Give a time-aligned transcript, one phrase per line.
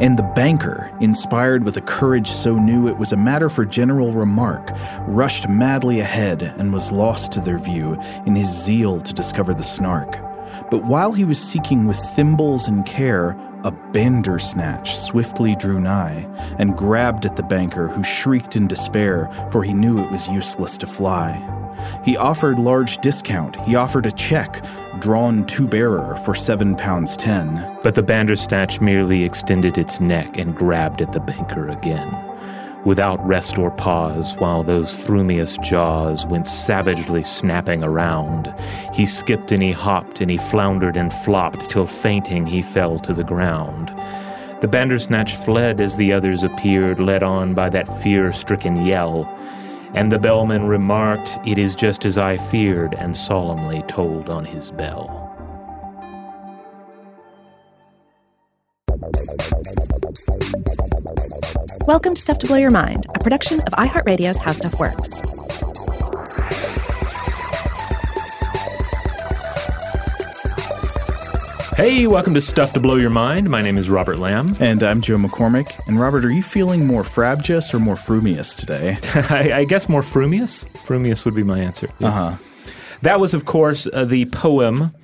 [0.00, 4.12] And the banker, inspired with a courage so new it was a matter for general
[4.12, 4.70] remark,
[5.06, 9.62] rushed madly ahead and was lost to their view in his zeal to discover the
[9.62, 10.18] snark.
[10.70, 16.76] But while he was seeking with thimbles and care, a bandersnatch swiftly drew nigh and
[16.76, 20.86] grabbed at the banker, who shrieked in despair, for he knew it was useless to
[20.86, 21.53] fly.
[22.02, 23.56] He offered large discount.
[23.60, 24.64] He offered a check,
[24.98, 27.78] drawn to bearer, for seven pounds ten.
[27.82, 32.14] But the bandersnatch merely extended its neck and grabbed at the banker again.
[32.84, 38.54] Without rest or pause, while those frumious jaws went savagely snapping around,
[38.92, 43.14] he skipped and he hopped and he floundered and flopped till fainting he fell to
[43.14, 43.90] the ground.
[44.60, 49.24] The bandersnatch fled as the others appeared, led on by that fear stricken yell.
[49.94, 54.72] And the bellman remarked, It is just as I feared, and solemnly tolled on his
[54.72, 55.20] bell.
[61.86, 65.22] Welcome to Stuff to Blow Your Mind, a production of iHeartRadio's How Stuff Works.
[71.76, 73.50] Hey, welcome to Stuff to Blow Your Mind.
[73.50, 74.56] My name is Robert Lamb.
[74.60, 75.76] And I'm Joe McCormick.
[75.88, 78.98] And Robert, are you feeling more frabjous or more frumious today?
[79.14, 80.64] I, I, guess more frumious.
[80.84, 81.88] Frumious would be my answer.
[81.98, 82.12] Yes.
[82.12, 82.36] Uh-huh.
[83.02, 84.94] That was, of course, uh, the poem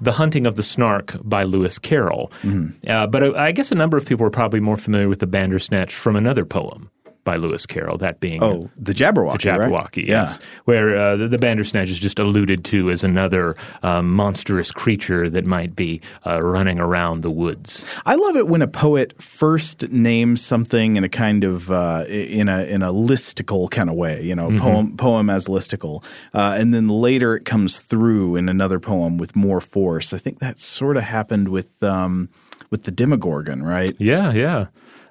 [0.00, 2.32] the Hunting of the Snark by Lewis Carroll.
[2.42, 2.90] Mm-hmm.
[2.90, 5.26] Uh, but uh, I guess a number of people are probably more familiar with the
[5.26, 6.90] Bandersnatch from another poem
[7.24, 10.08] by Lewis Carroll, that being oh the Jabberwocky, the Jabberwocky, right?
[10.08, 10.46] yes, yeah.
[10.64, 15.46] where uh, the, the, Bandersnatch is just alluded to as another uh, monstrous creature that
[15.46, 17.84] might be uh, running around the woods.
[18.06, 22.48] I love it when a poet first names something in a kind of uh, in
[22.48, 24.58] a in a listicle kind of way, you know, mm-hmm.
[24.58, 26.02] poem poem as listicle,
[26.34, 30.12] uh, and then later it comes through in another poem with more force.
[30.12, 31.82] I think that sort of happened with.
[31.82, 32.28] Um,
[32.70, 33.92] with the Demogorgon, right?
[33.98, 34.66] Yeah, yeah.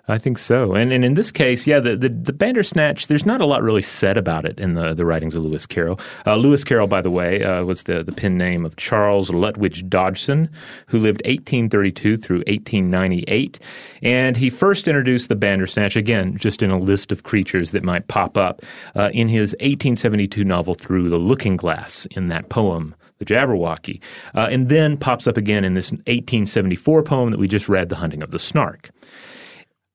[0.10, 0.74] I think so.
[0.74, 3.84] And and in this case, yeah, the, the, the Bandersnatch, there's not a lot really
[3.84, 6.00] said about it in the, the writings of Lewis Carroll.
[6.26, 9.88] Uh, Lewis Carroll, by the way, uh, was the, the pen name of Charles Lutwidge
[9.88, 10.50] Dodgson,
[10.88, 13.60] who lived 1832 through 1898.
[14.02, 18.08] And he first introduced the Bandersnatch, again, just in a list of creatures that might
[18.08, 18.64] pop up,
[18.96, 24.00] uh, in his 1872 novel Through the Looking Glass, in that poem the Jabberwocky,
[24.34, 27.98] uh, and then pops up again in this 1874 poem that we just read, The
[27.98, 28.92] Hunting of the Snark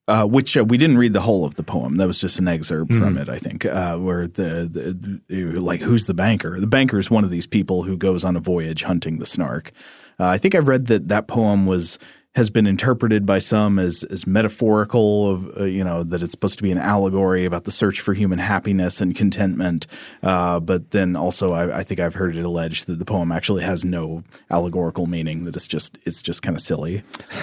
[0.07, 1.97] uh, which uh, we didn't read the whole of the poem.
[1.97, 3.01] That was just an excerpt mm-hmm.
[3.01, 6.61] from it, I think, uh, where the, the, like who's the banker?
[6.61, 9.73] The banker is one of these people who goes on a voyage hunting the snark.
[10.21, 11.99] Uh, I think I've read that that poem was
[12.35, 16.57] has been interpreted by some as as metaphorical of uh, you know that it's supposed
[16.57, 19.87] to be an allegory about the search for human happiness and contentment.
[20.23, 23.63] Uh, but then also, I, I, think I've heard it alleged that the poem actually
[23.63, 25.45] has no allegorical meaning.
[25.45, 27.03] That it's just it's just kind of silly.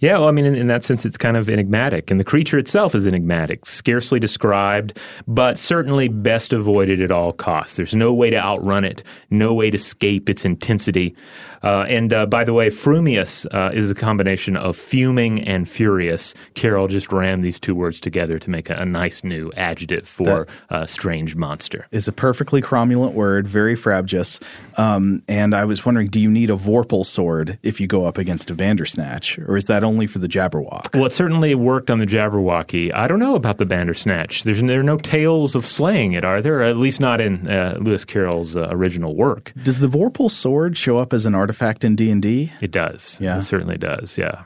[0.00, 2.58] yeah, well, I mean, in, in, that sense, it's kind of enigmatic, and the creature
[2.58, 4.98] itself is enigmatic, scarcely described,
[5.28, 7.76] but certainly best avoided at all costs.
[7.76, 11.14] There's no way to outrun it, no way to escape its intensity.
[11.62, 16.34] Uh, and uh, by the way, frumious uh, is a combination of fuming and furious.
[16.54, 20.46] Carroll just rammed these two words together to make a, a nice new adjective for
[20.70, 21.86] a strange monster.
[21.90, 24.40] Is a perfectly cromulent word, very frabjous.
[24.78, 28.16] Um, and I was wondering, do you need a Vorpal sword if you go up
[28.16, 30.94] against a Bandersnatch, or is that only for the Jabberwock?
[30.94, 32.94] Well, it certainly worked on the Jabberwocky.
[32.94, 34.44] I don't know about the Bandersnatch.
[34.44, 36.62] There's there are no tales of slaying it, are there?
[36.62, 39.52] At least not in uh, Lewis Carroll's uh, original work.
[39.62, 42.52] Does the Vorpal sword show up as an artifact in D and D?
[42.62, 43.18] It does.
[43.20, 44.05] Yeah, it certainly does.
[44.18, 44.44] Yeah.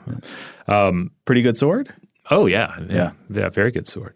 [0.68, 1.92] Um, Pretty good sword.
[2.30, 4.14] Oh yeah, yeah, yeah, yeah very good sword.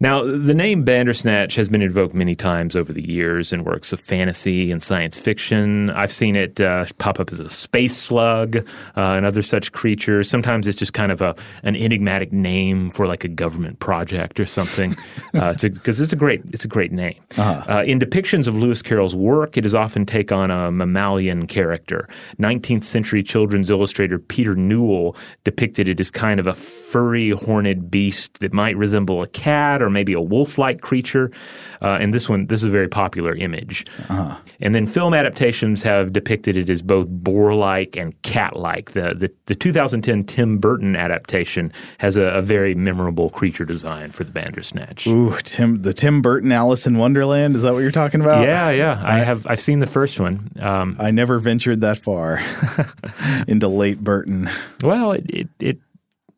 [0.00, 4.00] Now, the name Bandersnatch has been invoked many times over the years in works of
[4.00, 5.90] fantasy and science fiction.
[5.90, 8.62] I've seen it uh, pop up as a space slug uh,
[8.96, 10.28] and other such creatures.
[10.28, 14.46] Sometimes it's just kind of a an enigmatic name for like a government project or
[14.46, 14.96] something,
[15.32, 15.62] because
[16.00, 17.18] uh, it's a great it's a great name.
[17.36, 17.78] Uh-huh.
[17.78, 22.08] Uh, in depictions of Lewis Carroll's work, it is often take on a mammalian character.
[22.38, 28.40] 19th century children's illustrator Peter Newell depicted it as kind of a furry, horned beast
[28.40, 31.30] that might resemble a cat or maybe a wolf-like creature.
[31.80, 33.86] Uh, and this one, this is a very popular image.
[34.08, 34.36] Uh-huh.
[34.60, 38.92] And then film adaptations have depicted it as both boar-like and cat-like.
[38.92, 44.24] The the, the 2010 Tim Burton adaptation has a, a, very memorable creature design for
[44.24, 45.06] the Bandersnatch.
[45.06, 47.56] Ooh, Tim, the Tim Burton Alice in Wonderland.
[47.56, 48.46] Is that what you're talking about?
[48.46, 49.00] Yeah, yeah.
[49.02, 49.46] I, I have.
[49.46, 50.50] I've seen the first one.
[50.60, 52.40] Um, I never ventured that far
[53.48, 54.48] into late Burton.
[54.82, 55.78] Well, it, it, it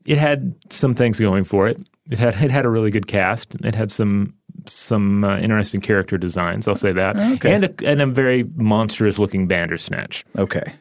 [0.08, 1.78] it had some things going for it.
[2.10, 3.54] It had it had a really good cast.
[3.56, 4.34] It had some
[4.66, 6.66] some uh, interesting character designs.
[6.68, 7.52] I'll say that, okay.
[7.52, 10.24] and a, and a very monstrous looking Bandersnatch.
[10.36, 10.74] Okay.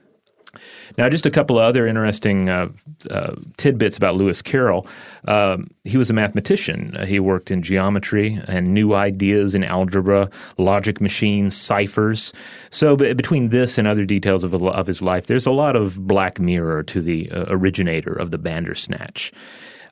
[0.98, 2.70] Now, just a couple of other interesting uh,
[3.12, 4.88] uh, tidbits about Lewis Carroll.
[5.28, 6.96] Um, he was a mathematician.
[6.96, 12.34] Uh, he worked in geometry and new ideas in algebra, logic machines, ciphers.
[12.72, 16.08] So, b- between this and other details of, of his life, there's a lot of
[16.08, 19.32] black mirror to the uh, originator of the Bandersnatch.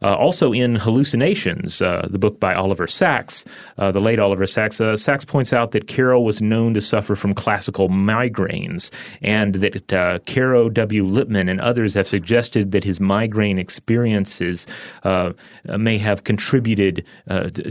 [0.02, 3.46] Uh, also in Hallucinations, uh, the book by Oliver Sacks,
[3.78, 7.16] uh, the late Oliver Sacks, uh, Sacks points out that Carroll was known to suffer
[7.16, 11.04] from classical migraines, and that uh, Caro W.
[11.04, 14.68] Lippman and others have suggested that his migraine experiences
[15.04, 15.32] uh,
[15.78, 17.06] may have contributed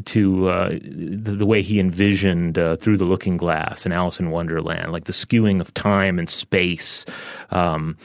[0.04, 5.04] to the, the, way he envisioned Through the Looking Glass and Alice in Wonderland, like
[5.04, 7.04] the skewing of time and space.
[7.50, 7.96] Um,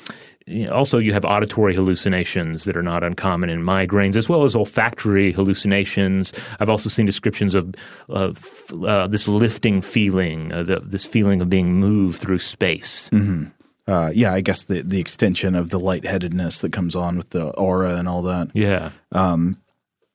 [0.72, 5.32] also, you have auditory hallucinations that are not uncommon in migraines, as well as olfactory
[5.32, 6.34] hallucinations.
[6.60, 7.74] I've also seen descriptions of,
[8.08, 13.10] of uh, this lifting feeling, uh, the, this feeling of being moved through space.
[13.10, 13.46] Mm-hmm.
[13.88, 17.50] Uh, yeah, I guess the the extension of the lightheadedness that comes on with the
[17.52, 18.50] aura and all that.
[18.54, 18.92] Yeah.
[19.12, 19.58] Um,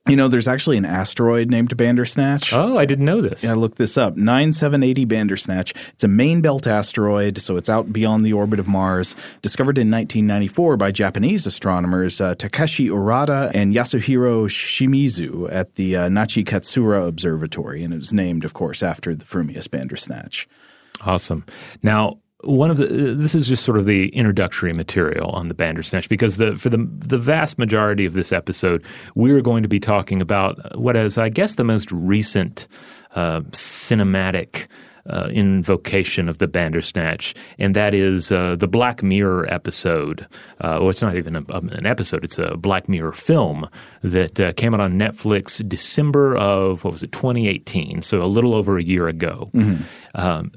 [0.07, 2.53] you know, there's actually an asteroid named Bandersnatch.
[2.53, 3.43] Oh, I didn't know this.
[3.43, 4.17] Yeah, I looked this up.
[4.17, 5.73] 9780 Bandersnatch.
[5.95, 9.17] It's a main belt asteroid, so it's out beyond the orbit of Mars.
[9.41, 16.09] Discovered in 1994 by Japanese astronomers uh, Takeshi Urata and Yasuhiro Shimizu at the uh,
[16.11, 20.47] Nachi-Katsuura Observatory, and it was named, of course, after the Frumious Bandersnatch.
[21.01, 21.47] Awesome.
[21.83, 26.09] Now, one of the this is just sort of the introductory material on the Bandersnatch
[26.09, 30.21] because the for the the vast majority of this episode we're going to be talking
[30.21, 32.69] about what is I guess the most recent
[33.15, 34.67] uh, cinematic
[35.09, 40.23] uh, invocation of the Bandersnatch, and that is uh, the Black Mirror episode.
[40.61, 43.69] Uh, well, it's not even a, an episode; it's a Black Mirror film
[44.03, 48.03] that uh, came out on Netflix December of what was it, 2018?
[48.03, 49.51] So a little over a year ago.
[49.53, 49.83] Mm-hmm.
[50.15, 50.53] Um,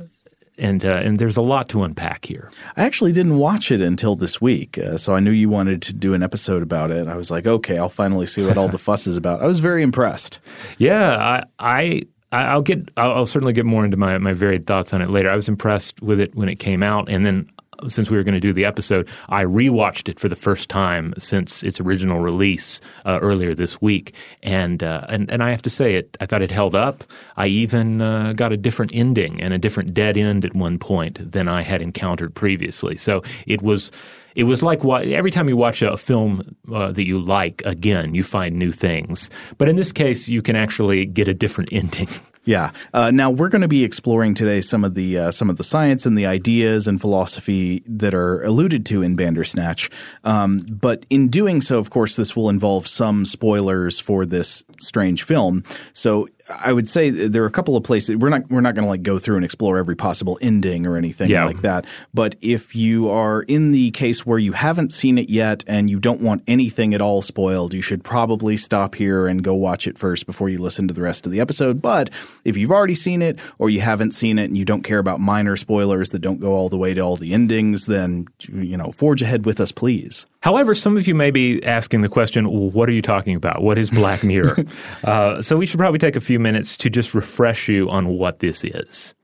[0.57, 2.51] and uh, and there's a lot to unpack here.
[2.75, 5.94] I actually didn't watch it until this week, uh, so I knew you wanted to
[5.94, 7.07] do an episode about it.
[7.07, 9.42] I was like, okay, I'll finally see what all the fuss is about.
[9.42, 10.39] I was very impressed.
[10.77, 12.01] Yeah, I, I
[12.31, 15.30] I'll get I'll, I'll certainly get more into my my varied thoughts on it later.
[15.30, 17.50] I was impressed with it when it came out, and then
[17.88, 21.13] since we were going to do the episode, I rewatched it for the first time
[21.18, 24.13] since its original release uh, earlier this week,
[24.44, 26.18] and uh, and and I have to say it.
[26.19, 27.03] I thought it held up.
[27.35, 31.31] I even uh, got a different ending and a different dead end at one point
[31.31, 32.97] than I had encountered previously.
[32.97, 33.91] So it was.
[34.35, 38.21] It was like every time you watch a film uh, that you like again, you
[38.21, 39.31] find new things.
[39.57, 42.07] But in this case, you can actually get a different ending.
[42.47, 42.71] Yeah.
[42.94, 45.65] Uh, now we're going to be exploring today some of the uh, some of the
[45.65, 49.89] science and the ideas and philosophy that are alluded to in Bandersnatch.
[50.23, 55.23] Um, but in doing so, of course, this will involve some spoilers for this strange
[55.23, 55.65] film.
[55.91, 58.85] So I would say there are a couple of places we're not we're not going
[58.85, 61.45] to like go through and explore every possible ending or anything yeah.
[61.45, 61.85] like that.
[62.13, 65.99] But if you are in the case where you haven't seen it yet and you
[65.99, 69.97] don't want anything at all spoiled, you should probably stop here and go watch it
[69.97, 71.81] first before you listen to the rest of the episode.
[71.81, 72.09] But
[72.45, 75.19] if you've already seen it or you haven't seen it and you don't care about
[75.19, 78.91] minor spoilers that don't go all the way to all the endings, then you know
[78.91, 80.25] forge ahead with us, please.
[80.42, 83.62] However, some of you may be asking the question, well, what are you talking about?
[83.62, 84.66] What is Black Mirror?
[85.04, 88.39] uh, so we should probably take a few minutes to just refresh you on what
[88.39, 89.16] this is.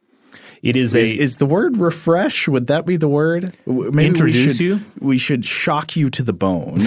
[0.64, 2.48] It is, is a is the word refresh.
[2.48, 3.54] Would that be the word?
[3.68, 4.80] Maybe introduce we should, you.
[5.02, 6.80] We should shock you to the bone.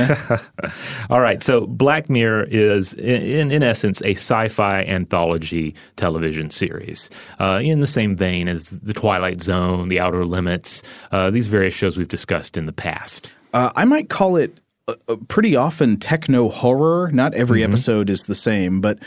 [1.11, 1.43] All right.
[1.43, 7.87] So Black Mirror is, in in essence, a sci-fi anthology television series uh, in the
[7.87, 12.57] same vein as The Twilight Zone, The Outer Limits, uh, these various shows we've discussed
[12.57, 13.31] in the past.
[13.57, 17.11] Uh, I might call it uh, pretty often techno horror.
[17.11, 17.73] Not every mm-hmm.
[17.73, 18.99] episode is the same, but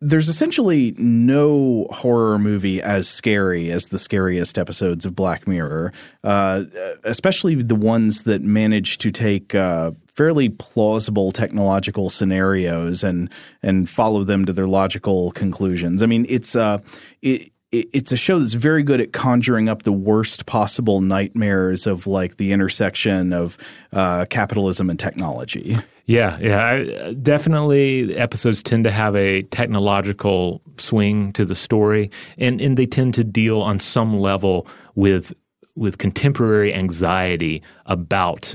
[0.00, 6.62] there's essentially no horror movie as scary as the scariest episodes of Black Mirror, uh,
[7.02, 13.28] especially the ones that manage to take uh, fairly plausible technological scenarios and
[13.64, 16.04] and follow them to their logical conclusions.
[16.04, 16.78] I mean, it's uh,
[17.20, 22.06] it, it's a show that's very good at conjuring up the worst possible nightmares of
[22.06, 23.58] like the intersection of
[23.92, 25.76] uh, capitalism and technology.
[26.06, 28.16] Yeah, yeah, I, definitely.
[28.16, 33.24] Episodes tend to have a technological swing to the story, and and they tend to
[33.24, 35.34] deal on some level with
[35.76, 38.54] with contemporary anxiety about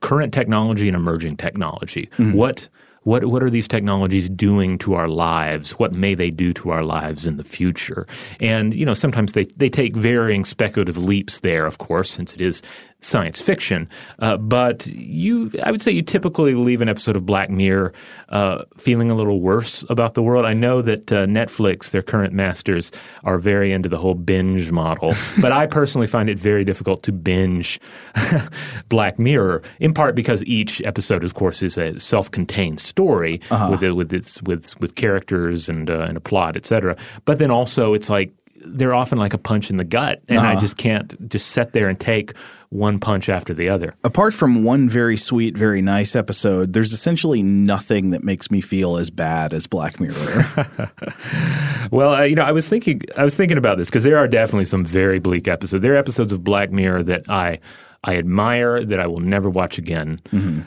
[0.00, 2.08] current technology and emerging technology.
[2.16, 2.32] Mm-hmm.
[2.32, 2.70] What
[3.04, 5.72] what what are these technologies doing to our lives?
[5.72, 8.06] What may they do to our lives in the future?
[8.40, 12.40] And you know, sometimes they they take varying speculative leaps there, of course, since it
[12.40, 12.62] is
[13.04, 13.88] science fiction.
[14.18, 17.92] Uh, but you, I would say, you typically leave an episode of Black Mirror
[18.30, 20.46] uh, feeling a little worse about the world.
[20.46, 22.90] I know that uh, Netflix, their current masters,
[23.22, 27.12] are very into the whole binge model, but I personally find it very difficult to
[27.12, 27.80] binge
[28.88, 29.62] Black Mirror.
[29.78, 33.68] In part because each episode, of course, is a self-contained story uh-huh.
[33.70, 36.96] with with its with with characters and uh, and a plot, etc.
[37.24, 38.32] But then also, it's like
[38.64, 40.48] they're often like a punch in the gut, and uh-huh.
[40.48, 42.32] I just can't just sit there and take
[42.74, 43.94] one punch after the other.
[44.02, 48.96] Apart from one very sweet, very nice episode, there's essentially nothing that makes me feel
[48.96, 50.12] as bad as Black Mirror.
[51.92, 54.26] well, uh, you know, I was thinking, I was thinking about this because there are
[54.26, 55.82] definitely some very bleak episodes.
[55.82, 57.60] There are episodes of Black Mirror that I
[58.02, 60.20] I admire that I will never watch again.
[60.30, 60.62] Mm-hmm.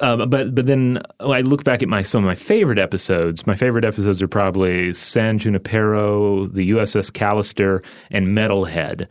[0.00, 3.46] Um, but but then I look back at my some of my favorite episodes.
[3.46, 9.06] My favorite episodes are probably San Junipero, the USS Callister, and Metalhead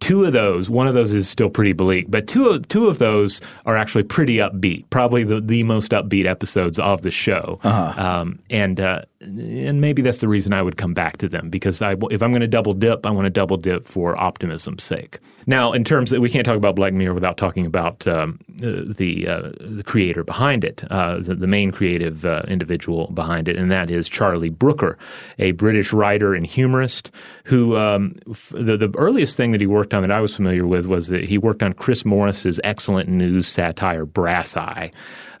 [0.00, 2.98] two of those, one of those is still pretty bleak, but two of, two of
[2.98, 7.58] those are actually pretty upbeat, probably the, the most upbeat episodes of the show.
[7.62, 8.02] Uh-huh.
[8.02, 11.80] Um, and uh, and maybe that's the reason I would come back to them because
[11.82, 15.18] I, if I'm going to double dip, I want to double dip for optimism's sake.
[15.46, 18.82] Now, in terms of, we can't talk about Black Mirror without talking about um, uh,
[18.84, 23.56] the uh, the creator behind it, uh, the, the, main creative uh, individual behind it,
[23.56, 24.98] and that is Charlie Brooker,
[25.38, 27.10] a British writer and humorist
[27.44, 30.66] who um, f- the, the earliest thing that he worked on that I was familiar
[30.66, 34.90] with was that he worked on Chris Morris's excellent news satire Brass Eye.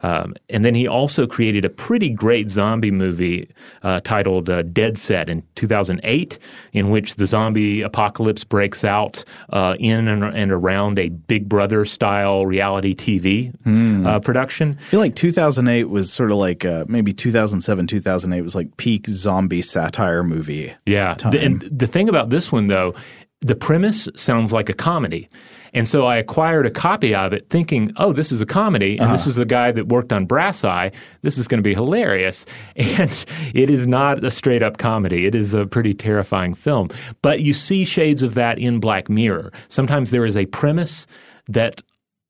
[0.04, 3.48] Um, and then he also created a pretty great zombie movie
[3.82, 6.38] uh, titled uh, Dead Set in 2008,
[6.74, 11.86] in which the zombie apocalypse breaks out uh, in and, and, around a Big Brother
[11.86, 14.22] style reality TV mm.
[14.22, 14.76] production.
[14.78, 19.08] I feel like 2008 was sort of like uh, maybe 2007, 2008 was like peak
[19.08, 20.74] zombie satire movie.
[20.84, 21.14] Yeah.
[21.14, 22.94] The, and the thing about this one, though,
[23.40, 25.30] the premise sounds like a comedy.
[25.74, 28.92] And so I acquired a copy of it thinking, oh, this is a comedy.
[28.92, 29.12] And uh-huh.
[29.12, 30.92] this is the guy that worked on Brass Eye.
[31.22, 32.46] This is going to be hilarious.
[32.94, 35.26] And it is not a straight up comedy.
[35.26, 36.90] It is a pretty terrifying film.
[37.22, 39.52] But you see shades of that in Black Mirror.
[39.68, 41.06] Sometimes there is a premise
[41.48, 41.80] that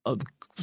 [0.07, 0.17] uh,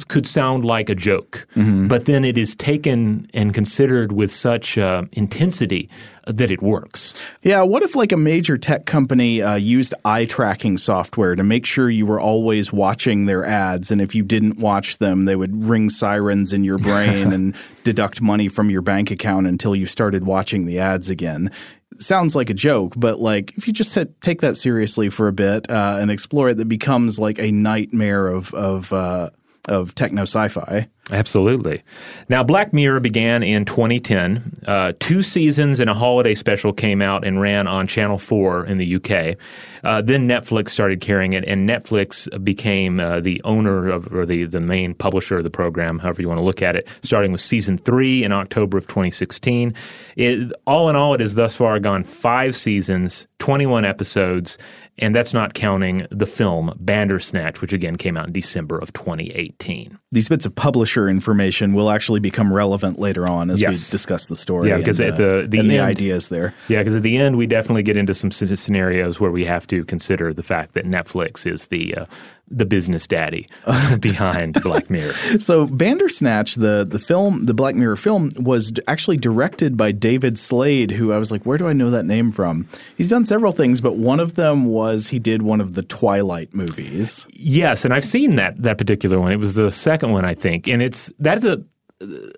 [0.08, 1.86] could sound like a joke, mm-hmm.
[1.86, 5.88] but then it is taken and considered with such uh, intensity
[6.26, 7.12] that it works.
[7.42, 11.66] Yeah, what if like a major tech company uh, used eye tracking software to make
[11.66, 15.66] sure you were always watching their ads, and if you didn't watch them, they would
[15.66, 20.24] ring sirens in your brain and deduct money from your bank account until you started
[20.24, 21.50] watching the ads again?
[21.98, 25.70] sounds like a joke, but like if you just take that seriously for a bit
[25.70, 29.30] uh, and explore it, that becomes like a nightmare of of uh,
[29.68, 30.88] of techno sci-fi.
[31.10, 31.82] Absolutely.
[32.28, 34.52] Now, Black Mirror began in 2010.
[34.66, 38.78] Uh, two seasons and a holiday special came out and ran on Channel 4 in
[38.78, 39.36] the UK.
[39.84, 44.44] Uh, then Netflix started carrying it, and Netflix became uh, the owner of, or the,
[44.44, 47.40] the main publisher of the program, however you want to look at it, starting with
[47.40, 49.74] season three in October of 2016.
[50.16, 54.56] It, all in all, it has thus far gone five seasons, 21 episodes,
[55.02, 59.98] and that's not counting the film Bandersnatch, which again came out in December of 2018.
[60.12, 63.70] These bits of publisher information will actually become relevant later on as yes.
[63.70, 64.68] we discuss the story.
[64.68, 66.54] Yeah, because at the, the, and end, the ideas there.
[66.68, 69.84] Yeah, because at the end we definitely get into some scenarios where we have to
[69.84, 72.06] consider the fact that Netflix is the uh,
[72.52, 73.46] the business daddy
[74.00, 75.14] behind Black Mirror.
[75.38, 80.90] So Bandersnatch, the the film, the Black Mirror film, was actually directed by David Slade,
[80.90, 82.68] who I was like, where do I know that name from?
[82.96, 86.54] He's done several things, but one of them was he did one of the Twilight
[86.54, 87.26] movies.
[87.32, 89.32] Yes, and I've seen that that particular one.
[89.32, 91.62] It was the second one, I think, and it's that's a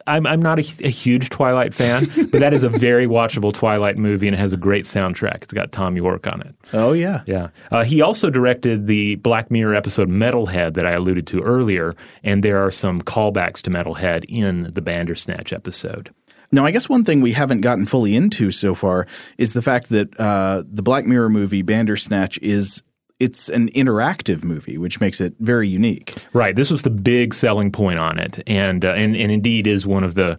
[0.06, 3.98] I'm I'm not a, a, huge Twilight fan, but that is a very watchable Twilight
[3.98, 5.42] movie, and it has a great soundtrack.
[5.42, 6.54] It's got Thom Yorke on it.
[6.72, 7.48] Oh yeah, yeah.
[7.70, 11.92] Uh, he also directed the Black Mirror episode Metalhead that I alluded to earlier,
[12.22, 16.12] and there are some callbacks to Metalhead in the Bandersnatch episode.
[16.52, 19.06] Now, I guess one thing we haven't gotten fully into so far
[19.38, 22.82] is the fact that uh, the Black Mirror movie Bandersnatch is
[23.20, 26.14] it's an interactive movie, which makes it very unique.
[26.32, 26.54] Right.
[26.54, 30.04] This was the big selling point on it, and uh, and and indeed is one
[30.04, 30.38] of the.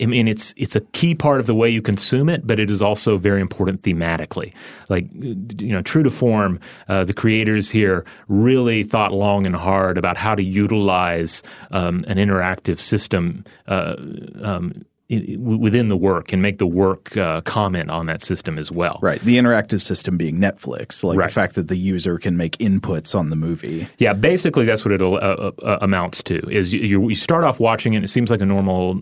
[0.00, 2.70] I mean, it's it's a key part of the way you consume it, but it
[2.70, 4.54] is also very important thematically.
[4.88, 9.98] Like, you know, true to form, uh, the creators here really thought long and hard
[9.98, 11.42] about how to utilize
[11.72, 13.96] um, an interactive system uh,
[14.42, 18.98] um, within the work and make the work uh, comment on that system as well.
[19.02, 19.20] Right.
[19.20, 21.28] The interactive system being Netflix, like Right.
[21.28, 23.86] the fact that the user can make inputs on the movie.
[23.98, 26.38] Yeah, basically that's what it uh, uh, amounts to.
[26.50, 28.94] Is you, you start off watching it, and it seems like a normal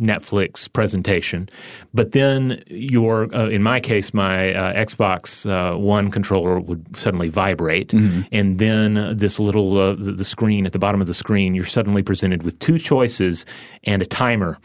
[0.00, 1.48] Netflix presentation,
[1.92, 7.28] but then your, uh, in my case, my uh, Xbox uh, One controller would suddenly
[7.28, 11.54] vibrate, and then this little uh, the, the screen at the bottom of the screen,
[11.54, 13.44] you're suddenly presented with two choices
[13.84, 14.58] and a timer,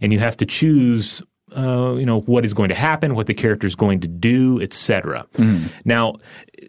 [0.00, 1.22] and you have to choose
[1.56, 4.60] uh, you know what is going to happen, what the character is going to do,
[4.60, 5.26] etc.
[5.84, 6.16] Now,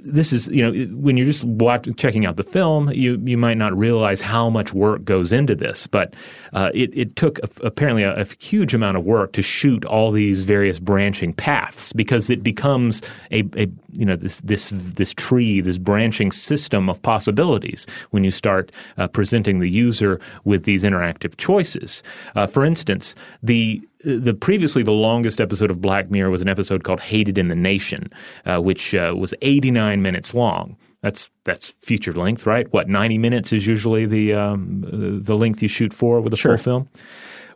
[0.03, 3.57] this is you know when you're just watch, checking out the film, you you might
[3.57, 6.13] not realize how much work goes into this, but
[6.53, 10.11] uh, it it took a, apparently a, a huge amount of work to shoot all
[10.11, 15.61] these various branching paths because it becomes a, a you know this this this tree,
[15.61, 21.35] this branching system of possibilities when you start uh, presenting the user with these interactive
[21.37, 22.01] choices.
[22.35, 26.83] Uh, for instance, the the previously the longest episode of Black Mirror was an episode
[26.83, 28.11] called "Hated in the Nation,"
[28.45, 30.77] uh, which uh, was 89 minutes long.
[31.01, 32.71] That's that's feature length, right?
[32.71, 36.57] What 90 minutes is usually the um, the length you shoot for with a full
[36.57, 36.89] film.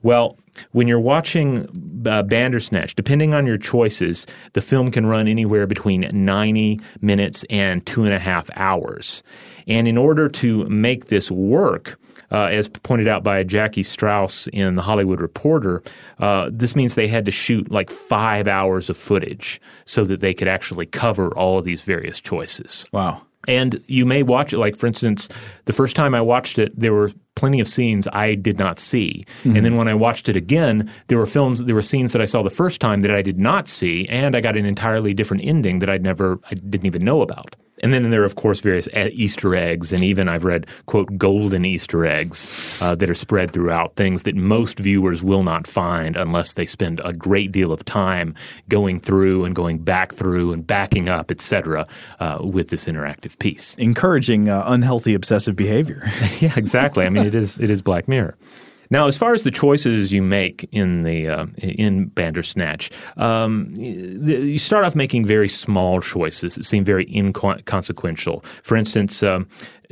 [0.02, 0.38] Well,
[0.72, 6.08] when you're watching uh, Bandersnatch, depending on your choices, the film can run anywhere between
[6.12, 9.24] 90 minutes and two and a half hours.
[9.68, 12.00] And in order to make this work,
[12.36, 15.82] uh, as pointed out by Jackie Strause in The Hollywood Reporter,
[16.20, 20.34] uh, this means they had to shoot like five hours of footage so that they
[20.34, 22.86] could actually cover all of these various choices.
[22.92, 23.22] Wow.
[23.48, 25.30] And you may watch it, like for instance,
[25.64, 29.24] the first time I watched it, there were plenty of scenes I did not see.
[29.56, 32.26] And then when I watched it again, there were films, there were scenes that I
[32.26, 35.44] saw the first time that I did not see, and I got an entirely different
[35.46, 37.56] ending that I'd never, I didn't even know about.
[37.86, 41.66] And then there are, of course, various Easter eggs, and even I've read, quote, golden
[41.66, 42.52] Easter eggs
[42.82, 47.00] uh, that are spread throughout, things that most viewers will not find unless they spend
[47.06, 48.34] a great deal of time
[48.70, 51.86] going through and going back through and backing up, et cetera,
[52.20, 53.76] uh, with this interactive piece.
[53.76, 56.10] Encouraging uh, unhealthy obsessive behavior.
[56.40, 57.06] yeah, exactly.
[57.06, 58.36] I mean, it is it is Black Mirror.
[58.90, 64.58] Now, as far as the choices you make in the uh, in Bandersnatch, um, you
[64.58, 68.44] start off making very small choices that seem very inconsequential.
[68.64, 69.48] For instance, um,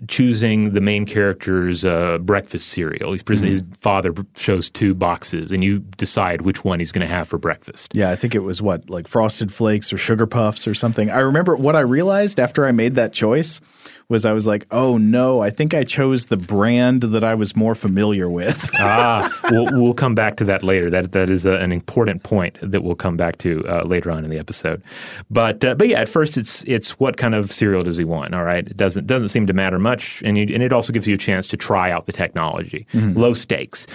[0.08, 3.12] choosing the main character's uh, breakfast cereal.
[3.12, 7.14] He's pres- His father shows two boxes, and you decide which one he's going to
[7.14, 7.92] have for breakfast.
[7.94, 11.10] Yeah, I think it was what, like Frosted Flakes or Sugar Puffs or something.
[11.10, 13.62] I remember what I realized after I made that choice
[14.10, 17.56] was I was like, oh no, I think I chose the brand that I was
[17.56, 18.70] more familiar with.
[18.80, 20.90] ah, we'll, we'll come back to that later.
[20.90, 24.24] That that is a, an important point that we'll come back to uh, later on
[24.24, 24.84] in the episode.
[25.30, 28.34] But uh, but yeah, at first it's it's what kind of cereal does he want?
[28.34, 31.08] All right, it doesn't doesn't seem to matter much, and you, and it also gives
[31.08, 33.88] you a chance to try out the technology, low stakes.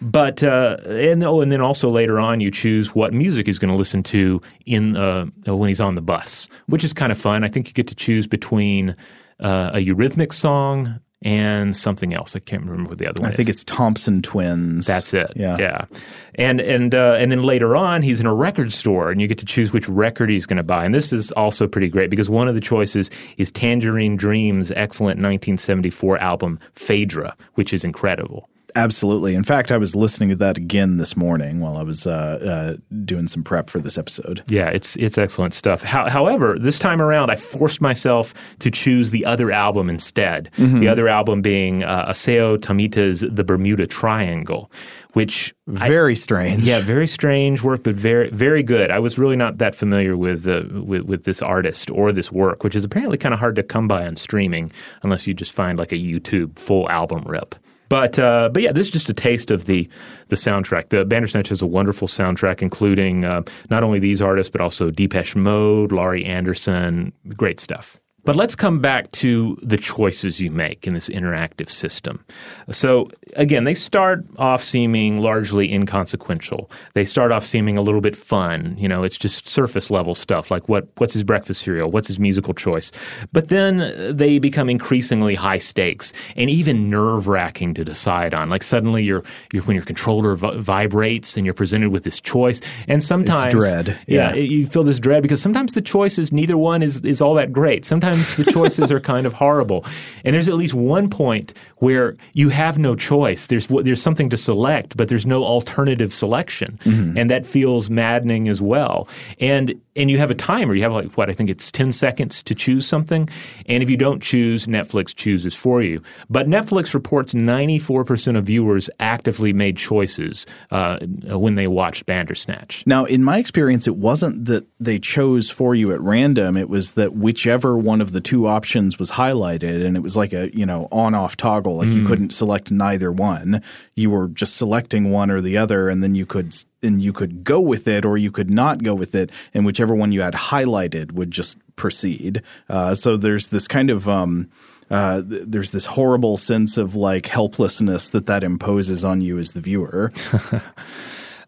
[0.00, 3.72] But uh, and oh, and then also later on you choose what music he's going
[3.72, 7.44] to listen to in uh, when he's on the bus, which is kind of fun.
[7.44, 8.96] I think you get to choose between
[9.40, 12.36] uh, a Eurythmics song and something else.
[12.36, 13.36] I can't remember what the other one I is.
[13.36, 14.86] think it's Thompson Twins.
[14.86, 15.32] That's it.
[15.34, 15.56] Yeah.
[15.58, 15.86] yeah.
[16.34, 19.38] And and uh, and then later on, he's in a record store, and you get
[19.38, 20.84] to choose which record he's going to buy.
[20.84, 25.18] And this is also pretty great because one of the choices is Tangerine Dream's excellent
[25.18, 28.48] 1974 album Phaedra, which is incredible.
[28.76, 29.34] Absolutely.
[29.34, 32.76] In fact, I was listening to that again this morning while I was uh, uh,
[33.04, 34.42] doing some prep for this episode.
[34.48, 35.82] Yeah, it's it's excellent stuff.
[35.82, 40.50] How, however, this time around, I forced myself to choose the other album instead.
[40.56, 44.70] The other album being uh, Isao Tomita's The Bermuda Triangle,
[45.12, 46.62] which Very strange.
[46.64, 48.90] Yeah, very strange work, but very very good.
[48.90, 52.64] I was really not that familiar with uh, with, with this artist or this work,
[52.64, 55.78] which is apparently kind of hard to come by on streaming unless you just find
[55.78, 57.54] like a YouTube full album rip.
[57.88, 59.88] But uh, but yeah, this is just a taste of the
[60.28, 60.88] the soundtrack.
[60.88, 65.36] The Bandersnatch has a wonderful soundtrack, including uh, not only these artists but also Depeche
[65.36, 68.00] Mode, Laurie Anderson, great stuff.
[68.24, 72.24] But let's come back to the choices you make in this interactive system.
[72.70, 76.70] So, again, they start off seeming largely inconsequential.
[76.94, 78.76] They start off seeming a little bit fun.
[78.78, 81.90] You know, it's just surface level stuff like what, what's his breakfast cereal?
[81.90, 82.90] What's his musical choice?
[83.32, 88.48] But then they become increasingly high stakes and even nerve wracking to decide on.
[88.48, 92.60] Like, suddenly, you're, you're, when your controller vi- vibrates and you're presented with this choice,
[92.88, 93.52] and sometimes.
[93.52, 93.98] dread.
[94.06, 94.34] Yeah, Yeah.
[94.34, 97.84] you feel this dread because sometimes the choices, neither one is, is all that great.
[97.84, 99.84] Sometimes the choices are kind of horrible.
[100.24, 103.46] And there's at least one point where you have no choice.
[103.46, 106.78] There's, there's something to select, but there's no alternative selection.
[106.84, 107.18] Mm-hmm.
[107.18, 109.08] And that feels maddening as well.
[109.40, 110.74] And and you have a timer.
[110.74, 113.28] You have like what I think it's ten seconds to choose something,
[113.66, 116.02] and if you don't choose, Netflix chooses for you.
[116.28, 122.06] But Netflix reports ninety four percent of viewers actively made choices uh, when they watched
[122.06, 122.84] Bandersnatch.
[122.86, 126.56] Now, in my experience, it wasn't that they chose for you at random.
[126.56, 130.32] It was that whichever one of the two options was highlighted, and it was like
[130.32, 131.76] a you know on off toggle.
[131.76, 131.94] Like mm.
[131.94, 133.62] you couldn't select neither one.
[133.94, 137.44] You were just selecting one or the other, and then you could and you could
[137.44, 140.34] go with it or you could not go with it, and whichever one you had
[140.34, 142.42] highlighted would just proceed.
[142.68, 144.48] Uh, so there's this kind of um,
[144.90, 149.52] uh, th- there's this horrible sense of like helplessness that that imposes on you as
[149.52, 150.12] the viewer.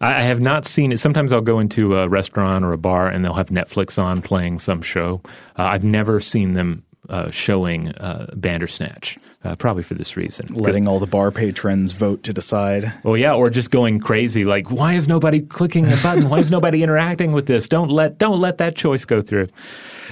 [0.01, 1.01] I have not seen it.
[1.01, 4.59] Sometimes I'll go into a restaurant or a bar and they'll have Netflix on playing
[4.59, 5.23] some show.
[5.59, 10.47] Uh, I've never seen them uh, showing uh, Bandersnatch, uh, probably for this reason.
[10.55, 12.93] Letting all the bar patrons vote to decide.
[13.03, 16.29] Well, yeah, or just going crazy, like, why is nobody clicking a button?
[16.29, 17.69] why is nobody interacting with this?
[17.69, 19.49] Don't let don't let that choice go through.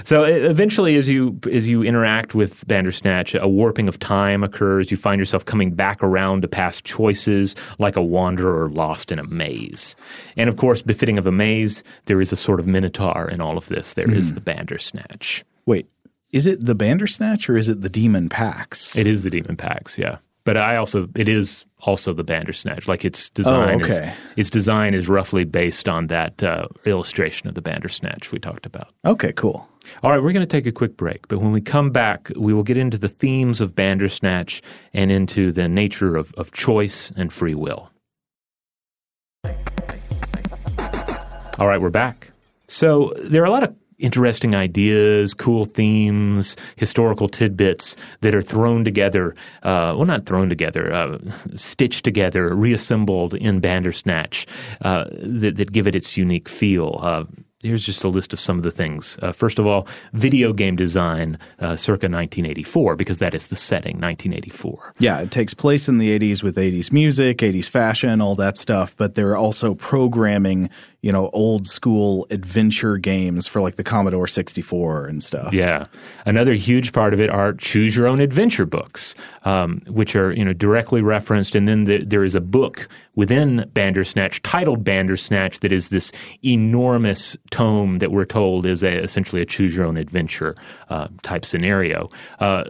[0.03, 4.91] So eventually, as you as you interact with Bandersnatch, a warping of time occurs.
[4.91, 9.25] You find yourself coming back around to past choices, like a wanderer lost in a
[9.25, 9.95] maze.
[10.37, 13.57] And of course, befitting of a maze, there is a sort of minotaur in all
[13.57, 13.93] of this.
[13.93, 14.17] There mm.
[14.17, 14.35] is hmm.
[14.35, 15.45] the Bandersnatch.
[15.67, 15.89] Wait,
[16.35, 18.97] is it the Bandersnatch or is it the Demon Pax?
[18.97, 20.19] It is the Demon Pax, yeah.
[20.43, 22.89] But I also it is also the Bandersnatch.
[22.89, 24.09] Like its design oh, okay.
[24.09, 28.67] is its design is roughly based on that uh, illustration of the Bandersnatch we talked
[28.67, 28.93] about.
[29.05, 29.67] Okay, cool.
[30.03, 32.53] All right, we're going to take a quick break, but when we come back, we
[32.53, 34.61] will get into the themes of Bandersnatch
[34.93, 37.91] and into the nature of, of choice and free will.
[41.59, 42.33] All right, we're back.
[42.67, 48.85] So there are a lot of interesting ideas, cool themes, historical tidbits that are thrown
[48.85, 49.35] together.
[49.63, 51.19] Uh, well, not thrown together, uh,
[51.55, 54.47] stitched together, reassembled in Bandersnatch
[54.83, 56.99] uh, that, that, give it its unique feel.
[57.03, 57.25] Uh,
[57.65, 59.19] here's just a list of some of the things.
[59.23, 63.97] Uh, first of all, video game design uh, circa 1984, because that is the setting,
[63.97, 64.95] 1984.
[64.99, 68.95] Yeah, it takes place in the 80s with 80s music, 80s fashion, all that stuff,
[68.97, 70.71] but they're also programming
[71.05, 75.53] you know, old school adventure games for like the Commodore 64 and stuff.
[75.53, 75.85] Yeah.
[76.25, 79.15] Another huge part of it are choose your own adventure books,
[79.45, 81.55] um, which are, you know, directly referenced.
[81.55, 86.11] And then the, there is a book within Bandersnatch titled Bandersnatch that is this
[86.43, 90.57] enormous tome that we're told is a, essentially a choose your own adventure
[90.89, 92.09] uh, type scenario.
[92.41, 92.65] Uh,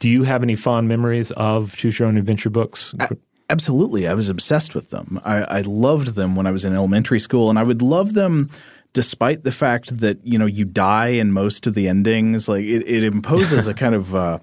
[0.00, 2.92] do you have any fond memories of choose your own adventure books?
[2.98, 3.10] I,
[3.50, 4.06] Absolutely.
[4.06, 5.20] I was obsessed with them.
[5.24, 8.48] I, I loved them when I was in elementary school, and I would love them
[8.92, 12.48] despite the fact that, you know, you die in most of the endings.
[12.48, 14.38] Like it, it imposes a kind of uh,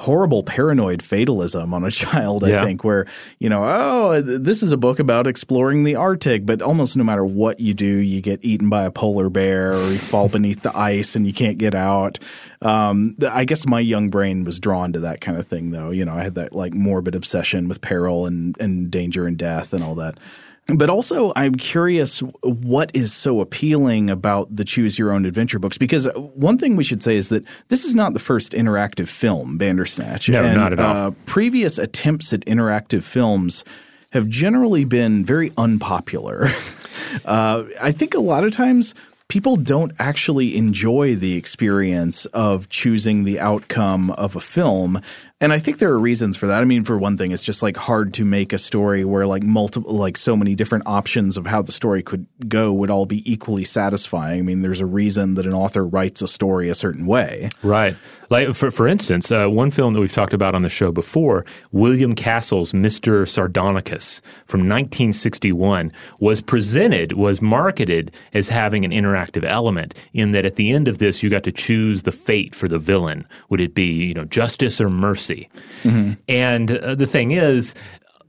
[0.00, 2.64] horrible paranoid fatalism on a child, I yeah.
[2.64, 3.06] think, where,
[3.38, 7.24] you know, oh, this is a book about exploring the Arctic, but almost no matter
[7.24, 10.76] what you do, you get eaten by a polar bear or you fall beneath the
[10.76, 12.18] ice and you can't get out.
[12.62, 15.90] Um, I guess my young brain was drawn to that kind of thing, though.
[15.90, 19.74] You know, I had that like morbid obsession with peril and, and danger and death
[19.74, 20.18] and all that.
[20.76, 25.78] But also, I'm curious what is so appealing about the choose your own adventure books
[25.78, 29.58] because one thing we should say is that this is not the first interactive film,
[29.58, 30.28] Bandersnatch.
[30.28, 30.96] No, and, not at all.
[30.96, 33.64] Uh, previous attempts at interactive films
[34.12, 36.48] have generally been very unpopular.
[37.24, 38.94] uh, I think a lot of times
[39.28, 45.00] people don't actually enjoy the experience of choosing the outcome of a film
[45.42, 46.60] and I think there are reasons for that.
[46.60, 49.42] I mean, for one thing, it's just like hard to make a story where like
[49.42, 53.30] multiple, like so many different options of how the story could go would all be
[53.30, 54.40] equally satisfying.
[54.40, 57.48] I mean, there's a reason that an author writes a story a certain way.
[57.62, 57.96] Right.
[58.28, 61.46] Like for for instance, uh, one film that we've talked about on the show before,
[61.72, 63.26] William Castle's Mr.
[63.26, 70.56] Sardonicus from 1961 was presented, was marketed as having an interactive element in that at
[70.56, 73.26] the end of this you got to choose the fate for the villain.
[73.48, 75.29] Would it be, you know, justice or mercy?
[75.30, 75.48] Mercy.
[75.82, 76.12] Mm-hmm.
[76.28, 77.74] And uh, the thing is,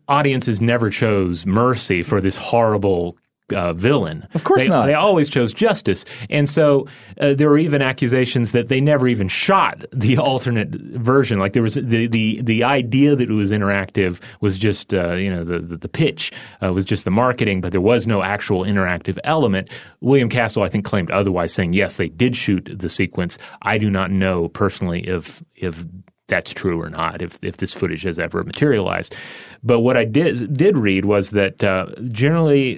[0.07, 3.17] audiences never chose mercy for this horrible
[3.53, 4.27] uh, villain.
[4.33, 4.85] Of course they, not.
[4.85, 6.05] They always chose justice.
[6.29, 6.87] And so
[7.19, 11.39] uh, there were even accusations that they never even shot the alternate version.
[11.39, 15.29] Like there was the the, the idea that it was interactive was just uh, you
[15.29, 16.31] know the the, the pitch
[16.63, 19.69] uh, was just the marketing, but there was no actual interactive element.
[19.99, 23.37] William Castle, I think, claimed otherwise, saying yes, they did shoot the sequence.
[23.61, 25.85] I do not know personally if if
[26.31, 29.15] that's true or not, if, if this footage has ever materialized.
[29.63, 32.77] But what I did did read was that uh, generally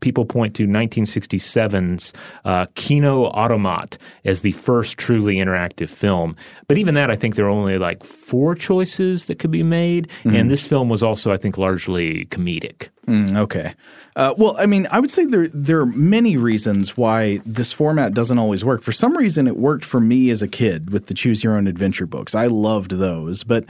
[0.00, 2.12] people point to 1967's
[2.44, 6.34] uh, Kinoautomat as the first truly interactive film.
[6.66, 10.08] But even that, I think there are only like four choices that could be made,
[10.24, 10.34] mm-hmm.
[10.34, 12.88] and this film was also, I think, largely comedic.
[13.06, 13.74] Mm, okay.
[14.16, 18.14] Uh, well, I mean, I would say there there are many reasons why this format
[18.14, 18.82] doesn't always work.
[18.82, 21.66] For some reason, it worked for me as a kid with the Choose Your Own
[21.66, 22.34] Adventure books.
[22.34, 23.64] I loved those, but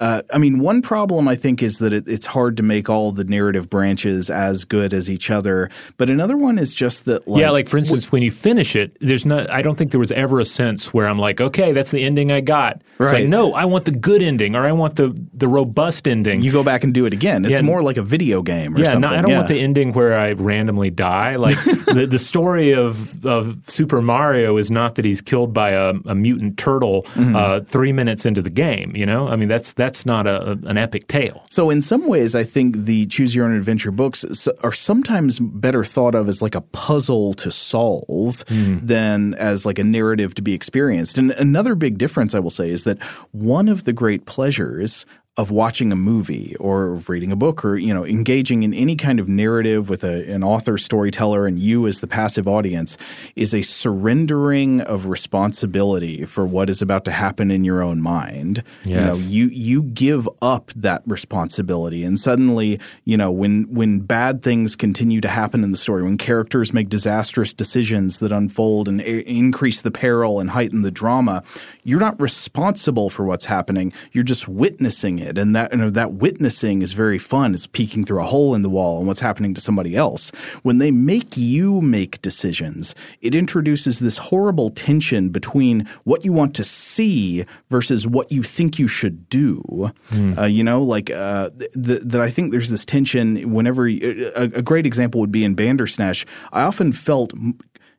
[0.00, 3.10] uh, I mean, one problem I think is that it, it's hard to make all
[3.10, 5.70] the narrative branches as good as each other.
[5.96, 8.76] But another one is just that, like, yeah, like for instance, w- when you finish
[8.76, 9.50] it, there's not.
[9.50, 12.30] I don't think there was ever a sense where I'm like, okay, that's the ending
[12.30, 12.80] I got.
[12.98, 13.06] Right.
[13.06, 16.42] It's like, no, I want the good ending, or I want the the robust ending.
[16.42, 17.44] You go back and do it again.
[17.44, 18.76] It's yeah, more like a video game.
[18.76, 19.00] yeah, something.
[19.00, 19.38] No, I don't yeah.
[19.38, 21.34] want the ending where I randomly die.
[21.34, 25.94] Like the the story of of Super Mario is not that he's killed by a,
[26.06, 27.34] a mutant turtle mm-hmm.
[27.34, 28.94] uh, three minutes into the game.
[28.94, 31.46] You know, I mean that's that's not a, an epic tale.
[31.48, 35.82] So in some ways, I think the Choose Your Own Adventure books are sometimes better
[35.82, 38.86] thought of as like a puzzle to solve mm.
[38.86, 41.16] than as like a narrative to be experienced.
[41.16, 45.06] And another big difference I will say is that one of the great pleasures
[45.38, 49.20] of watching a movie or reading a book or you know engaging in any kind
[49.20, 52.98] of narrative with a, an author storyteller and you as the passive audience
[53.36, 58.64] is a surrendering of responsibility for what is about to happen in your own mind.
[58.84, 58.88] Yes.
[58.88, 64.42] you know you you give up that responsibility and suddenly you know when when bad
[64.42, 69.00] things continue to happen in the story when characters make disastrous decisions that unfold and
[69.02, 71.44] a- increase the peril and heighten the drama
[71.84, 73.92] you're not responsible for what's happening.
[74.12, 77.54] You're just witnessing it it, and that you know, that witnessing is very fun.
[77.54, 80.30] It's peeking through a hole in the wall and what's happening to somebody else.
[80.62, 86.54] When they make you make decisions, it introduces this horrible tension between what you want
[86.56, 89.92] to see versus what you think you should do.
[90.10, 90.38] Mm.
[90.38, 92.18] Uh, you know, like uh, that.
[92.18, 96.26] I think there's this tension whenever a, a great example would be in Bandersnatch.
[96.52, 97.32] I often felt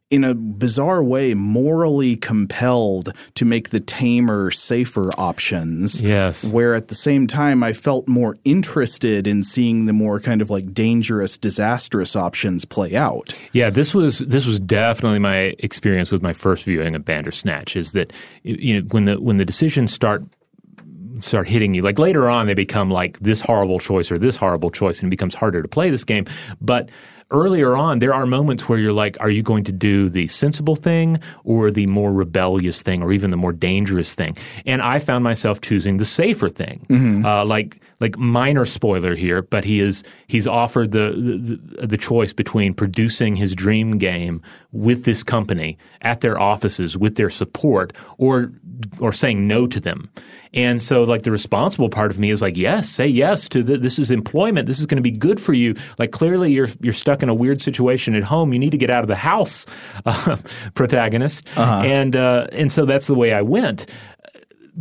[0.10, 6.02] in a bizarre way, morally compelled to make the tamer, safer options.
[6.02, 6.52] Yes.
[6.52, 10.50] Where at the same time, I felt more interested in seeing the more kind of
[10.50, 13.34] like dangerous, disastrous options play out.
[13.52, 17.76] Yeah, this was this was definitely my experience with my first viewing of Bandersnatch.
[17.76, 18.12] Is that
[18.43, 20.24] you know when the when the decisions start
[21.19, 21.82] start hitting you.
[21.82, 25.12] Like later on, they become like this horrible choice or this horrible choice, and it
[25.12, 26.26] becomes harder to play this game.
[26.62, 26.89] But
[27.32, 30.76] earlier on, there are moments where you're like, are you going to do the sensible
[30.76, 34.38] thing or the more rebellious thing or even the more dangerous thing?
[34.65, 36.86] And I found myself choosing the safer thing.
[36.89, 37.26] Mm-hmm.
[37.26, 42.34] Uh, like, like minor spoiler here, but he is he's offered the, the the choice
[42.34, 48.52] between producing his dream game with this company at their offices with their support or
[49.00, 50.10] or saying no to them.
[50.54, 53.78] And so, like, the responsible part of me is like, yes, say yes to the,
[53.78, 54.66] this is employment.
[54.66, 55.76] This is going to be good for you.
[56.00, 58.52] Like, clearly, you're you're stuck in a weird situation at home.
[58.52, 59.68] You need to get out of the house,
[60.06, 60.38] uh,
[60.74, 61.46] protagonist.
[61.56, 61.82] Uh-huh.
[61.86, 63.86] And uh, and so that's the way I went.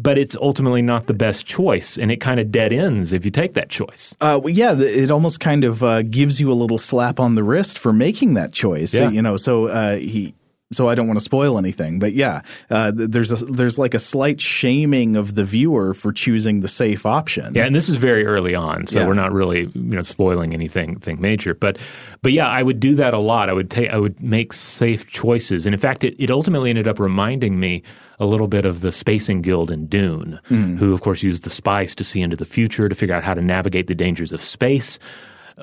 [0.01, 3.33] But it's ultimately not the best choice, and it kind of dead ends if you
[3.33, 4.15] take that choice.
[4.21, 7.43] Uh, well, yeah, it almost kind of uh, gives you a little slap on the
[7.43, 8.95] wrist for making that choice.
[8.95, 9.11] Yeah.
[9.11, 10.35] You know, so uh, he
[10.71, 11.99] so I don't want to spoil anything.
[11.99, 16.61] But yeah, uh, there's a, there's like a slight shaming of the viewer for choosing
[16.61, 17.55] the safe option.
[17.55, 19.07] Yeah, and this is very early on, so yeah.
[19.07, 21.55] we're not really you know spoiling anything thing major.
[21.55, 21.79] But
[22.23, 23.49] but yeah, I would do that a lot.
[23.49, 26.87] I would take I would make safe choices, and in fact, it, it ultimately ended
[26.87, 27.83] up reminding me
[28.21, 30.77] a little bit of the Spacing Guild in Dune, mm.
[30.77, 33.33] who of course used the spice to see into the future to figure out how
[33.33, 34.99] to navigate the dangers of space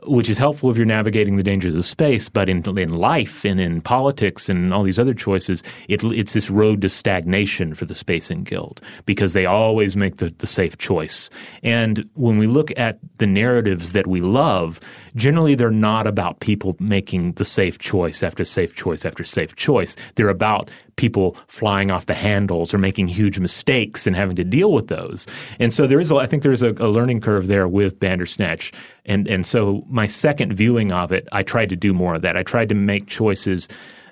[0.04, 2.30] which is helpful if you're navigating the dangers of space.
[2.30, 6.50] But in, in life and in politics and all these other choices, it, it's this
[6.50, 11.30] road to stagnation for the Spacing Guild because they always make the, the safe choice.
[11.64, 14.80] And when we look at the narratives that we love,
[15.16, 19.96] generally they're not about people making the safe choice after safe choice after safe choice.
[20.16, 24.72] They're about people flying off the handles or making huge mistakes and having to deal
[24.72, 25.28] with those.
[25.60, 28.72] And so there is, a, I think there's a, a learning curve there with Bandersnatch.
[29.06, 32.36] And and so my second viewing of it, I tried to do more of that.
[32.36, 33.68] I tried to make choices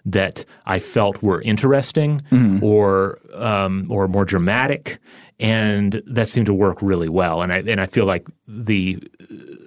[0.05, 2.63] that I felt were interesting mm-hmm.
[2.63, 4.99] or um, or more dramatic,
[5.39, 7.41] and that seemed to work really well.
[7.41, 9.01] And I and I feel like the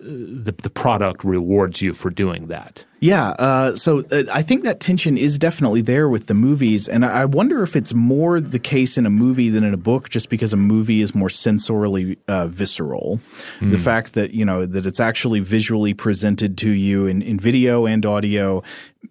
[0.06, 2.84] the, the product rewards you for doing that.
[3.00, 7.04] Yeah, uh, so uh, I think that tension is definitely there with the movies, and
[7.04, 10.30] I wonder if it's more the case in a movie than in a book, just
[10.30, 13.20] because a movie is more sensorily uh, visceral.
[13.60, 13.72] Mm.
[13.72, 17.84] The fact that you know that it's actually visually presented to you in, in video
[17.84, 18.62] and audio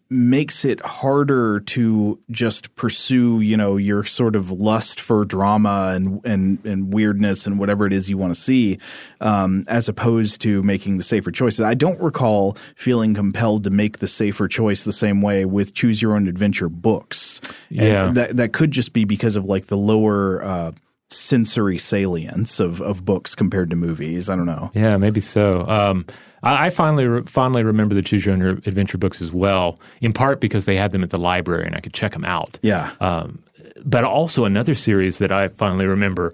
[0.09, 6.23] makes it harder to just pursue, you know, your sort of lust for drama and
[6.25, 8.77] and and weirdness and whatever it is you want to see,
[9.21, 11.61] um, as opposed to making the safer choices.
[11.61, 16.01] I don't recall feeling compelled to make the safer choice the same way with choose
[16.01, 17.41] your own adventure books.
[17.69, 20.43] Yeah, and that that could just be because of like the lower.
[20.43, 20.71] Uh,
[21.11, 24.27] sensory salience of, of books compared to movies.
[24.27, 24.71] I don't know.
[24.73, 25.65] Yeah, maybe so.
[25.67, 26.05] Um,
[26.43, 30.13] I, I finally re- fondly remember the Choose Your Own Adventure books as well, in
[30.13, 32.59] part because they had them at the library and I could check them out.
[32.63, 32.91] Yeah.
[32.99, 33.43] Um,
[33.85, 36.33] but also another series that I finally remember.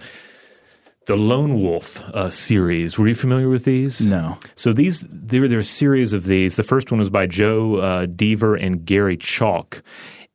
[1.08, 3.00] The Lone Wolf uh, series.
[3.00, 4.02] Were you familiar with these?
[4.02, 4.38] No.
[4.56, 6.58] So these there there are a series of these.
[6.58, 9.82] The first one was by Joe uh, Dever and Gary Chalk,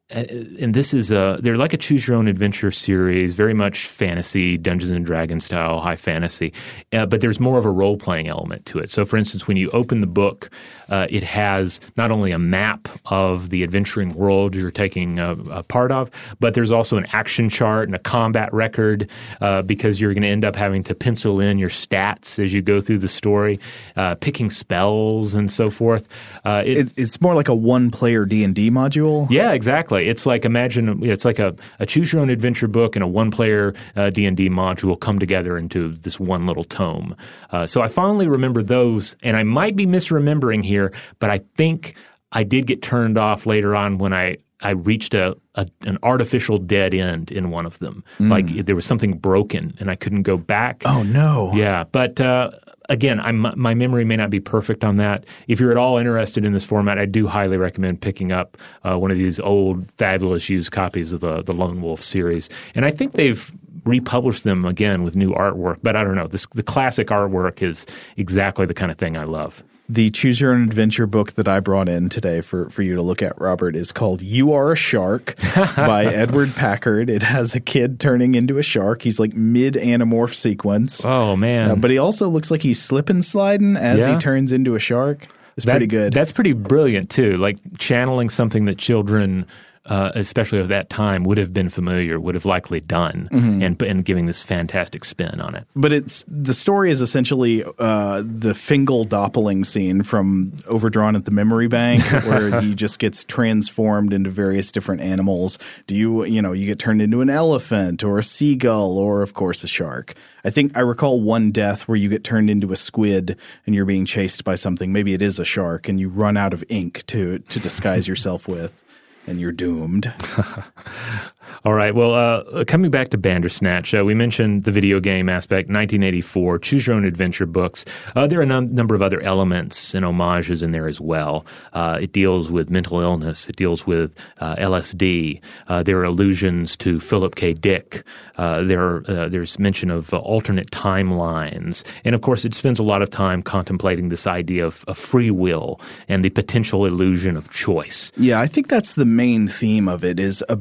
[0.09, 4.57] and this is a they're like a choose your own adventure series, very much fantasy,
[4.57, 6.53] Dungeons and Dragons style, high fantasy,
[6.93, 8.89] uh, but there's more of a role playing element to it.
[8.89, 10.51] So, for instance, when you open the book,
[10.89, 15.63] uh, it has not only a map of the adventuring world you're taking a, a,
[15.65, 20.15] part of, but there's also an action chart and a combat record uh, because you're
[20.15, 23.09] going to end up having to pencil in your stats as you go through the
[23.09, 23.59] story,
[23.97, 26.07] uh, picking spells and so forth.
[26.45, 29.29] Uh, it, it, it's more like a one player D and D module.
[29.29, 29.96] Yeah, exactly.
[30.05, 33.31] It's like imagine it's like a, a choose your own adventure book and a one
[33.31, 37.17] player uh, D and D module come together into this one little tome.
[37.51, 41.97] Uh, so I finally remember those, and I might be misremembering here, but I think
[42.33, 46.59] I did get turned off later on when I I reached a, a, an artificial
[46.59, 48.03] dead end in one of them.
[48.19, 48.31] Mm.
[48.31, 50.83] Like there was something broken and I couldn't go back.
[50.87, 51.53] Oh no!
[51.55, 52.51] Yeah, but uh,
[52.89, 55.25] again, I'm, my memory may not be perfect on that.
[55.49, 58.97] If you're at all interested in this format, I do highly recommend picking up uh,
[58.97, 62.49] one of these old, fabulous used copies of the the Lone Wolf series.
[62.75, 63.53] And I think they've
[63.85, 65.79] republished them again with new artwork.
[65.83, 66.27] But I don't know.
[66.27, 69.63] This, the classic artwork is exactly the kind of thing I love.
[69.89, 73.03] The Choose Your Own Adventure book that I brought in today for, for you to
[73.03, 75.37] look at, Robert, is called You Are a Shark
[75.77, 77.09] by Edward Packard.
[77.09, 79.03] It has a kid turning into a shark.
[79.03, 81.05] He's like mid anamorph sequence.
[81.05, 81.71] Oh, man.
[81.71, 84.15] Uh, but he also looks like he's slipping sliding as yeah.
[84.15, 85.29] he turns into a shark.
[85.57, 86.13] It's that, pretty good.
[86.13, 87.37] That's pretty brilliant, too.
[87.37, 89.47] Like channeling something that children
[89.87, 93.63] uh, especially of that time, would have been familiar, would have likely done, mm-hmm.
[93.63, 95.67] and and giving this fantastic spin on it.
[95.75, 101.31] But it's the story is essentially uh, the Fingal doppling scene from Overdrawn at the
[101.31, 105.59] Memory Bank, where he just gets transformed into various different animals.
[105.87, 109.35] Do you you know you get turned into an elephant or a seagull or of
[109.35, 110.15] course a shark.
[110.45, 113.85] I think I recall one death where you get turned into a squid and you're
[113.85, 114.93] being chased by something.
[114.93, 118.47] Maybe it is a shark, and you run out of ink to to disguise yourself
[118.49, 118.83] with
[119.27, 120.13] and you're doomed.
[121.65, 121.95] All right.
[121.95, 126.87] Well, uh, coming back to Bandersnatch, uh, we mentioned the video game aspect, 1984, Choose
[126.87, 127.85] Your Own Adventure books.
[128.15, 131.47] Uh, there are a num- number of other elements and homages in there as well.
[131.73, 135.41] Uh, it deals with mental illness, it deals with uh, LSD.
[135.69, 137.53] Uh, there are allusions to Philip K.
[137.53, 138.05] Dick.
[138.37, 141.85] there are, there's mention of alternate timelines.
[142.05, 145.31] And of course, it spends a lot of time contemplating this idea of, of free
[145.31, 148.13] will and the potential illusion of choice.
[148.17, 150.59] Yeah, I think that's the main theme of it is a,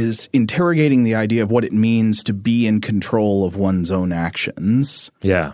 [0.00, 4.12] is interrogating the idea of what it means to be in control of one's own
[4.12, 5.10] actions.
[5.22, 5.52] Yeah.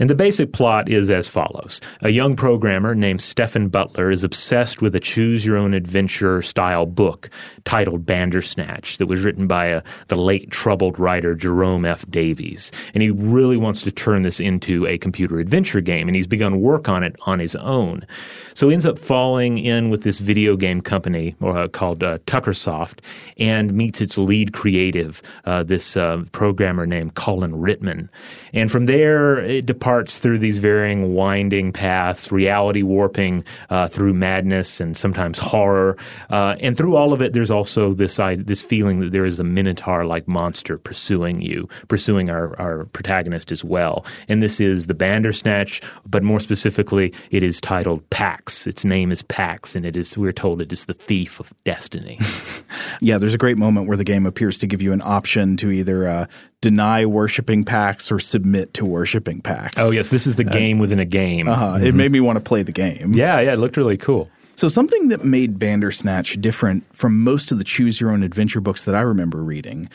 [0.00, 4.80] And the basic plot is as follows A young programmer named Stephen Butler is obsessed
[4.80, 7.28] with a choose your own adventure style book
[7.66, 12.08] titled Bandersnatch that was written by a, uh, the late troubled writer Jerome F.
[12.08, 12.72] Davies.
[12.94, 16.60] And he really wants to turn this into a computer adventure game, and he's begun
[16.60, 18.06] work on it on his own.
[18.54, 23.00] So he ends up falling in with this video game company uh, called uh, Tuckersoft
[23.36, 28.08] and meets its lead creative, uh, this uh, programmer named Colin Rittman.
[28.54, 34.80] And from there, it departs through these varying winding paths, reality warping uh, through madness
[34.80, 35.96] and sometimes horror.
[36.30, 39.44] Uh, and through all of it, there's also this this feeling that there is a
[39.44, 44.04] minotaur-like monster pursuing you, pursuing our, our protagonist as well.
[44.28, 48.66] And this is the Bandersnatch, but more specifically, it is titled Pax.
[48.66, 52.18] Its name is Pax, and it is we're told it is the thief of destiny.
[53.00, 55.70] yeah, there's a great moment where the game appears to give you an option to
[55.70, 56.26] either uh,
[56.60, 59.76] deny worshiping Pax or submit to worshiping Pax.
[59.80, 61.48] Oh yes, this is the game uh, within a game.
[61.48, 61.66] Uh-huh.
[61.72, 61.86] Mm-hmm.
[61.86, 63.14] It made me want to play the game.
[63.14, 64.30] Yeah, yeah, it looked really cool.
[64.56, 68.84] So something that made Bandersnatch different from most of the choose your own adventure books
[68.84, 69.88] that I remember reading.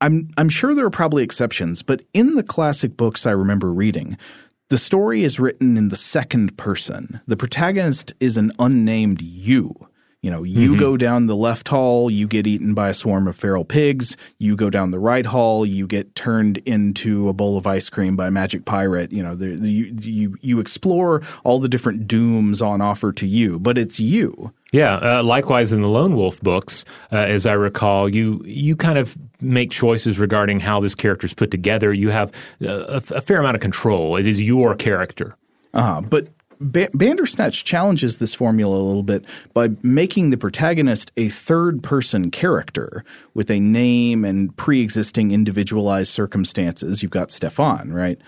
[0.00, 4.16] I'm I'm sure there are probably exceptions, but in the classic books I remember reading,
[4.68, 7.20] the story is written in the second person.
[7.26, 9.74] The protagonist is an unnamed you.
[10.22, 10.78] You know, you mm-hmm.
[10.78, 14.16] go down the left hall, you get eaten by a swarm of feral pigs.
[14.38, 18.14] You go down the right hall, you get turned into a bowl of ice cream
[18.14, 19.10] by a magic pirate.
[19.10, 23.26] You know, the, the, you, you you explore all the different dooms on offer to
[23.26, 24.52] you, but it's you.
[24.70, 24.94] Yeah.
[24.98, 29.18] Uh, likewise, in the Lone Wolf books, uh, as I recall, you you kind of
[29.40, 31.92] make choices regarding how this character is put together.
[31.92, 32.32] You have
[32.64, 34.14] uh, a, a fair amount of control.
[34.14, 35.36] It is your character.
[35.74, 36.02] Uh-huh.
[36.02, 36.28] But
[36.62, 42.30] ba- Bandersnatch challenges this formula a little bit by making the protagonist a third person
[42.30, 47.02] character with a name and pre existing individualized circumstances.
[47.02, 48.20] You've got Stefan, right?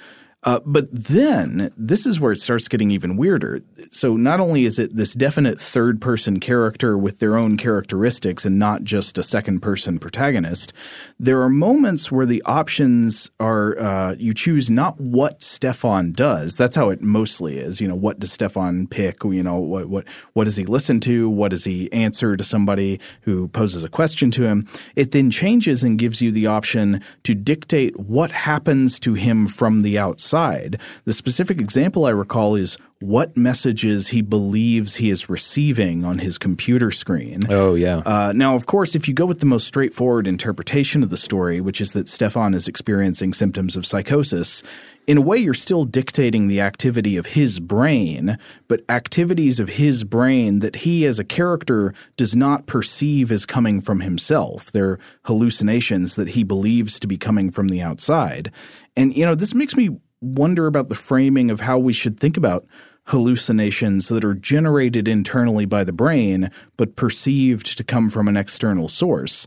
[0.44, 3.60] Uh, but then this is where it starts getting even weirder.
[3.90, 8.58] So not only is it this definite third person character with their own characteristics and
[8.58, 10.74] not just a second person protagonist,
[11.18, 16.56] there are moments where the options are uh, you choose not what Stefan does.
[16.56, 17.80] That's how it mostly is.
[17.80, 19.22] You know, what does Stefan pick?
[19.24, 21.30] You know, what what what does he listen to?
[21.30, 24.66] What does he answer to somebody who poses a question to him?
[24.96, 29.80] It then changes and gives you the option to dictate what happens to him from
[29.80, 30.80] the outside.
[31.04, 36.38] The specific example I recall is what messages he believes he is receiving on his
[36.38, 37.40] computer screen.
[37.50, 37.98] Oh, yeah.
[37.98, 41.60] Uh, now, of course, if you go with the most straightforward interpretation of the story,
[41.60, 44.62] which is that Stefan is experiencing symptoms of psychosis,
[45.06, 48.38] in a way, you're still dictating the activity of his brain,
[48.68, 53.82] but activities of his brain that he as a character does not perceive as coming
[53.82, 54.72] from himself.
[54.72, 58.50] They're hallucinations that he believes to be coming from the outside.
[58.96, 59.90] And, you know, this makes me
[60.22, 62.66] wonder about the framing of how we should think about
[63.06, 68.88] hallucinations that are generated internally by the brain but perceived to come from an external
[68.88, 69.46] source.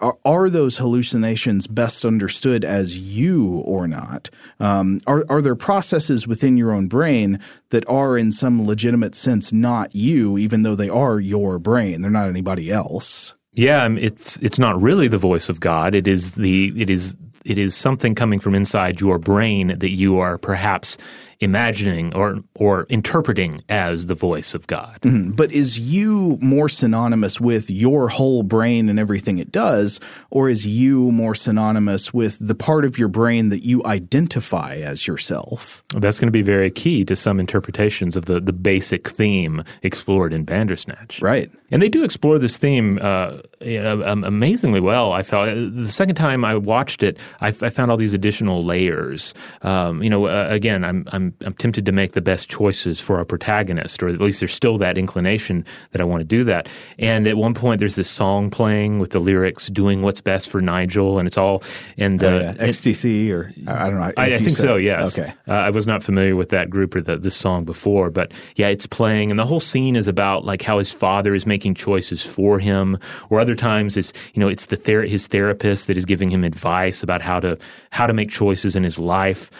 [0.00, 4.30] Are, are those hallucinations best understood as you or not?
[4.60, 7.40] Um, are, are there processes within your own brain
[7.70, 12.00] that are, in some legitimate sense, not you, even though they are your brain?
[12.00, 13.34] They're not anybody else.
[13.54, 15.96] Yeah, it's it's not really the voice of God.
[15.96, 20.20] It is the it is it is something coming from inside your brain that you
[20.20, 20.96] are perhaps
[21.40, 24.98] imagining or or interpreting as the voice of God.
[25.02, 25.32] Mm-hmm.
[25.32, 30.66] But is you more synonymous with your whole brain and everything it does, or is
[30.66, 35.84] you more synonymous with the part of your brain that you identify as yourself?
[35.94, 40.32] That's going to be very key to some interpretations of the the basic theme explored
[40.32, 41.22] in Bandersnatch.
[41.22, 41.50] Right.
[41.70, 45.12] And they do explore this theme uh, amazingly well.
[45.12, 49.34] I felt the second time I watched it, I, I found all these additional layers.
[49.62, 53.18] Um, you know, uh, again, I'm I'm I'm tempted to make the best choices for
[53.18, 56.68] our protagonist, or at least there's still that inclination that I want to do that.
[56.98, 60.62] And at one point, there's this song playing with the lyrics "Doing What's Best for
[60.62, 61.62] Nigel," and it's all
[61.98, 62.54] and oh, yeah.
[62.54, 64.12] XTC or I don't know.
[64.16, 64.76] I, I think said, so.
[64.76, 65.18] Yes.
[65.18, 65.30] Okay.
[65.46, 68.68] Uh, I was not familiar with that group or the, this song before, but yeah,
[68.68, 72.22] it's playing, and the whole scene is about like how his father is making choices
[72.22, 72.98] for him,
[73.30, 76.44] or other times it's you know it's the ther- his therapist that is giving him
[76.44, 77.58] advice about how to
[77.90, 79.50] how to make choices in his life.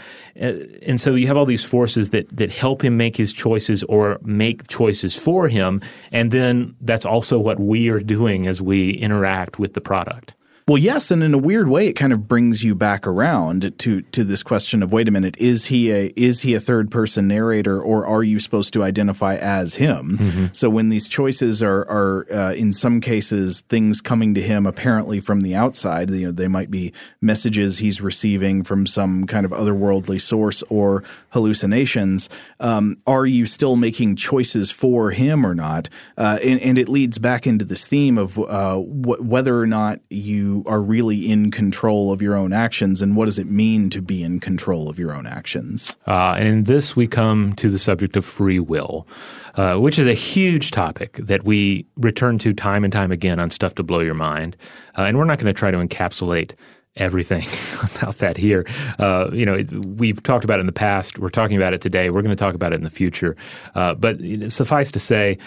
[0.40, 0.52] Uh,
[0.86, 4.18] and so you have all these forces that that help him make his choices or
[4.22, 5.80] make choices for him,
[6.12, 10.34] and then that's also what we are doing as we interact with the product.
[10.68, 14.02] Well, yes, and in a weird way, it kind of brings you back around to
[14.02, 17.26] to this question of wait a minute, is he a is he a third person
[17.26, 20.18] narrator, or are you supposed to identify as him?
[20.18, 20.46] Mm-hmm.
[20.52, 25.20] So when these choices are are uh, in some cases things coming to him apparently
[25.20, 26.92] from the outside, you know, they might be
[27.22, 32.28] messages he's receiving from some kind of otherworldly source or hallucinations.
[32.60, 35.88] Um, are you still making choices for him or not?
[36.18, 40.00] Uh, and, and, it leads back into this theme of uh, wh- whether or not
[40.10, 44.02] you are really in control of your own actions, and what does it mean to
[44.02, 45.96] be in control of your own actions?
[46.06, 49.06] Uh, and in this, we come to the subject of free will,
[49.54, 53.50] uh, which is a huge topic that we return to time and time again on
[53.50, 54.56] Stuff to Blow Your Mind.
[54.96, 56.52] Uh, and we're not going to try to encapsulate
[56.96, 57.46] everything
[57.96, 58.66] about that here.
[58.98, 61.18] Uh, you know, we've talked about it in the past.
[61.18, 62.10] We're talking about it today.
[62.10, 63.36] We're going to talk about it in the future.
[63.74, 65.38] Uh, but suffice to say,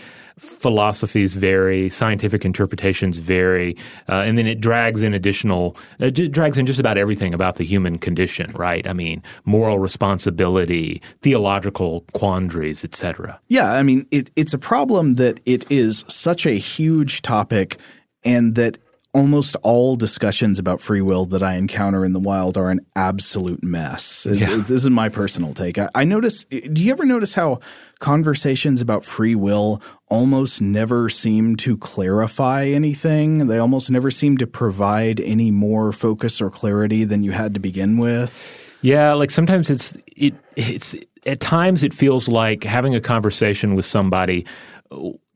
[0.42, 3.78] philosophies vary, scientific interpretations vary,
[4.10, 7.64] uh, and then it drags in additional, it drags in just about everything about the
[7.64, 8.88] human condition, right?
[8.88, 13.40] I mean, moral responsibility, theological quandaries, etc.
[13.50, 17.78] Yeah, I mean, it, it's a problem that it is such a huge topic,
[18.24, 18.80] and that
[19.14, 23.64] almost all discussions about free will that I encounter in the wild are an absolute
[23.64, 24.26] mess.
[24.30, 24.56] Yeah.
[24.56, 25.78] This is my personal take.
[25.78, 26.46] I, I notice.
[26.46, 27.60] Do you ever notice how
[28.00, 33.48] conversations about free will almost never seem to clarify anything?
[33.48, 37.60] They almost never seem to provide any more focus or clarity than you had to
[37.60, 38.58] begin with.
[38.82, 40.96] Yeah, like sometimes it's it it's
[41.26, 44.46] at times it feels like having a conversation with somebody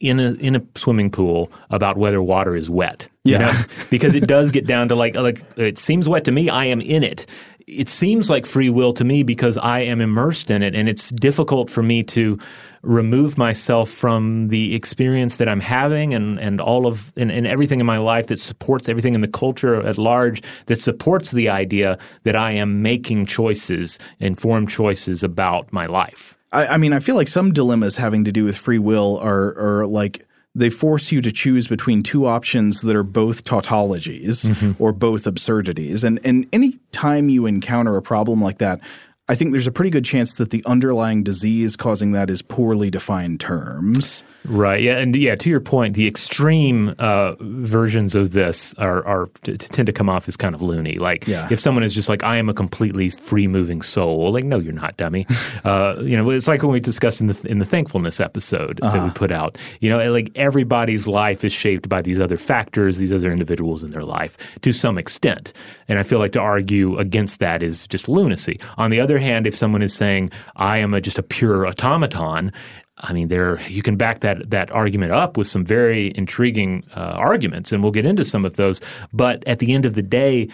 [0.10, 3.08] in a in a swimming pool about whether water is wet.
[3.24, 3.64] Yeah, you know?
[3.89, 6.49] because it does get down to like like it seems wet to me.
[6.49, 7.26] I am in it.
[7.68, 11.10] It seems like free will to me because I am immersed in it, and it's
[11.10, 12.38] difficult for me to
[12.86, 17.80] remove myself from the experience that I'm having and, and all of and, and everything
[17.80, 21.97] in my life that supports everything in the culture at large that supports the idea
[22.24, 26.35] that I am making choices, informed choices about my life.
[26.52, 29.58] I, I mean, I feel like some dilemmas having to do with free will are
[29.58, 34.82] are like they force you to choose between two options that are both tautologies mm-hmm.
[34.82, 36.04] or both absurdities.
[36.04, 38.80] And and any time you encounter a problem like that,
[39.28, 42.91] I think there's a pretty good chance that the underlying disease causing that is poorly
[42.91, 44.23] defined terms.
[44.47, 44.82] Right.
[44.82, 44.97] Yeah.
[44.97, 49.88] And yeah, to your point, the extreme uh, versions of this are, are t- tend
[49.88, 50.99] to come off as kind of loony.
[50.99, 51.47] Like yeah.
[51.49, 54.32] if someone is just like, I am a completely free moving soul.
[54.32, 55.26] Like, no, you're not, dummy.
[55.63, 58.93] uh, you know, it's like when we discussed in the in the thankfulness episode uh-huh.
[58.93, 59.17] that we uh-huh.
[59.17, 59.57] put out.
[59.80, 63.91] You know, like everybody's life is shaped by these other factors, these other individuals in
[63.91, 65.53] their life to some extent.
[65.88, 68.59] And I feel like to argue against that is just lunacy.
[68.78, 72.51] On the other hand, if someone is saying, I am a, just a pure automaton,
[72.97, 77.16] I mean, there you can back that that argument up with some very intriguing uh,
[77.18, 78.80] arguments, and we'll get into some of those.
[79.11, 80.47] But at the end of the day,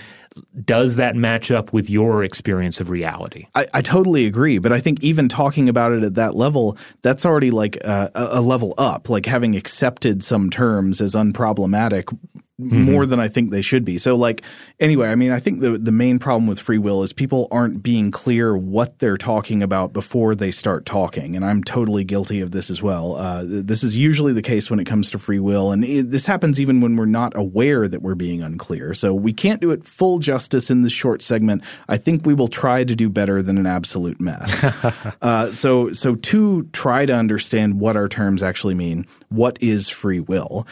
[0.65, 3.45] does that match up with your experience of reality?
[3.53, 7.25] I, I totally agree, but I think even talking about it at that level, that's
[7.25, 9.07] already like a, a level up.
[9.07, 12.17] Like having accepted some terms as unproblematic
[12.61, 12.83] mm-hmm.
[12.83, 13.97] more than I think they should be.
[13.97, 14.41] So like
[14.79, 17.83] anyway, I mean I think the the main problem with free will is people aren't
[17.83, 22.51] being clear what they're talking about before they start talking, and I'm totally guilty of
[22.51, 23.15] this as well.
[23.15, 26.25] Uh, this is usually the case when it comes to free will, and it, this
[26.25, 28.93] happens even when we're not aware that we're being unclear.
[28.93, 31.63] So we can't do it full justice in this short segment.
[31.87, 34.63] I think we will try to do better than an absolute mess.
[35.21, 40.19] uh, so so to try to understand what our terms actually mean, what is free
[40.19, 40.67] will?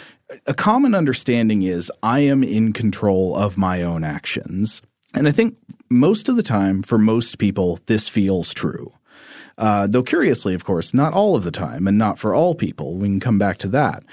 [0.45, 4.81] A common understanding is I am in control of my own actions.
[5.13, 5.57] And I think
[5.89, 8.91] most of the time, for most people, this feels true.
[9.57, 12.95] Uh, though curiously, of course, not all of the time and not for all people.
[12.95, 14.03] We can come back to that.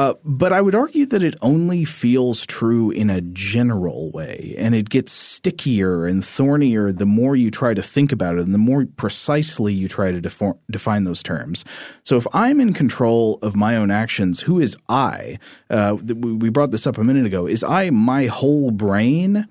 [0.00, 4.74] Uh, but I would argue that it only feels true in a general way, and
[4.74, 8.58] it gets stickier and thornier the more you try to think about it and the
[8.58, 11.66] more precisely you try to defor- define those terms.
[12.02, 15.38] So if I'm in control of my own actions, who is I?
[15.68, 17.46] Uh, we brought this up a minute ago.
[17.46, 19.46] Is I my whole brain?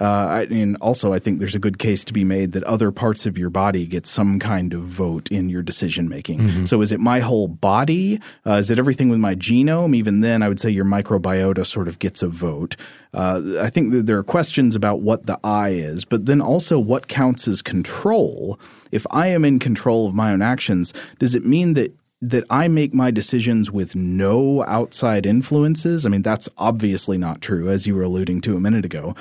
[0.00, 2.90] Uh, I, and also, I think there's a good case to be made that other
[2.90, 6.40] parts of your body get some kind of vote in your decision making.
[6.40, 6.64] Mm-hmm.
[6.64, 8.20] So, is it my whole body?
[8.44, 9.94] Uh, is it everything with my genome?
[9.94, 12.76] Even then, I would say your microbiota sort of gets a vote.
[13.12, 16.80] Uh, I think that there are questions about what the I is, but then also
[16.80, 18.58] what counts as control.
[18.90, 22.68] If I am in control of my own actions, does it mean that that I
[22.68, 26.06] make my decisions with no outside influences?
[26.06, 29.14] I mean, that's obviously not true, as you were alluding to a minute ago.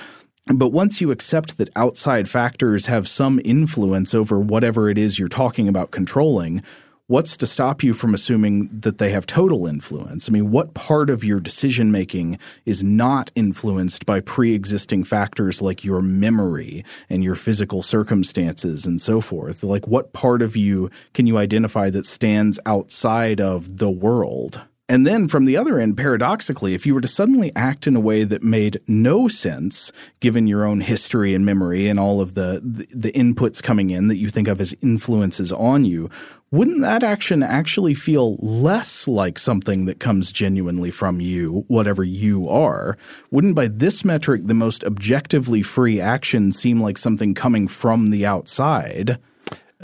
[0.48, 5.30] But once you accept that outside factors have some influence over whatever it is you're
[5.30, 6.62] talking about controlling,
[7.08, 10.28] what's to stop you from assuming that they have total influence?
[10.28, 15.62] I mean, what part of your decision making is not influenced by pre existing factors
[15.62, 19.64] like your memory and your physical circumstances and so forth?
[19.64, 24.62] Like, what part of you can you identify that stands outside of the world?
[24.90, 28.02] And then from the other end, paradoxically, if you were to suddenly act in a
[28.02, 32.62] way that made no sense, given your own history and memory and all of the,
[32.64, 36.10] the, the inputs coming in that you think of as influences on you,
[36.52, 42.50] wouldn't that action actually feel less like something that comes genuinely from you, whatever you
[42.50, 42.98] are?
[43.32, 48.26] Wouldn't by this metric the most objectively free action seem like something coming from the
[48.26, 49.18] outside?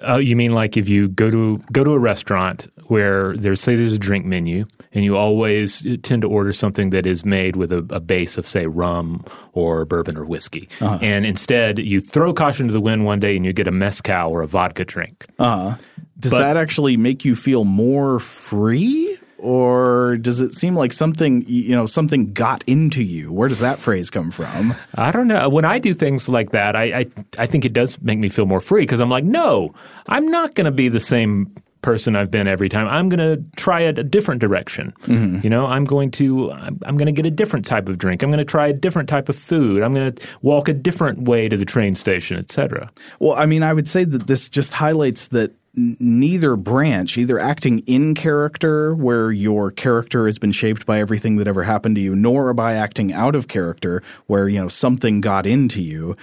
[0.08, 3.76] Uh, you mean like if you go to go to a restaurant where there's say
[3.76, 7.72] there's a drink menu and you always tend to order something that is made with
[7.72, 9.24] a, a base of say rum
[9.54, 11.00] or bourbon or whiskey, uh-huh.
[11.02, 14.32] and instead you throw caution to the wind one day and you get a mezcal
[14.32, 15.26] or a vodka drink.
[15.38, 15.76] Uh-huh.
[16.20, 19.18] Does but, that actually make you feel more free?
[19.40, 23.32] or does it seem like something you know something got into you?
[23.32, 24.76] Where does that phrase come from?
[24.96, 25.50] I don't know.
[25.50, 27.06] When I do things like that, I I,
[27.38, 29.74] I think it does make me feel more free because I'm like, no,
[30.08, 32.88] I'm not going to be the same person I've been every time.
[32.88, 34.94] I'm going to try a, a different direction.
[35.02, 35.40] Mm-hmm.
[35.44, 38.24] You know, I'm going to I'm, I'm going to get a different type of drink.
[38.24, 39.84] I'm going to try a different type of food.
[39.84, 42.90] I'm going to walk a different way to the train station, etc.
[43.20, 47.80] Well, I mean, I would say that this just highlights that neither branch, either acting
[47.80, 52.16] in character, where your character has been shaped by everything that ever happened to you,
[52.16, 56.18] nor by acting out of character, where you know something got into you.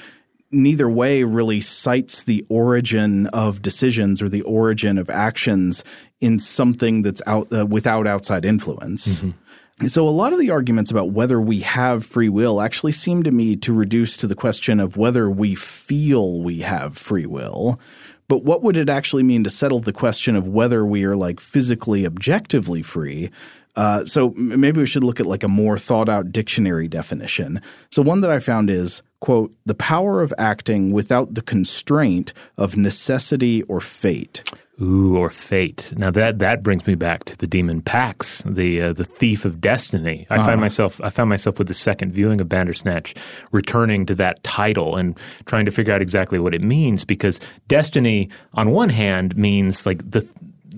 [0.51, 5.83] Neither way really cites the origin of decisions or the origin of actions
[6.21, 9.23] in something that's out uh, without outside influence.
[9.23, 9.87] Mm-hmm.
[9.89, 13.31] So, a lot of the arguments about whether we have free will actually seem to
[13.31, 17.79] me to reduce to the question of whether we feel we have free will.
[18.29, 21.41] But what would it actually mean to settle the question of whether we are like
[21.41, 23.31] physically objectively free?
[23.77, 27.61] Uh, so maybe we should look at like a more thought out dictionary definition.
[27.91, 32.77] So one that I found is quote, the power of acting without the constraint of
[32.77, 34.43] necessity or fate.
[34.81, 35.91] Ooh, or fate.
[35.97, 39.59] Now that that brings me back to the demon Pax, the uh, the thief of
[39.59, 40.27] destiny.
[40.29, 40.47] I uh-huh.
[40.49, 43.15] find myself I found myself with the second viewing of Bandersnatch
[43.53, 48.29] returning to that title and trying to figure out exactly what it means because destiny
[48.53, 50.29] on one hand means like the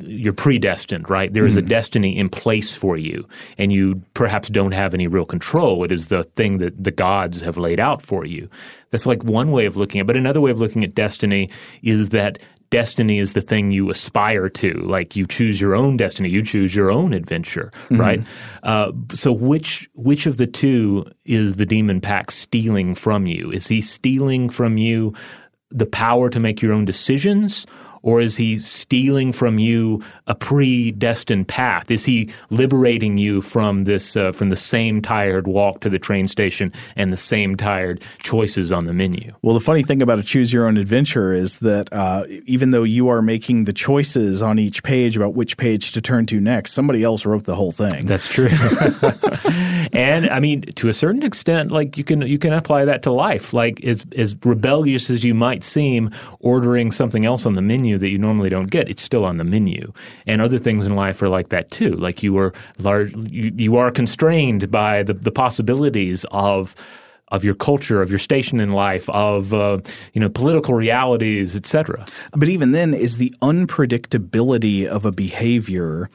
[0.02, 1.32] you're predestined, right?
[1.32, 1.58] There is mm.
[1.58, 3.26] a destiny in place for you,
[3.56, 5.84] and you perhaps don't have any real control.
[5.84, 8.48] It is the thing that the gods have laid out for you.
[8.90, 10.06] That's like one way of looking at it.
[10.06, 11.50] But another way of looking at destiny
[11.82, 12.38] is that
[12.70, 14.74] destiny is the thing you aspire to.
[14.74, 18.00] Like you choose your own destiny, you choose your own adventure, mm-hmm.
[18.00, 18.22] right?
[18.62, 23.50] Uh, so which which of the two is the demon pack stealing from you?
[23.50, 25.14] Is he stealing from you
[25.70, 27.66] the power to make your own decisions?
[28.02, 31.90] Or is he stealing from you a predestined path?
[31.90, 36.28] Is he liberating you from this uh, from the same tired walk to the train
[36.28, 39.34] station and the same tired choices on the menu?
[39.42, 42.82] Well, the funny thing about a choose your own adventure is that uh, even though
[42.82, 46.72] you are making the choices on each page about which page to turn to next,
[46.72, 48.06] somebody else wrote the whole thing.
[48.06, 48.48] That's true.
[49.92, 53.12] and I mean, to a certain extent, like you can you can apply that to
[53.12, 53.52] life.
[53.52, 57.98] Like as as rebellious as you might seem, ordering something else on the menu menu
[57.98, 59.92] that you normally don't get, it's still on the menu.
[60.26, 61.92] And other things in life are like that too.
[61.92, 66.74] Like you are large, you, you are constrained by the, the possibilities of
[67.30, 69.78] of your culture, of your station in life, of uh,
[70.14, 72.06] you know political realities, etc.
[72.32, 76.08] But even then, is the unpredictability of a behavior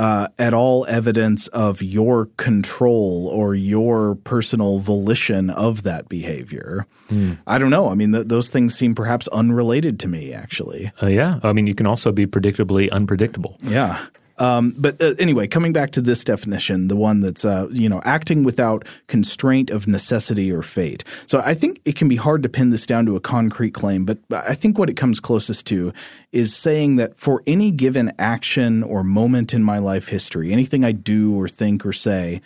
[0.00, 6.86] uh, at all evidence of your control or your personal volition of that behavior.
[7.10, 7.36] Mm.
[7.46, 7.90] I don't know.
[7.90, 10.90] I mean, th- those things seem perhaps unrelated to me, actually.
[11.02, 11.38] Uh, yeah.
[11.42, 13.58] I mean, you can also be predictably unpredictable.
[13.62, 14.00] Yeah.
[14.40, 18.00] Um, but uh, anyway, coming back to this definition, the one that's uh, you know
[18.04, 21.04] acting without constraint of necessity or fate.
[21.26, 24.04] So I think it can be hard to pin this down to a concrete claim,
[24.04, 25.92] but I think what it comes closest to
[26.32, 30.92] is saying that for any given action or moment in my life history, anything I
[30.92, 32.40] do or think or say,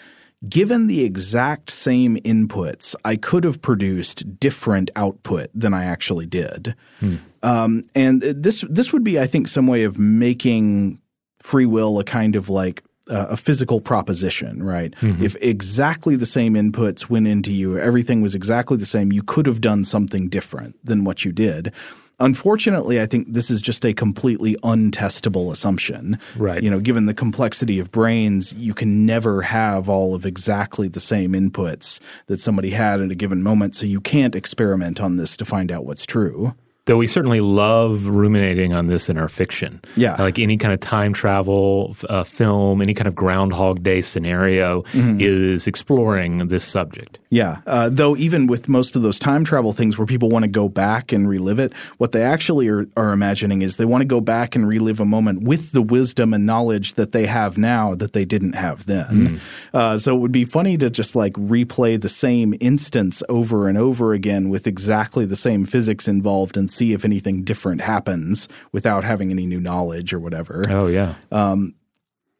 [0.49, 6.75] given the exact same inputs, I could have produced different output than I actually did.
[7.01, 7.17] Hmm.
[7.43, 10.99] Um, and this this would be, I think, some way of making
[11.45, 14.95] free will a kind of like uh, a physical proposition, right?
[15.03, 15.23] Mm-hmm.
[15.23, 19.47] If exactly the same inputs went into you, everything was exactly the same, you could
[19.47, 21.71] have done something different than what you did.
[22.19, 26.19] Unfortunately, I think this is just a completely untestable assumption.
[26.37, 26.63] Right.
[26.63, 31.01] You know, given the complexity of brains, you can never have all of exactly the
[31.01, 35.37] same inputs that somebody had at a given moment, so you can't experiment on this
[35.37, 36.55] to find out what's true.
[36.87, 39.81] Though we certainly love ruminating on this in our fiction.
[39.97, 40.17] Yeah.
[40.17, 45.19] Like any kind of time travel uh, film, any kind of Groundhog Day scenario mm-hmm.
[45.21, 47.21] is exploring this subject.
[47.35, 47.59] Yeah.
[47.67, 50.69] Uh, though, even with most of those time travel things where people want to go
[50.69, 54.21] back and relive it, what they actually are, are imagining is they want to go
[54.21, 58.13] back and relive a moment with the wisdom and knowledge that they have now that
[58.13, 59.05] they didn't have then.
[59.05, 59.41] Mm.
[59.73, 63.77] Uh, so it would be funny to just like replay the same instance over and
[63.77, 69.03] over again with exactly the same physics involved and see if anything different happens without
[69.03, 70.63] having any new knowledge or whatever.
[70.69, 71.15] Oh yeah.
[71.33, 71.75] Um,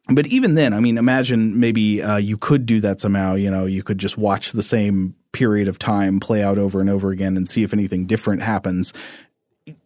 [0.09, 3.35] but even then, I mean, imagine maybe uh, you could do that somehow.
[3.35, 6.89] You know, you could just watch the same period of time play out over and
[6.89, 8.93] over again and see if anything different happens.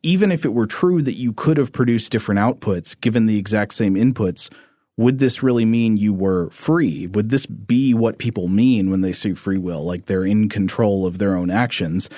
[0.03, 3.73] Even if it were true that you could have produced different outputs given the exact
[3.73, 4.49] same inputs,
[4.97, 7.07] would this really mean you were free?
[7.07, 11.05] Would this be what people mean when they say free will, like they're in control
[11.05, 12.09] of their own actions?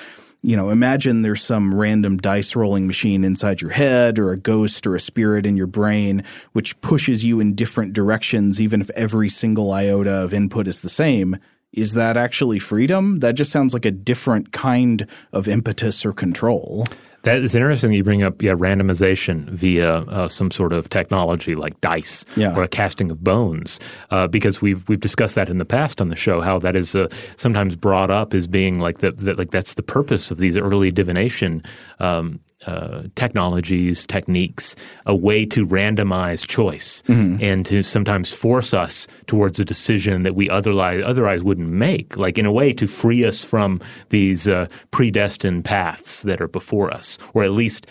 [0.42, 4.86] You know, imagine there's some random dice rolling machine inside your head or a ghost
[4.86, 9.28] or a spirit in your brain which pushes you in different directions, even if every
[9.28, 11.36] single iota of input is the same.
[11.72, 13.20] Is that actually freedom?
[13.20, 16.86] That just sounds like a different kind of impetus or control.
[17.22, 17.90] That is interesting.
[17.90, 22.54] That you bring up yeah randomization via uh, some sort of technology like dice yeah.
[22.56, 23.78] or a casting of bones,
[24.10, 26.40] uh, because we've we've discussed that in the past on the show.
[26.40, 29.82] How that is uh, sometimes brought up as being like the, the, like that's the
[29.82, 31.62] purpose of these early divination
[32.00, 37.42] um, uh, technologies, techniques, a way to randomize choice mm-hmm.
[37.42, 42.16] and to sometimes force us towards a decision that we otherwise otherwise wouldn't make.
[42.16, 46.92] Like in a way to free us from these uh, predestined paths that are before
[46.92, 47.86] us, or at least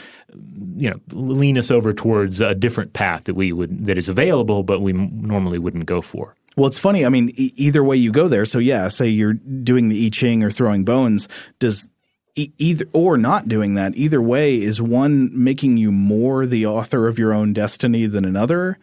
[0.76, 4.64] you know lean us over towards a different path that we would that is available,
[4.64, 6.36] but we normally wouldn't go for.
[6.58, 7.06] Well, it's funny.
[7.06, 8.46] I mean, e- either way you go there.
[8.46, 11.30] So yeah, say you're doing the I Ching or throwing bones.
[11.60, 11.88] Does
[12.36, 13.96] either or not doing that.
[13.96, 18.78] Either way is one making you more the author of your own destiny than another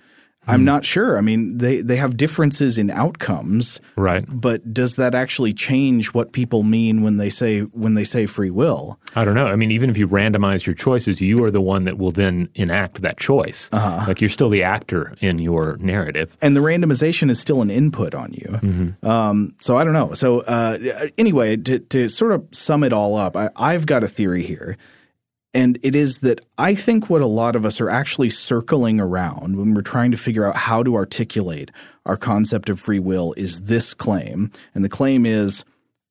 [0.49, 1.19] I'm not sure.
[1.19, 4.25] I mean, they, they have differences in outcomes, Right.
[4.29, 8.51] But does that actually change what people mean when they say when they say free
[8.51, 8.99] will?
[9.15, 9.47] I don't know.
[9.47, 12.49] I mean, even if you randomize your choices, you are the one that will then
[12.55, 13.69] enact that choice.
[13.73, 14.05] Uh-huh.
[14.07, 16.37] Like you're still the actor in your narrative.
[16.41, 18.49] and the randomization is still an input on you.
[18.63, 19.07] Mm-hmm.
[19.07, 20.15] Um, so I don't know.
[20.15, 20.79] So uh,
[21.19, 24.77] anyway, to, to sort of sum it all up, I, I've got a theory here,
[25.59, 29.57] and it is that I think what a lot of us are actually circling around
[29.57, 31.73] when we're trying to figure out how to articulate
[32.07, 35.65] our concept of free will is this claim, and the claim is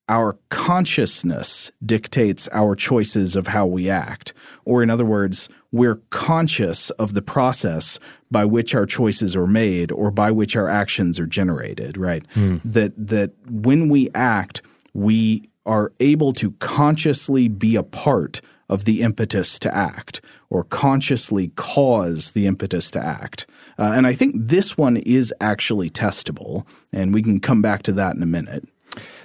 [0.09, 4.33] our consciousness dictates our choices of how we act.
[4.65, 9.93] Or, in other words, we're conscious of the process by which our choices are made
[9.93, 12.25] or by which our actions are generated, right?
[12.33, 12.57] Hmm.
[12.65, 14.61] That, that when we act,
[14.93, 21.49] we are able to consciously be a part of the impetus to act or consciously
[21.55, 23.47] cause the impetus to act.
[23.77, 27.91] Uh, and I think this one is actually testable, and we can come back to
[27.93, 28.67] that in a minute.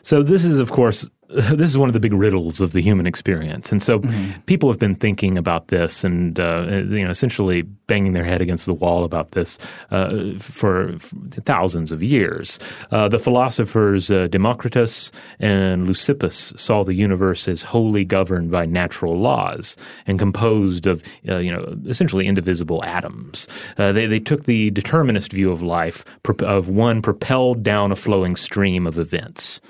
[0.03, 1.09] So this is, of course,
[1.52, 4.02] this is one of the big riddles of the human experience, and so
[4.44, 8.66] people have been thinking about this and uh, you know essentially banging their head against
[8.66, 9.58] the wall about this
[9.90, 12.58] uh, for, for thousands of years.
[12.90, 15.10] Uh, the philosophers uh, Democritus
[15.40, 19.74] and Leucippus saw the universe as wholly governed by natural laws
[20.06, 23.48] and composed of uh, you know essentially indivisible atoms.
[23.78, 26.04] Uh, they they took the determinist view of life
[26.40, 29.62] of one propelled down a flowing stream of events.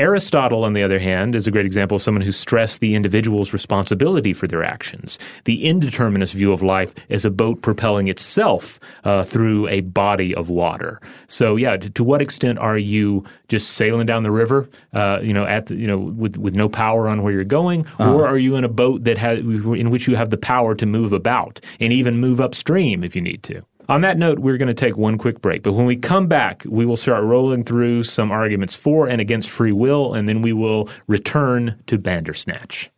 [0.00, 3.52] Aristotle, on the other hand, is a great example of someone who stressed the individual's
[3.52, 5.18] responsibility for their actions.
[5.44, 10.48] The indeterminist view of life is a boat propelling itself uh, through a body of
[10.48, 11.02] water.
[11.26, 15.34] So, yeah, to, to, what extent are you just sailing down the river, uh, you
[15.34, 18.14] know, at the, you know, with with no power on where you're going, uh-huh.
[18.14, 20.86] or are you in a boat that has in which you have the power to
[20.86, 23.62] move about and even move upstream if you need to?
[23.90, 25.64] On that note, we're going to take one quick break.
[25.64, 29.50] But when we come back, we will start rolling through some arguments for and against
[29.50, 32.88] free will, and then we will return to Bandersnatch.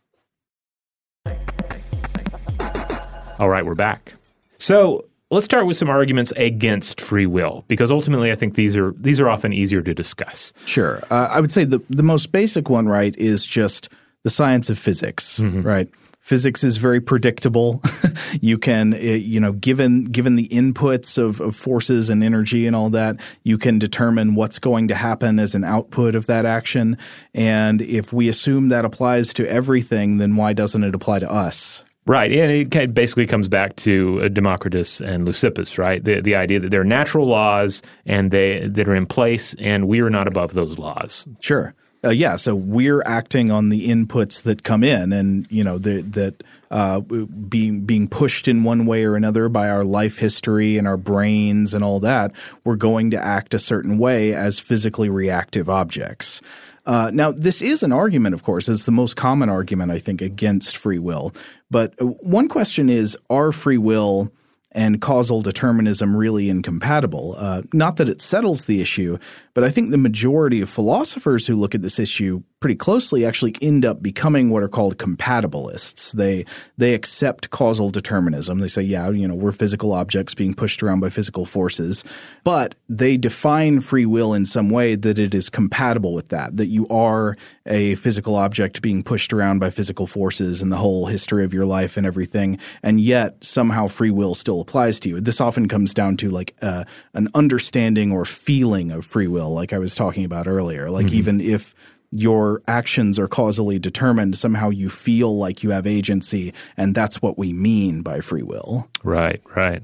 [3.39, 4.13] All right, we're back.
[4.59, 8.91] So let's start with some arguments against free will, because ultimately, I think these are
[8.91, 10.53] these are often easier to discuss.
[10.65, 13.89] Sure, uh, I would say the the most basic one, right, is just
[14.23, 15.63] the science of physics, mm-hmm.
[15.63, 15.89] right?
[16.23, 17.83] Physics is very predictable.
[18.41, 22.77] you can, uh, you know, given given the inputs of, of forces and energy and
[22.77, 26.97] all that, you can determine what's going to happen as an output of that action.
[27.33, 31.83] And if we assume that applies to everything, then why doesn't it apply to us?
[32.05, 36.01] Right, and it basically comes back to uh, Democritus and Leucippus, right?
[36.01, 39.89] The the idea that there are natural laws and they that are in place, and
[39.89, 41.27] we are not above those laws.
[41.41, 41.75] Sure.
[42.05, 46.01] Uh, yeah, so we're acting on the inputs that come in, and you know the,
[46.01, 50.85] that uh, being being pushed in one way or another by our life history and
[50.85, 52.33] our brains and all that,
[52.65, 56.41] we're going to act a certain way as physically reactive objects.
[56.85, 60.21] Uh, now, this is an argument, of course, it's the most common argument I think
[60.21, 61.31] against free will.
[61.71, 64.29] But one question is: Are free will
[64.73, 67.35] and causal determinism really incompatible?
[67.37, 69.17] Uh, not that it settles the issue,
[69.53, 73.53] but I think the majority of philosophers who look at this issue pretty closely actually
[73.61, 76.13] end up becoming what are called compatibilists.
[76.13, 76.45] They
[76.77, 78.59] they accept causal determinism.
[78.59, 82.05] They say, yeah, you know, we're physical objects being pushed around by physical forces,
[82.45, 86.55] but they define free will in some way that it is compatible with that.
[86.55, 87.35] That you are
[87.65, 91.65] a physical object being pushed around by physical forces and the whole history of your
[91.65, 95.19] life and everything, and yet somehow free will still applies to you.
[95.19, 99.73] This often comes down to like uh, an understanding or feeling of free will, like
[99.73, 100.89] I was talking about earlier.
[100.89, 101.15] Like mm-hmm.
[101.15, 101.75] even if
[102.11, 107.37] your actions are causally determined, somehow you feel like you have agency, and that's what
[107.37, 108.87] we mean by free will.
[109.03, 109.81] Right, right.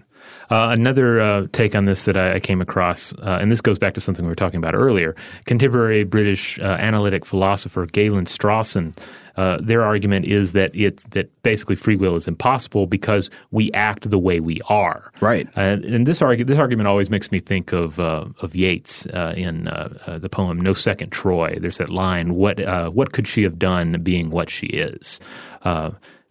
[0.49, 3.77] Uh, another uh, take on this that I, I came across, uh, and this goes
[3.77, 5.15] back to something we were talking about earlier.
[5.45, 8.93] Contemporary British uh, analytic philosopher Galen Strawson
[9.39, 14.09] uh, their argument is that it that basically free will is impossible because we act
[14.09, 15.13] the way we are.
[15.21, 15.47] Right.
[15.55, 19.33] Uh, and this argu- this argument always makes me think of uh, of Yeats uh,
[19.37, 22.59] in uh, the poem "No Second Troy." There's that line: "What
[22.93, 25.21] what could she have done, being what she is."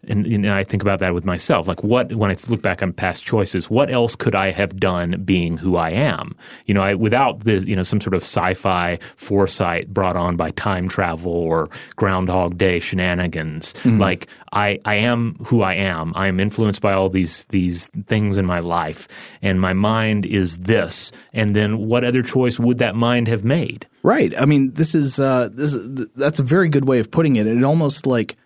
[0.07, 1.67] And, and, I think about that with myself.
[1.67, 5.21] Like, what, when I look back on past choices, what else could I have done
[5.25, 6.35] being who I am?
[6.67, 10.37] You know, I, without the, you know, some sort of sci fi foresight brought on
[10.37, 13.73] by time travel or Groundhog Day shenanigans.
[13.73, 13.99] Mm-hmm.
[13.99, 16.13] Like, I, I am who I am.
[16.15, 19.09] I am influenced by all these, these things in my life,
[19.41, 21.11] and my mind is this.
[21.33, 23.85] And then what other choice would that mind have made?
[24.01, 24.33] Right.
[24.39, 27.47] I mean, this is, uh, this is, that's a very good way of putting it.
[27.47, 28.37] It almost like,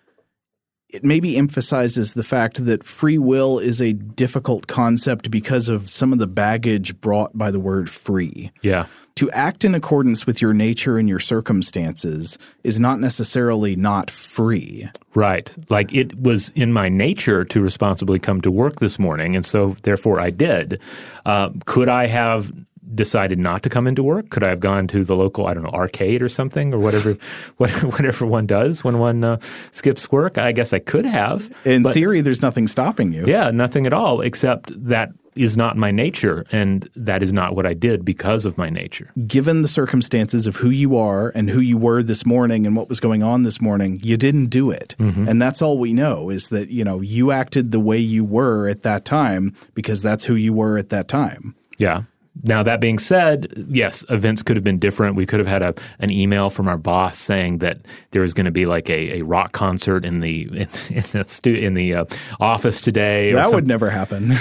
[0.94, 6.12] it maybe emphasizes the fact that free will is a difficult concept because of some
[6.12, 8.52] of the baggage brought by the word free.
[8.62, 8.86] Yeah.
[9.16, 14.88] To act in accordance with your nature and your circumstances is not necessarily not free.
[15.14, 15.52] Right.
[15.68, 19.76] Like it was in my nature to responsibly come to work this morning, and so
[19.82, 20.80] therefore I did.
[21.26, 22.52] Uh, could I have
[22.94, 24.30] decided not to come into work?
[24.30, 27.12] Could I have gone to the local, I don't know, arcade or something or whatever,
[27.56, 29.38] whatever one does when one uh,
[29.72, 30.38] skips work?
[30.38, 31.50] I guess I could have.
[31.64, 33.26] In but, theory, there's nothing stopping you.
[33.26, 37.66] Yeah, nothing at all, except that is not my nature, and that is not what
[37.66, 39.10] I did because of my nature.
[39.26, 42.88] Given the circumstances of who you are and who you were this morning and what
[42.88, 44.94] was going on this morning, you didn't do it.
[44.98, 45.28] Mm-hmm.
[45.28, 48.68] And that's all we know is that, you know, you acted the way you were
[48.68, 51.54] at that time because that's who you were at that time.
[51.78, 52.02] Yeah.
[52.42, 55.14] Now, that being said, yes, events could have been different.
[55.14, 57.78] We could have had a, an email from our boss saying that
[58.10, 61.24] there was going to be like a, a rock concert in the in, in the,
[61.28, 62.04] stu- in the uh,
[62.40, 63.32] office today.
[63.32, 64.32] That would never happen.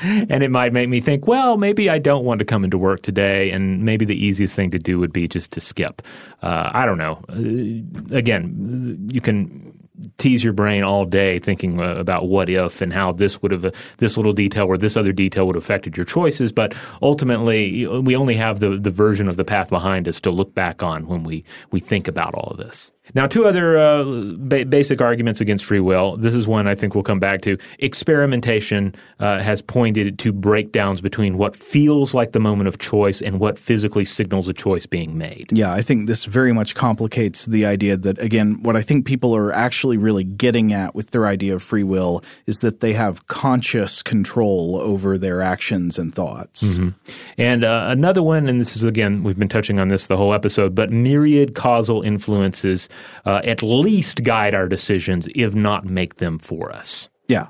[0.02, 3.02] and it might make me think, well, maybe I don't want to come into work
[3.02, 6.02] today, and maybe the easiest thing to do would be just to skip.
[6.42, 7.24] Uh, I don't know.
[7.28, 9.71] Uh, again, you can
[10.18, 13.74] tease your brain all day thinking uh, about what if and how this would have
[13.98, 16.52] this little detail or this other detail would have affected your choices.
[16.52, 20.54] But ultimately, we only have the the version of the path behind us to look
[20.54, 22.92] back on when we we think about all of this.
[23.14, 24.04] Now, two other uh,
[24.36, 26.16] ba- basic arguments against free will.
[26.16, 27.58] This is one I think we'll come back to.
[27.78, 33.38] Experimentation uh, has pointed to breakdowns between what feels like the moment of choice and
[33.38, 35.48] what physically signals a choice being made.
[35.52, 39.36] Yeah, I think this very much complicates the idea that, again, what I think people
[39.36, 43.26] are actually really getting at with their idea of free will is that they have
[43.26, 46.62] conscious control over their actions and thoughts.
[46.62, 46.88] Mm-hmm.
[47.38, 50.34] And uh, another one, and this is, again, we've been touching on this the whole
[50.34, 52.88] episode, but myriad causal influences
[53.24, 57.08] uh, at least guide our decisions, if not make them for us.
[57.28, 57.48] Yeah,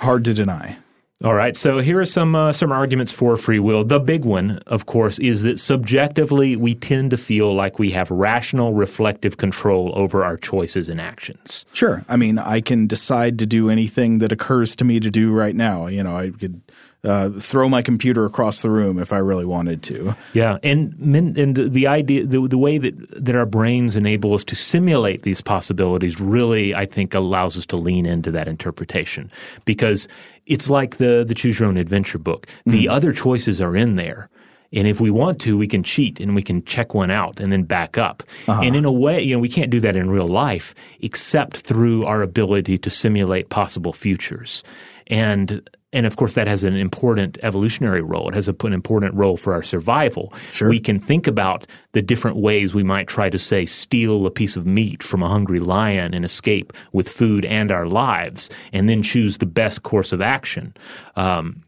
[0.00, 0.76] hard to deny.
[1.22, 3.84] All right, so here are some uh, some arguments for free will.
[3.84, 8.10] The big one, of course, is that subjectively we tend to feel like we have
[8.10, 11.66] rational, reflective control over our choices and actions.
[11.74, 15.30] Sure, I mean, I can decide to do anything that occurs to me to do
[15.30, 15.88] right now.
[15.88, 16.62] You know, I could
[17.02, 20.14] uh, throw my computer across the room if I really wanted to.
[20.34, 20.94] Yeah, and
[21.36, 25.40] and the idea, the, the way that that our brains enable us to simulate these
[25.40, 29.30] possibilities, really, I think, allows us to lean into that interpretation
[29.64, 30.08] because
[30.46, 32.46] it's like the the choose your own adventure book.
[32.66, 32.92] The mm-hmm.
[32.92, 34.28] other choices are in there.
[34.72, 37.50] And if we want to, we can cheat and we can check one out and
[37.50, 38.22] then back up.
[38.46, 38.60] Uh-huh.
[38.62, 42.04] And in a way, you know, we can't do that in real life except through
[42.04, 44.62] our ability to simulate possible futures.
[45.08, 48.28] And and of course, that has an important evolutionary role.
[48.28, 50.32] It has a, an important role for our survival.
[50.52, 50.68] Sure.
[50.68, 54.56] We can think about the different ways we might try to, say, steal a piece
[54.56, 59.02] of meat from a hungry lion and escape with food and our lives, and then
[59.02, 60.74] choose the best course of action.
[61.16, 61.62] Um,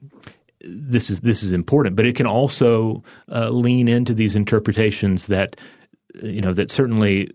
[0.65, 5.57] this is this is important, but it can also uh, lean into these interpretations that
[6.23, 7.31] you know that certainly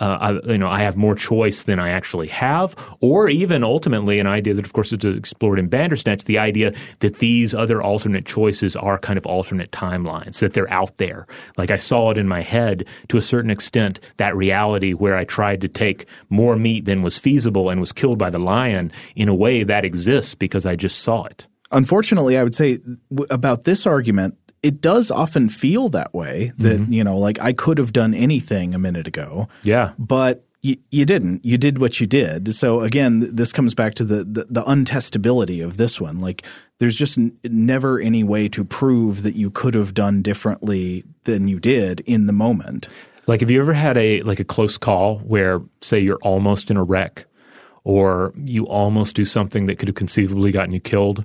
[0.00, 4.18] uh, I, you know I have more choice than I actually have, or even ultimately
[4.18, 8.24] an idea that of course is explored in Bandersnatch, the idea that these other alternate
[8.24, 11.26] choices are kind of alternate timelines that they're out there.
[11.56, 15.24] Like I saw it in my head to a certain extent that reality where I
[15.24, 19.28] tried to take more meat than was feasible and was killed by the lion in
[19.28, 21.46] a way that exists because I just saw it.
[21.72, 22.78] Unfortunately, I would say
[23.28, 26.92] about this argument it does often feel that way that mm-hmm.
[26.92, 29.48] you know like I could have done anything a minute ago.
[29.62, 29.92] Yeah.
[29.96, 31.44] But you, you didn't.
[31.44, 32.52] You did what you did.
[32.52, 36.18] So again, this comes back to the, the, the untestability of this one.
[36.18, 36.42] Like
[36.78, 41.46] there's just n- never any way to prove that you could have done differently than
[41.46, 42.88] you did in the moment.
[43.28, 46.76] Like have you ever had a like a close call where say you're almost in
[46.76, 47.26] a wreck
[47.84, 51.24] or you almost do something that could have conceivably gotten you killed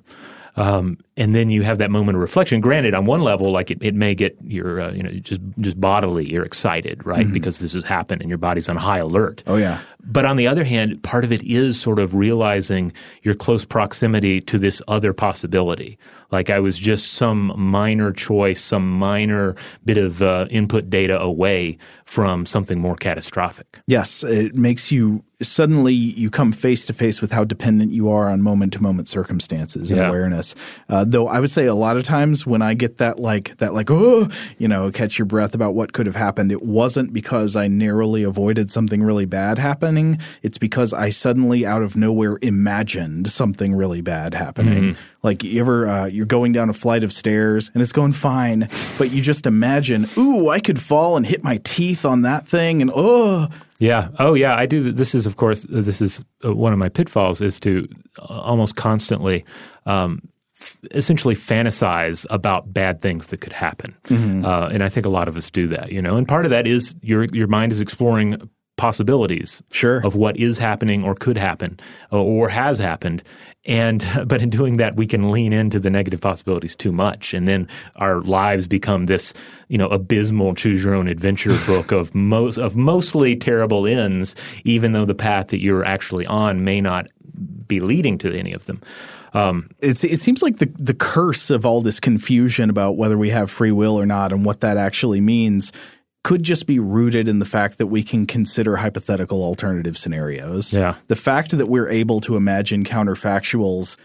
[0.56, 2.60] um, and then you have that moment of reflection.
[2.60, 5.80] Granted, on one level, like it, it may get your, uh, you know, just just
[5.80, 7.24] bodily, you're excited, right?
[7.24, 7.32] Mm-hmm.
[7.32, 9.42] Because this has happened and your body's on high alert.
[9.46, 9.80] Oh yeah.
[10.04, 12.92] But on the other hand, part of it is sort of realizing
[13.22, 15.98] your close proximity to this other possibility.
[16.32, 21.78] Like I was just some minor choice, some minor bit of uh, input data away
[22.04, 23.80] from something more catastrophic.
[23.86, 28.28] Yes, it makes you suddenly you come face to face with how dependent you are
[28.28, 30.08] on moment to moment circumstances and yeah.
[30.08, 30.54] awareness.
[30.88, 33.74] Uh, though I would say a lot of times when I get that like that
[33.74, 34.28] like oh
[34.58, 38.22] you know catch your breath about what could have happened, it wasn't because I narrowly
[38.22, 40.18] avoided something really bad happening.
[40.42, 44.82] It's because I suddenly out of nowhere imagined something really bad happening.
[44.82, 45.00] Mm-hmm.
[45.22, 48.68] Like you ever uh, you're going down a flight of stairs and it's going fine,
[48.98, 52.82] but you just imagine, ooh, I could fall and hit my teeth on that thing,
[52.82, 53.48] and oh.
[53.78, 54.08] Yeah.
[54.18, 54.56] Oh, yeah.
[54.56, 54.92] I do.
[54.92, 58.76] This is, of course, this is uh, one of my pitfalls is to uh, almost
[58.76, 59.44] constantly
[59.86, 60.20] um,
[60.92, 63.96] essentially fantasize about bad things that could happen.
[64.04, 64.44] Mm-hmm.
[64.44, 66.16] Uh, and I think a lot of us do that, you know.
[66.16, 68.48] And part of that is your your mind is exploring
[68.82, 70.04] possibilities sure.
[70.04, 71.78] of what is happening or could happen
[72.10, 73.22] or has happened.
[73.64, 77.46] And but in doing that, we can lean into the negative possibilities too much, and
[77.46, 79.34] then our lives become this,
[79.68, 84.90] you know, abysmal choose your own adventure book of most of mostly terrible ends, even
[84.90, 87.06] though the path that you're actually on may not
[87.68, 88.82] be leading to any of them.
[89.32, 93.48] Um, it seems like the the curse of all this confusion about whether we have
[93.48, 95.70] free will or not and what that actually means
[96.24, 100.72] could just be rooted in the fact that we can consider hypothetical alternative scenarios.
[100.72, 100.94] Yeah.
[101.08, 103.96] The fact that we're able to imagine counterfactuals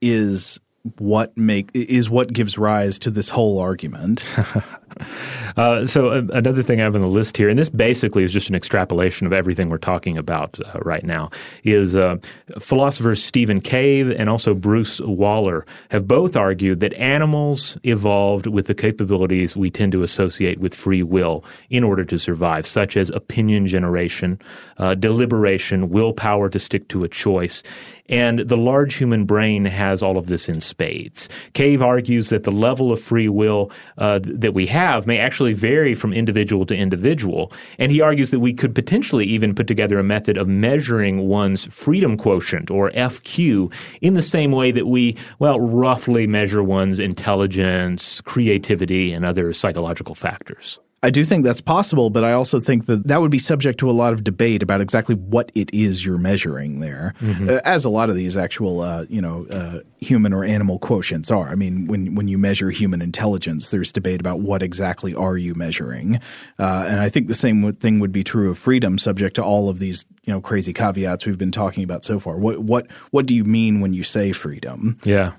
[0.00, 0.60] is
[0.98, 4.24] what make is what gives rise to this whole argument.
[5.56, 8.32] uh, so uh, another thing I have on the list here, and this basically is
[8.32, 11.30] just an extrapolation of everything we're talking about uh, right now,
[11.64, 12.16] is uh,
[12.58, 18.74] philosophers Stephen Cave and also Bruce Waller have both argued that animals evolved with the
[18.74, 23.66] capabilities we tend to associate with free will in order to survive, such as opinion
[23.66, 24.40] generation,
[24.78, 27.62] uh, deliberation, willpower to stick to a choice,
[28.08, 31.28] and the large human brain has all of this in spades.
[31.52, 35.94] Cave argues that the level of free will uh, that we have may actually vary
[35.94, 37.52] from individual to individual.
[37.78, 41.66] And he argues that we could potentially even put together a method of measuring one's
[41.66, 48.20] freedom quotient or FQ in the same way that we, well, roughly measure one's intelligence,
[48.22, 50.78] creativity, and other psychological factors.
[51.02, 53.90] I do think that's possible, but I also think that that would be subject to
[53.90, 57.48] a lot of debate about exactly what it is you're measuring there, mm-hmm.
[57.48, 61.30] uh, as a lot of these actual, uh, you know, uh, human or animal quotients
[61.30, 61.48] are.
[61.48, 65.54] I mean, when when you measure human intelligence, there's debate about what exactly are you
[65.54, 66.16] measuring,
[66.58, 69.68] uh, and I think the same thing would be true of freedom, subject to all
[69.68, 72.38] of these, you know, crazy caveats we've been talking about so far.
[72.38, 74.98] What what what do you mean when you say freedom?
[75.04, 75.34] Yeah.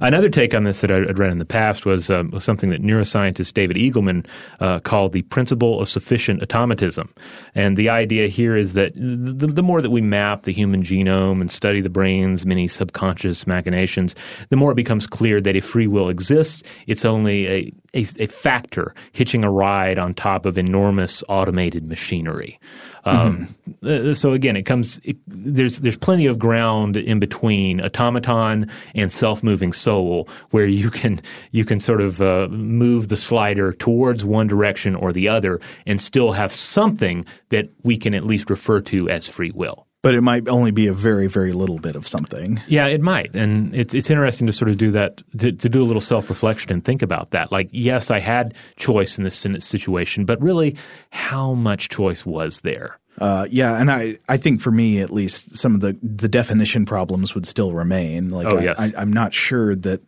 [0.00, 3.52] Another take on this that I'd read in the past was, um, something that neuroscientist
[3.54, 4.26] David Eagleman
[4.60, 7.12] uh, called the principle of sufficient automatism.
[7.54, 11.40] And the idea here is that the, the, more that we map the human genome
[11.40, 14.14] and study the brain's many subconscious machinations,
[14.48, 18.26] the more it becomes clear that if free will exists, it's only a, a, a
[18.26, 22.58] factor hitching a ride on top of enormous automated machinery.
[23.04, 24.12] Um, mm-hmm.
[24.12, 25.00] So again, it comes.
[25.04, 30.90] It, there's there's plenty of ground in between automaton and self moving soul where you
[30.90, 31.20] can
[31.50, 36.00] you can sort of uh, move the slider towards one direction or the other and
[36.00, 40.22] still have something that we can at least refer to as free will but it
[40.22, 42.60] might only be a very, very little bit of something.
[42.66, 45.82] Yeah, it might, and it's it's interesting to sort of do that to, to do
[45.82, 47.52] a little self reflection and think about that.
[47.52, 50.76] Like, yes, I had choice in this situation, but really,
[51.10, 52.98] how much choice was there?
[53.18, 56.86] Uh, yeah, and I, I think for me at least, some of the the definition
[56.86, 58.30] problems would still remain.
[58.30, 58.80] Like, oh, I, yes.
[58.80, 60.00] I, I'm not sure that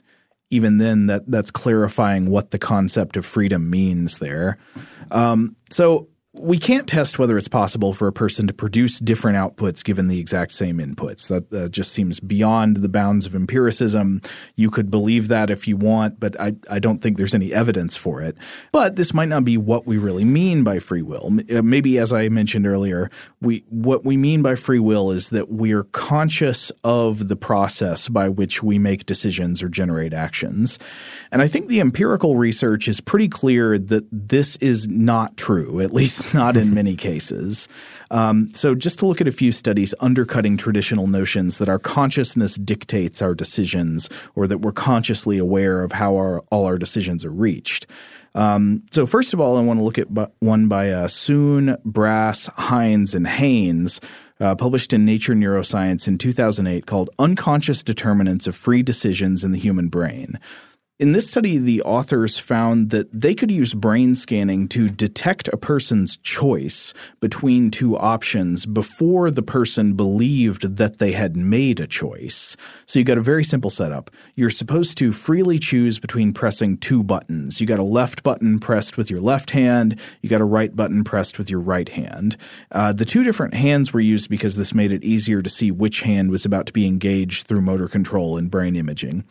[0.48, 4.56] even then that that's clarifying what the concept of freedom means there.
[5.10, 9.84] Um, so we can't test whether it's possible for a person to produce different outputs
[9.84, 11.28] given the exact same inputs.
[11.28, 14.22] That uh, just seems beyond the bounds of empiricism.
[14.56, 17.98] You could believe that if you want, but I, I don't think there's any evidence
[17.98, 18.34] for it.
[18.72, 21.38] But this might not be what we really mean by free will.
[21.54, 23.10] Uh, maybe, as I mentioned earlier,
[23.42, 28.30] we what we mean by free will is that we're conscious of the process by
[28.30, 30.78] which we make decisions or generate actions.
[31.30, 35.92] And I think the empirical research is pretty clear that this is not true, at
[35.92, 37.68] least not in many cases.
[38.10, 42.56] Um, so, just to look at a few studies undercutting traditional notions that our consciousness
[42.56, 47.30] dictates our decisions or that we're consciously aware of how our, all our decisions are
[47.30, 47.86] reached.
[48.34, 50.08] Um, so, first of all, I want to look at
[50.40, 54.00] one by uh, Soon, Brass, Heinze, and Haynes.
[54.40, 59.58] Uh, published in Nature Neuroscience in 2008 called Unconscious Determinants of Free Decisions in the
[59.58, 60.36] Human Brain.
[61.02, 65.56] In this study, the authors found that they could use brain scanning to detect a
[65.56, 72.56] person's choice between two options before the person believed that they had made a choice.
[72.86, 74.12] So you got a very simple setup.
[74.36, 77.60] You're supposed to freely choose between pressing two buttons.
[77.60, 81.02] You got a left button pressed with your left hand, you got a right button
[81.02, 82.36] pressed with your right hand.
[82.70, 86.02] Uh, the two different hands were used because this made it easier to see which
[86.02, 89.24] hand was about to be engaged through motor control and brain imaging.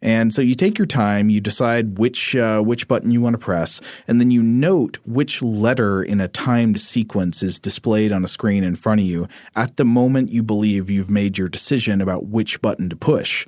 [0.00, 3.34] And so you take your time time, you decide which uh, which button you want
[3.34, 8.24] to press, and then you note which letter in a timed sequence is displayed on
[8.24, 12.00] a screen in front of you at the moment you believe you've made your decision
[12.00, 13.46] about which button to push.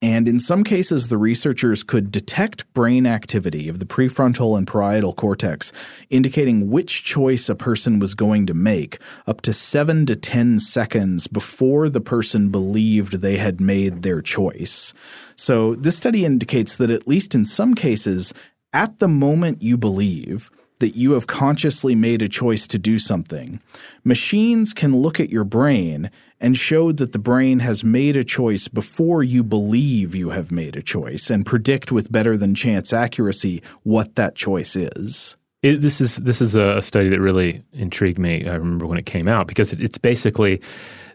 [0.00, 5.12] And in some cases, the researchers could detect brain activity of the prefrontal and parietal
[5.12, 5.72] cortex,
[6.08, 11.26] indicating which choice a person was going to make up to seven to 10 seconds
[11.26, 14.94] before the person believed they had made their choice.
[15.38, 18.34] So this study indicates that at least in some cases,
[18.72, 23.60] at the moment you believe, that you have consciously made a choice to do something,
[24.04, 26.10] machines can look at your brain
[26.40, 30.76] and show that the brain has made a choice before you believe you have made
[30.76, 35.36] a choice and predict with better than chance accuracy what that choice is.
[35.62, 38.48] It, this is this is a study that really intrigued me.
[38.48, 40.60] I remember when it came out because it, it's basically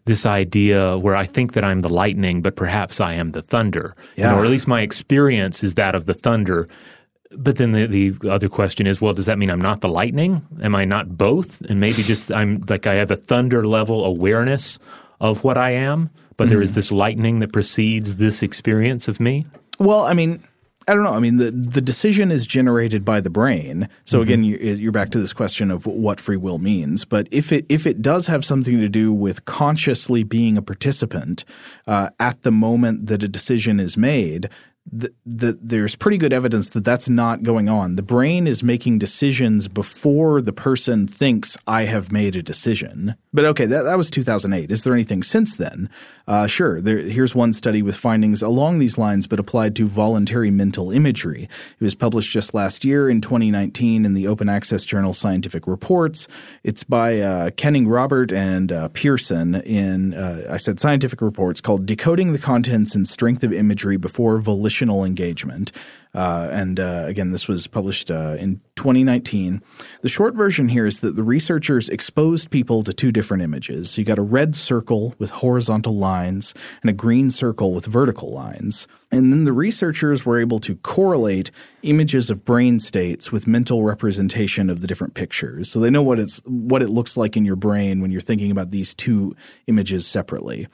[0.06, 3.96] this idea where I think that I'm the lightning, but perhaps I am the thunder,
[4.16, 4.36] yeah.
[4.36, 6.68] or at least my experience is that of the thunder.
[7.32, 10.46] But then the, the other question is, well, does that mean I'm not the lightning?
[10.62, 11.62] Am I not both?
[11.62, 14.78] And maybe just I'm like I have a thunder level awareness
[15.20, 16.50] of what I am, but mm-hmm.
[16.52, 16.76] there is mm-hmm.
[16.76, 19.48] this lightning that precedes this experience of me?
[19.80, 20.44] Well, I mean,
[20.88, 21.14] I don't know.
[21.14, 23.88] I mean, the the decision is generated by the brain.
[24.06, 24.24] So mm-hmm.
[24.24, 24.44] again,
[24.80, 27.06] you're back to this question of what free will means.
[27.06, 31.46] But if it if it does have something to do with consciously being a participant
[31.88, 34.50] uh, at the moment that a decision is made,
[34.92, 37.96] the, the, there's pretty good evidence that that's not going on.
[37.96, 43.16] The brain is making decisions before the person thinks I have made a decision.
[43.32, 44.72] But okay, that, that was 2008.
[44.72, 45.90] Is there anything since then?
[46.26, 46.80] Uh, sure.
[46.80, 51.50] There, here's one study with findings along these lines, but applied to voluntary mental imagery.
[51.80, 56.28] It was published just last year in 2019 in the open access journal Scientific Reports.
[56.64, 62.32] It's by uh, Koenig-Robert and uh, Pearson in, uh, I said Scientific Reports, called Decoding
[62.32, 65.74] the Contents and Strength of Imagery Before Volitional Engagement.
[66.14, 69.64] Uh, and uh, again, this was published uh, in 2019.
[70.02, 73.92] The short version here is that the researchers exposed people to two different images.
[73.92, 78.32] So you got a red circle with horizontal lines and a green circle with vertical
[78.32, 78.88] lines.
[79.12, 81.50] And then the researchers were able to correlate
[81.82, 85.72] images of brain states with mental representation of the different pictures.
[85.72, 88.52] So they know what it's what it looks like in your brain when you're thinking
[88.52, 89.36] about these two
[89.68, 90.68] images separately.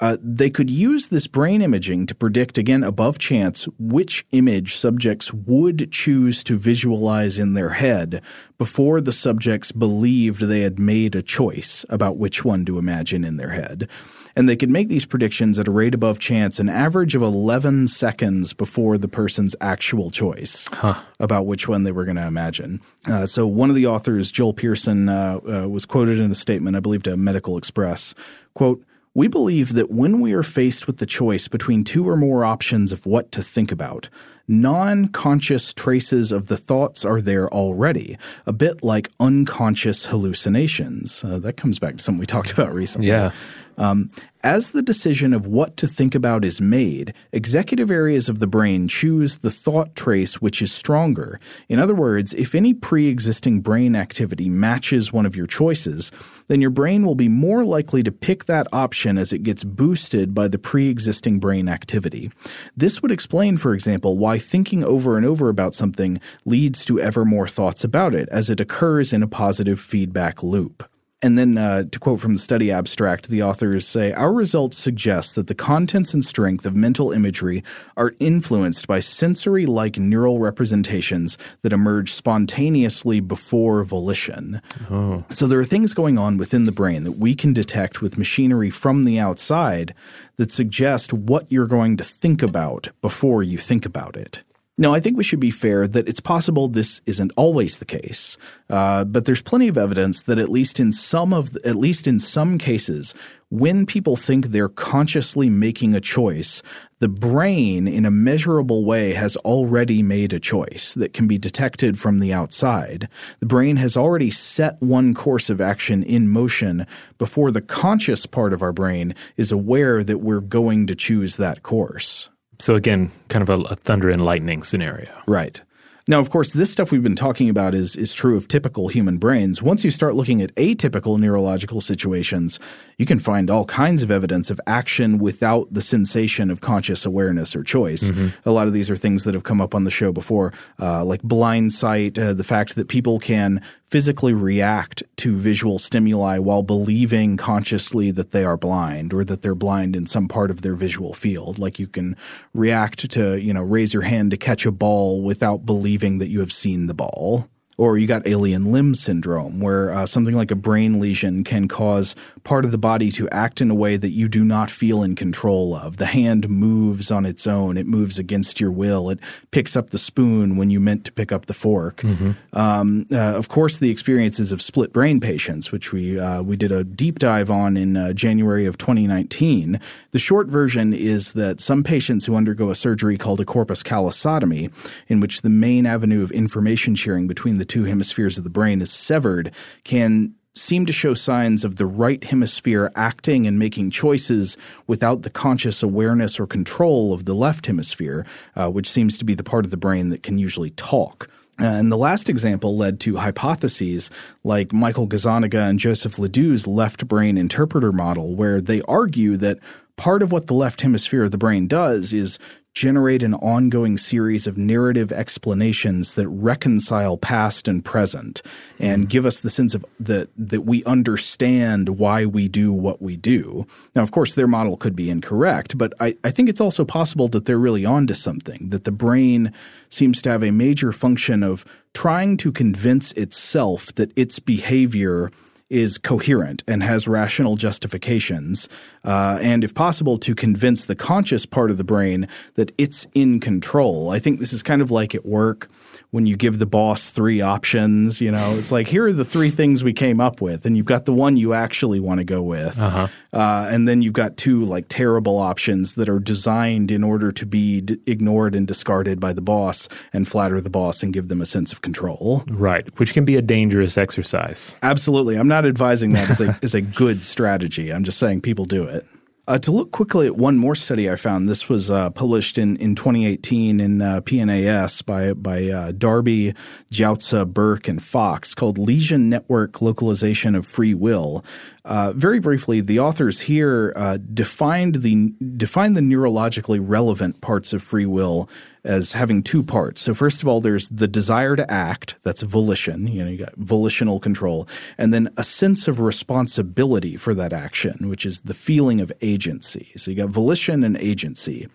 [0.00, 5.32] Uh, they could use this brain imaging to predict, again, above chance, which image subjects
[5.32, 8.22] would choose to visualize in their head
[8.56, 13.36] before the subjects believed they had made a choice about which one to imagine in
[13.36, 13.88] their head.
[14.36, 17.88] And they could make these predictions at a rate above chance, an average of 11
[17.88, 20.98] seconds before the person's actual choice huh.
[21.18, 22.80] about which one they were going to imagine.
[23.06, 26.76] Uh, so one of the authors, Joel Pearson, uh, uh, was quoted in a statement,
[26.76, 28.14] I believe, to Medical Xpress,
[28.54, 28.82] quote,
[29.14, 32.92] we believe that when we are faced with the choice between two or more options
[32.92, 34.08] of what to think about,
[34.46, 41.24] non conscious traces of the thoughts are there already, a bit like unconscious hallucinations.
[41.24, 43.08] Uh, that comes back to something we talked about recently.
[43.08, 43.32] Yeah.
[43.78, 44.10] Um,
[44.44, 48.88] as the decision of what to think about is made, executive areas of the brain
[48.88, 51.40] choose the thought trace which is stronger.
[51.68, 56.12] In other words, if any pre existing brain activity matches one of your choices,
[56.50, 60.34] then your brain will be more likely to pick that option as it gets boosted
[60.34, 62.28] by the pre existing brain activity.
[62.76, 67.24] This would explain, for example, why thinking over and over about something leads to ever
[67.24, 70.89] more thoughts about it, as it occurs in a positive feedback loop.
[71.22, 75.34] And then, uh, to quote from the study abstract, the authors say Our results suggest
[75.34, 77.62] that the contents and strength of mental imagery
[77.96, 84.62] are influenced by sensory like neural representations that emerge spontaneously before volition.
[84.90, 85.24] Oh.
[85.28, 88.70] So, there are things going on within the brain that we can detect with machinery
[88.70, 89.94] from the outside
[90.38, 94.42] that suggest what you're going to think about before you think about it.
[94.80, 98.38] Now, I think we should be fair that it's possible this isn't always the case,
[98.70, 102.06] uh, but there's plenty of evidence that at least in some of, the, at least
[102.06, 103.14] in some cases,
[103.50, 106.62] when people think they're consciously making a choice,
[106.98, 111.98] the brain, in a measurable way, has already made a choice that can be detected
[111.98, 113.06] from the outside.
[113.40, 116.86] The brain has already set one course of action in motion
[117.18, 121.62] before the conscious part of our brain is aware that we're going to choose that
[121.62, 122.30] course.
[122.60, 125.10] So again, kind of a, a thunder and lightning scenario.
[125.26, 125.60] Right.
[126.08, 129.18] Now, of course, this stuff we've been talking about is, is true of typical human
[129.18, 129.62] brains.
[129.62, 132.58] Once you start looking at atypical neurological situations,
[132.98, 137.54] you can find all kinds of evidence of action without the sensation of conscious awareness
[137.54, 138.02] or choice.
[138.02, 138.48] Mm-hmm.
[138.48, 141.04] A lot of these are things that have come up on the show before, uh,
[141.04, 146.62] like blind sight, uh, the fact that people can physically react to visual stimuli while
[146.62, 150.74] believing consciously that they are blind or that they're blind in some part of their
[150.74, 151.58] visual field.
[151.58, 152.16] Like you can
[152.54, 156.40] react to, you know, raise your hand to catch a ball without believing that you
[156.40, 157.48] have seen the ball
[157.80, 162.14] or you got alien limb syndrome, where uh, something like a brain lesion can cause
[162.44, 165.16] part of the body to act in a way that you do not feel in
[165.16, 165.96] control of.
[165.96, 169.08] The hand moves on its own; it moves against your will.
[169.08, 169.18] It
[169.50, 172.02] picks up the spoon when you meant to pick up the fork.
[172.02, 172.32] Mm-hmm.
[172.52, 176.72] Um, uh, of course, the experiences of split brain patients, which we uh, we did
[176.72, 179.80] a deep dive on in uh, January of 2019.
[180.10, 184.70] The short version is that some patients who undergo a surgery called a corpus callosotomy,
[185.08, 188.82] in which the main avenue of information sharing between the two hemispheres of the brain
[188.82, 189.52] is severed
[189.84, 194.56] can seem to show signs of the right hemisphere acting and making choices
[194.88, 198.26] without the conscious awareness or control of the left hemisphere,
[198.56, 201.30] uh, which seems to be the part of the brain that can usually talk.
[201.58, 204.10] And the last example led to hypotheses
[204.42, 209.58] like Michael Gazzaniga and Joseph LeDoux's left brain interpreter model, where they argue that
[209.96, 212.38] part of what the left hemisphere of the brain does is
[212.74, 218.42] generate an ongoing series of narrative explanations that reconcile past and present
[218.78, 219.08] and mm-hmm.
[219.08, 223.66] give us the sense of that that we understand why we do what we do.
[223.94, 227.28] Now, of course, their model could be incorrect, but I, I think it's also possible
[227.28, 229.52] that they're really onto something, that the brain
[229.88, 235.32] seems to have a major function of trying to convince itself that its behavior–
[235.70, 238.68] is coherent and has rational justifications,
[239.04, 243.40] uh, and if possible, to convince the conscious part of the brain that it's in
[243.40, 244.10] control.
[244.10, 245.70] I think this is kind of like at work
[246.10, 249.50] when you give the boss three options, you know, it's like here are the three
[249.50, 252.42] things we came up with, and you've got the one you actually want to go
[252.42, 253.08] with, uh-huh.
[253.32, 257.46] uh, and then you've got two like terrible options that are designed in order to
[257.46, 261.40] be d- ignored and discarded by the boss and flatter the boss and give them
[261.40, 262.42] a sense of control.
[262.48, 264.76] Right, which can be a dangerous exercise.
[264.82, 267.92] Absolutely, I'm not advising that as a as a good strategy.
[267.92, 269.06] I'm just saying people do it.
[269.50, 272.76] Uh, to look quickly at one more study I found, this was uh, published in,
[272.76, 276.54] in 2018 in uh, PNAS by by uh, Darby,
[276.92, 281.44] Joutsa, Burke, and Fox, called Lesion Network Localization of Free Will.
[281.90, 287.82] Uh, very briefly, the authors here uh, defined the defined the neurologically relevant parts of
[287.82, 288.48] free will
[288.84, 290.00] as having two parts.
[290.00, 293.54] So first of all, there's the desire to act, that's volition, you know, you got
[293.56, 299.00] volitional control, and then a sense of responsibility for that action, which is the feeling
[299.00, 299.92] of agency.
[299.96, 301.68] So you got volition and agency.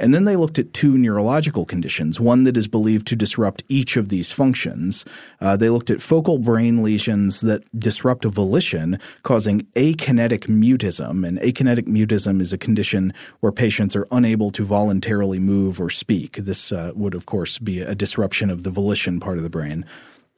[0.00, 3.96] And then they looked at two neurological conditions, one that is believed to disrupt each
[3.96, 5.04] of these functions.
[5.40, 11.26] Uh, they looked at focal brain lesions that disrupt volition, causing akinetic mutism.
[11.26, 16.36] And akinetic mutism is a condition where patients are unable to voluntarily move or speak
[16.36, 19.84] this uh, would, of course, be a disruption of the volition part of the brain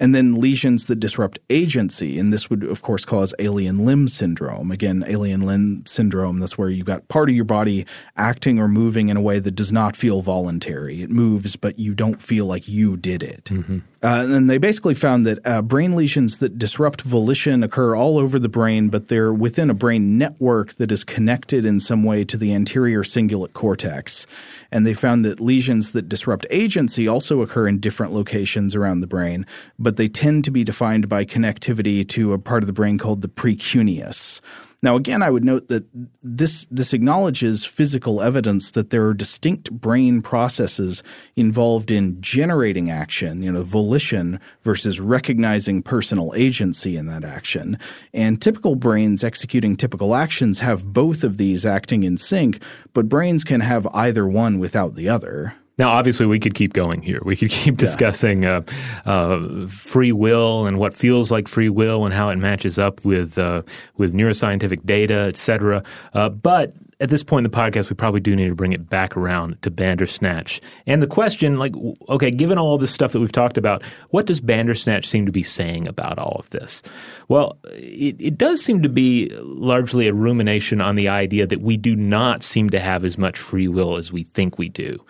[0.00, 2.18] and then lesions that disrupt agency.
[2.18, 4.70] And this would, of course, cause alien limb syndrome.
[4.70, 7.86] Again, alien limb syndrome, that's where you've got part of your body
[8.16, 11.02] acting or moving in a way that does not feel voluntary.
[11.02, 13.44] It moves, but you don't feel like you did it.
[13.44, 13.80] Mm-hmm.
[14.02, 18.38] Uh, and they basically found that uh, brain lesions that disrupt volition occur all over
[18.38, 22.38] the brain, but they're within a brain network that is connected in some way to
[22.38, 24.26] the anterior cingulate cortex.
[24.72, 29.06] And they found that lesions that disrupt agency also occur in different locations around the
[29.06, 29.44] brain,
[29.78, 33.20] but they tend to be defined by connectivity to a part of the brain called
[33.20, 34.40] the precuneus.
[34.82, 35.84] Now, again, I would note that
[36.22, 41.02] this this acknowledges physical evidence that there are distinct brain processes
[41.36, 47.78] involved in generating action, you know, volition versus recognizing personal agency in that action.
[48.14, 52.62] And typical brains executing typical actions have both of these acting in sync,
[52.94, 55.54] but brains can have either one without the other.
[55.80, 57.22] Now, obviously, we could keep going here.
[57.24, 58.60] We could keep discussing uh,
[59.06, 63.38] uh, free will and what feels like free will and how it matches up with
[63.38, 63.62] uh,
[63.96, 65.82] with neuroscientific data, et cetera.
[66.12, 68.90] Uh, but at this point in the podcast, we probably do need to bring it
[68.90, 70.60] back around to Bandersnatch.
[70.86, 71.74] And the question, like,
[72.10, 75.42] okay, given all this stuff that we've talked about, what does Bandersnatch seem to be
[75.42, 76.82] saying about all of this?
[77.28, 81.78] Well, it, it does seem to be largely a rumination on the idea that we
[81.78, 85.02] do not seem to have as much free will as we think we do.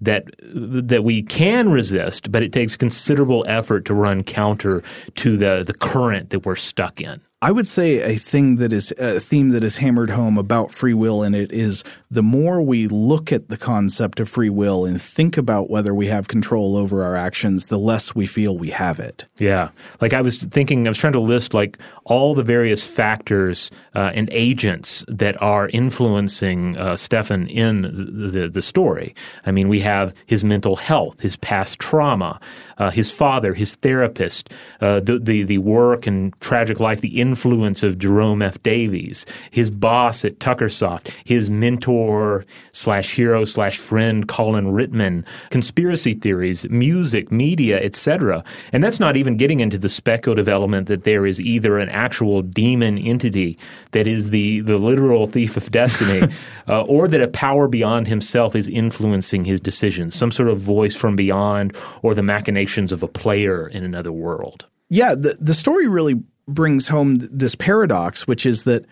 [0.00, 4.82] That that we can resist, but it takes considerable effort to run counter
[5.16, 7.20] to the the current that we're stuck in.
[7.40, 10.94] I would say a thing that is a theme that is hammered home about free
[10.94, 15.00] will in it is the more we look at the concept of free will and
[15.00, 18.98] think about whether we have control over our actions, the less we feel we have
[18.98, 19.24] it.
[19.38, 19.68] Yeah.
[20.00, 24.10] Like I was thinking, I was trying to list like all the various factors uh,
[24.14, 29.14] and agents that are influencing uh, Stefan in the, the, the, story.
[29.46, 32.40] I mean, we have his mental health, his past trauma,
[32.78, 37.82] uh, his father, his therapist, uh, the, the, the work and tragic life, the influence
[37.82, 38.62] of Jerome F.
[38.62, 46.68] Davies, his boss at Tuckersoft, his mentor slash hero slash friend Colin Ritman, conspiracy theories,
[46.70, 48.44] music, media, etc.
[48.72, 52.42] And that's not even getting into the speculative element that there is either an actual
[52.42, 53.58] demon entity
[53.90, 56.32] that is the, the literal thief of destiny,
[56.68, 60.94] uh, or that a power beyond himself is influencing his decisions, some sort of voice
[60.94, 64.66] from beyond, or the machinations of a player in another world.
[64.88, 68.86] Yeah, the, the story really brings home this paradox, which is that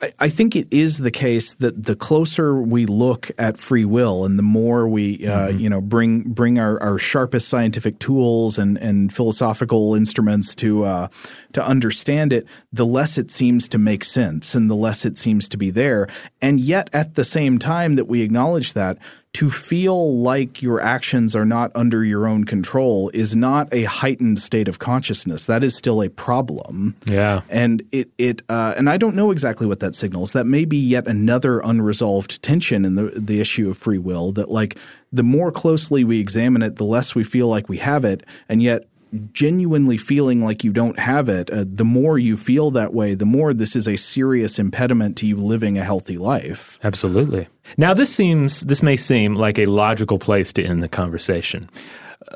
[0.00, 4.24] I, I think it is the case that the closer we look at free will
[4.24, 5.58] and the more we, uh, mm-hmm.
[5.58, 11.08] you know, bring bring our, our sharpest scientific tools and, and philosophical instruments to uh,
[11.52, 15.48] to understand it, the less it seems to make sense and the less it seems
[15.48, 16.08] to be there.
[16.40, 18.98] And yet, at the same time that we acknowledge that,
[19.38, 24.36] to feel like your actions are not under your own control is not a heightened
[24.40, 25.44] state of consciousness.
[25.44, 26.96] That is still a problem.
[27.06, 30.32] Yeah, and it it uh, and I don't know exactly what that signals.
[30.32, 34.32] That may be yet another unresolved tension in the the issue of free will.
[34.32, 34.76] That like
[35.12, 38.60] the more closely we examine it, the less we feel like we have it, and
[38.60, 38.88] yet
[39.32, 43.24] genuinely feeling like you don't have it, uh, the more you feel that way, the
[43.24, 46.78] more this is a serious impediment to you living a healthy life.
[46.82, 47.48] Absolutely.
[47.76, 51.68] Now, this seems this may seem like a logical place to end the conversation.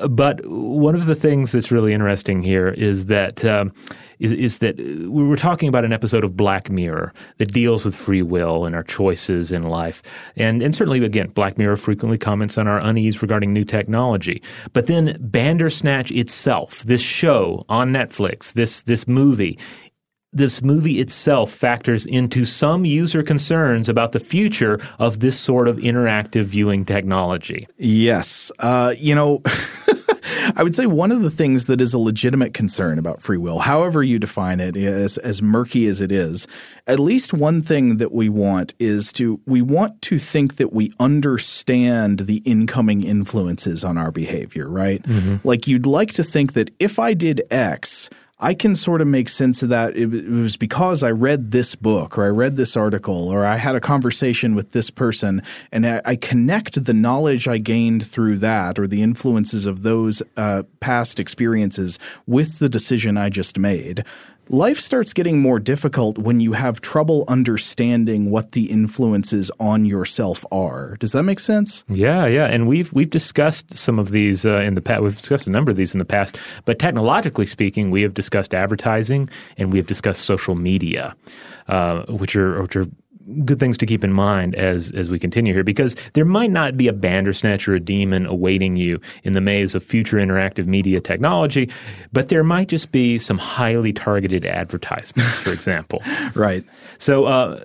[0.09, 3.71] But one of the things that's really interesting here is that um,
[4.19, 7.95] is, is that we were talking about an episode of Black Mirror that deals with
[7.95, 10.01] free will and our choices in life,
[10.35, 14.41] and and certainly again, Black Mirror frequently comments on our unease regarding new technology.
[14.71, 19.59] But then Bandersnatch itself, this show on Netflix, this this movie,
[20.33, 25.77] this movie itself factors into some user concerns about the future of this sort of
[25.77, 27.67] interactive viewing technology.
[27.77, 28.51] Yes.
[28.59, 29.41] Uh, you know,
[30.55, 33.59] I would say one of the things that is a legitimate concern about free will,
[33.59, 36.47] however you define it, as, as murky as it is,
[36.87, 40.91] at least one thing that we want is to, we want to think that we
[40.99, 45.03] understand the incoming influences on our behavior, right?
[45.03, 45.47] Mm-hmm.
[45.47, 48.09] Like you'd like to think that if I did X,
[48.43, 49.95] I can sort of make sense of that.
[49.95, 53.73] It, was because I read this book or I read this article or I had
[53.73, 55.41] a conversation with this person
[55.71, 60.21] and I, I connect the knowledge I gained through that or the influences of those
[60.35, 64.03] uh, past experiences with the decision I just made
[64.49, 70.45] life starts getting more difficult when you have trouble understanding what the influences on yourself
[70.51, 70.95] are.
[70.99, 71.83] Does that make sense?
[71.89, 75.01] Yeah, yeah, and we've we've discussed some of these uh, in the past.
[75.01, 78.53] We've discussed a number of these in the past, but technologically speaking, we have discussed
[78.53, 81.15] advertising and we have discussed social media,
[81.67, 82.87] uh, which are which are
[83.45, 86.75] good things to keep in mind as as we continue here because there might not
[86.75, 90.99] be a bandersnatch or a demon awaiting you in the maze of future interactive media
[90.99, 91.69] technology,
[92.11, 96.01] but there might just be some highly targeted advertisements, for example.
[96.35, 96.63] right.
[96.97, 97.59] So, uh,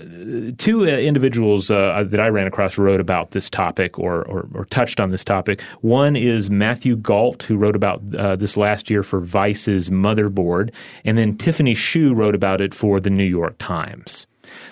[0.59, 4.65] two uh, individuals uh, that I ran across wrote about this topic or, or, or
[4.67, 5.61] touched on this topic.
[5.81, 10.73] One is Matthew Gault, who wrote about uh, this last year for Vice's Motherboard,
[11.05, 14.28] and then Tiffany Hsu wrote about it for the New York Times.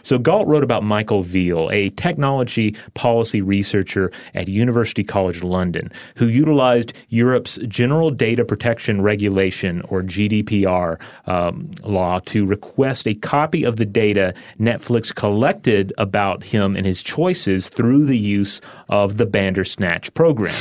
[0.07, 6.28] So Gault wrote about Michael Veale, a technology policy researcher at University College London, who
[6.28, 13.78] utilized Europe's General Data Protection Regulation, or GDPR, um, law to request a copy of
[13.78, 20.15] the data Netflix collected about him and his choices through the use of the Bandersnatch
[20.15, 20.55] program.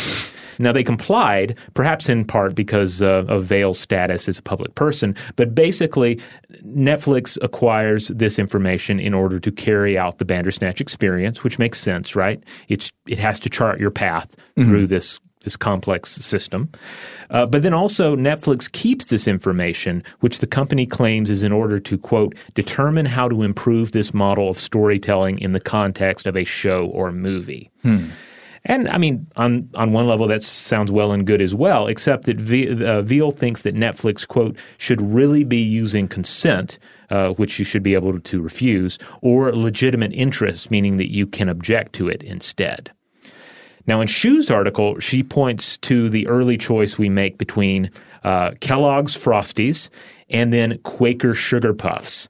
[0.60, 5.16] Now, they complied, perhaps in part because uh, of Veale's status as a public person,
[5.36, 6.20] but basically,
[6.64, 12.16] Netflix acquires this information in order to carry out the Bandersnatch experience, which makes sense,
[12.16, 12.44] right?
[12.68, 14.64] It's, it has to chart your path mm-hmm.
[14.70, 16.70] through this this complex system.
[17.30, 21.80] Uh, but then also, Netflix keeps this information, which the company claims is in order
[21.80, 26.44] to, quote, determine how to improve this model of storytelling in the context of a
[26.44, 27.72] show or movie.
[27.84, 28.10] Hmm.
[28.66, 31.88] And I mean, on on one level, that sounds well and good as well.
[31.88, 36.80] Except that v, uh, Veale thinks that Netflix quote should really be using consent,
[37.10, 41.48] uh, which you should be able to refuse, or legitimate interest, meaning that you can
[41.48, 42.92] object to it instead.
[43.88, 47.92] Now, in Hsu's article, she points to the early choice we make between
[48.24, 49.92] uh, Kellogg's Frosties
[50.28, 52.28] and then Quaker Sugar Puffs.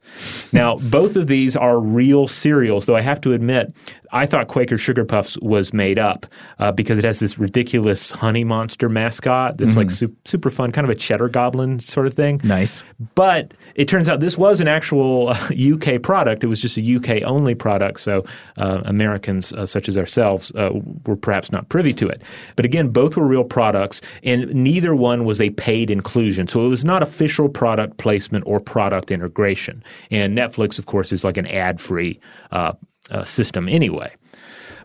[0.52, 3.74] Now, both of these are real cereals, though I have to admit,
[4.16, 6.24] I thought Quaker Sugar Puffs was made up
[6.58, 9.80] uh, because it has this ridiculous honey monster mascot that's mm-hmm.
[9.80, 12.40] like su- super fun, kind of a cheddar goblin sort of thing.
[12.42, 12.82] Nice.
[13.14, 16.42] But it turns out this was an actual uh, UK product.
[16.42, 18.24] It was just a UK only product, so
[18.56, 20.70] uh, Americans uh, such as ourselves uh,
[21.04, 22.22] were perhaps not privy to it.
[22.56, 26.48] But again, both were real products, and neither one was a paid inclusion.
[26.48, 29.84] So it was not official product placement or product integration.
[30.10, 32.18] And Netflix, of course, is like an ad free
[33.10, 34.14] uh, system anyway.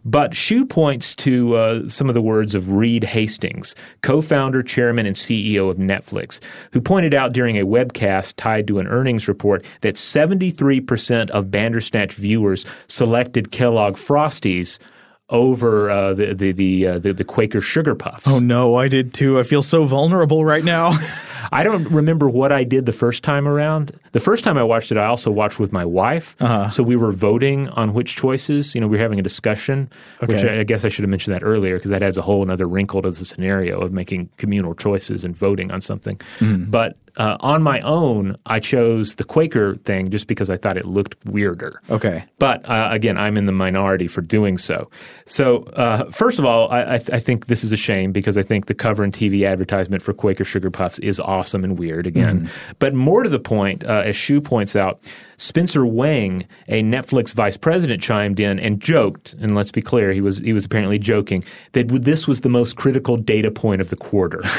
[0.04, 5.06] But Hsu points to uh, some of the words of Reed Hastings, co founder, chairman,
[5.06, 6.40] and CEO of Netflix,
[6.74, 12.14] who pointed out during a webcast tied to an earnings report that 73% of Bandersnatch
[12.14, 14.80] viewers selected Kellogg Frosties
[15.30, 18.28] over uh, the the the, uh, the, the Quaker Sugar Puffs.
[18.28, 19.40] Oh no, I did too.
[19.40, 20.98] I feel so vulnerable right now.
[21.52, 24.00] I don't remember what I did the first time around.
[24.12, 26.36] The first time I watched it, I also watched with my wife.
[26.40, 26.70] Uh-huh.
[26.70, 28.76] So we were voting on which choices.
[28.76, 29.90] You know, we were having a discussion,
[30.22, 30.34] okay.
[30.34, 32.44] which I, I, guess I should have mentioned that earlier because that adds a whole
[32.44, 36.20] another wrinkle to the scenario of making communal choices and voting on something.
[36.40, 36.70] Mm.
[36.70, 40.86] But uh, on my own, I chose the Quaker thing just because I thought it
[40.86, 41.82] looked weirder.
[41.90, 42.24] Okay.
[42.40, 44.90] But uh, again, I'm in the minority for doing so.
[45.26, 48.38] So, uh, first of all, I, I, th- I, think this is a shame because
[48.38, 52.08] I think the cover and TV advertisement for Quaker Sugar Puffs is awesome and weird
[52.08, 52.48] again.
[52.48, 52.50] Mm.
[52.80, 55.00] But more to the point, uh, as Hsu points out,
[55.38, 60.22] Spencer Wang, a Netflix vice president, chimed in and joked, and let's be clear, he
[60.22, 63.96] was he was apparently joking that this was the most critical data point of the
[63.96, 64.44] quarter.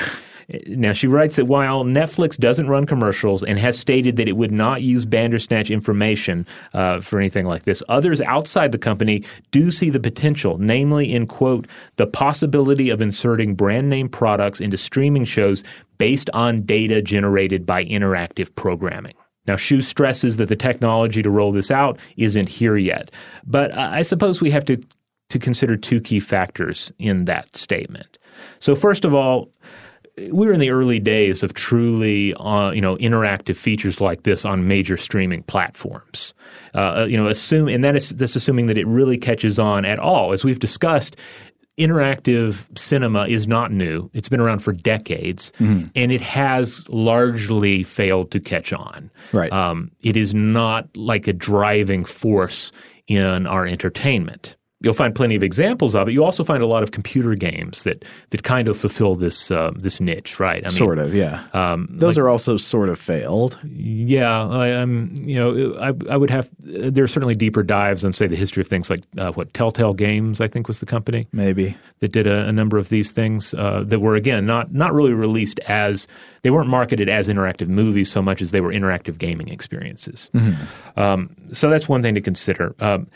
[0.66, 4.50] Now, she writes that while Netflix doesn't run commercials and has stated that it would
[4.50, 9.88] not use Bandersnatch information uh, for anything like this, others outside the company do see
[9.88, 11.66] the potential, namely in, quote,
[11.96, 15.62] the possibility of inserting brand name products into streaming shows
[15.98, 19.14] based on data generated by interactive programming.
[19.46, 23.10] Now, Hsu stresses that the technology to roll this out isn't here yet.
[23.44, 24.80] But I suppose we have to,
[25.30, 28.18] to consider two key factors in that statement.
[28.60, 29.50] So, first of all,
[30.30, 34.68] we're in the early days of truly, uh, you know, interactive features like this on
[34.68, 36.34] major streaming platforms.
[36.74, 39.98] Uh, you know, assume, and that is that's assuming that it really catches on at
[39.98, 40.32] all.
[40.32, 41.16] As we've discussed,
[41.78, 44.10] interactive cinema is not new.
[44.12, 45.88] It's been around for decades, mm-hmm.
[45.94, 49.10] and it has largely failed to catch on.
[49.32, 49.52] Right.
[49.52, 52.72] Um, it is not like a driving force
[53.08, 56.12] in our entertainment you'll find plenty of examples of it.
[56.12, 59.70] You also find a lot of computer games that that kind of fulfill this uh,
[59.76, 60.64] this niche, right?
[60.64, 61.44] I mean, sort of, yeah.
[61.52, 63.58] Um, Those like, are also sort of failed.
[63.64, 65.16] Yeah, I, am.
[65.20, 66.50] You know, I, I would have.
[66.60, 69.94] There are certainly deeper dives on, say, the history of things like uh, what Telltale
[69.94, 73.54] Games, I think, was the company maybe that did a, a number of these things
[73.54, 76.08] uh, that were again not not really released as
[76.42, 80.28] they weren't marketed as interactive movies so much as they were interactive gaming experiences.
[80.34, 81.00] Mm-hmm.
[81.00, 82.74] Um, so that's one thing to consider.
[82.80, 83.06] Um,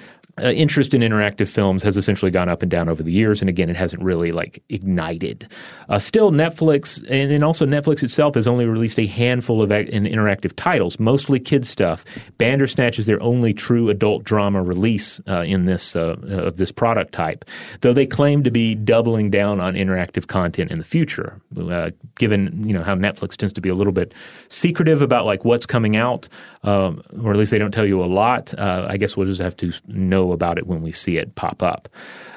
[0.43, 3.49] uh, interest in interactive films has essentially gone up and down over the years, and
[3.49, 5.51] again, it hasn't really like ignited.
[5.89, 9.91] Uh, still, Netflix and, and, also Netflix itself has only released a handful of ac-
[9.93, 12.05] interactive titles, mostly kids stuff.
[12.37, 17.13] Bandersnatch is their only true adult drama release uh, in this uh, of this product
[17.13, 17.45] type,
[17.81, 21.41] though they claim to be doubling down on interactive content in the future.
[21.59, 24.13] Uh, given you know how Netflix tends to be a little bit
[24.49, 26.29] secretive about like what's coming out,
[26.63, 28.53] um, or at least they don't tell you a lot.
[28.59, 31.63] Uh, I guess we'll just have to know about it when we see it pop
[31.63, 31.89] up.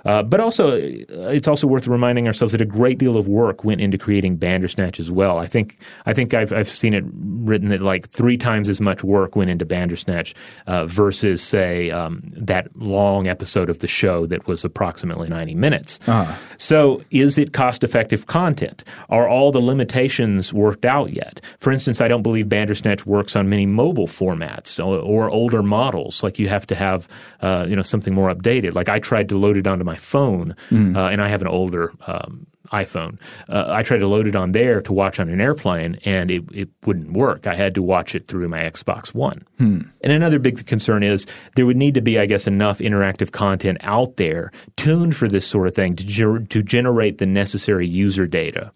[0.05, 3.81] Uh, but also, it's also worth reminding ourselves that a great deal of work went
[3.81, 5.37] into creating Bandersnatch as well.
[5.37, 9.03] I think I think I've, I've seen it written that like three times as much
[9.03, 10.33] work went into Bandersnatch
[10.67, 15.99] uh, versus say um, that long episode of the show that was approximately ninety minutes.
[16.07, 16.35] Uh-huh.
[16.57, 18.83] So, is it cost-effective content?
[19.09, 21.41] Are all the limitations worked out yet?
[21.59, 26.23] For instance, I don't believe Bandersnatch works on many mobile formats or, or older models.
[26.23, 27.07] Like you have to have
[27.41, 28.73] uh, you know something more updated.
[28.75, 30.95] Like I tried to load it onto my phone, mm.
[30.95, 33.19] uh, and I have an older um, iPhone.
[33.47, 36.43] Uh, I tried to load it on there to watch on an airplane, and it,
[36.53, 37.47] it wouldn't work.
[37.47, 39.45] I had to watch it through my Xbox One.
[39.57, 39.81] Hmm.
[40.01, 41.25] And another big concern is
[41.55, 45.47] there would need to be, I guess, enough interactive content out there tuned for this
[45.47, 48.71] sort of thing to, ger- to generate the necessary user data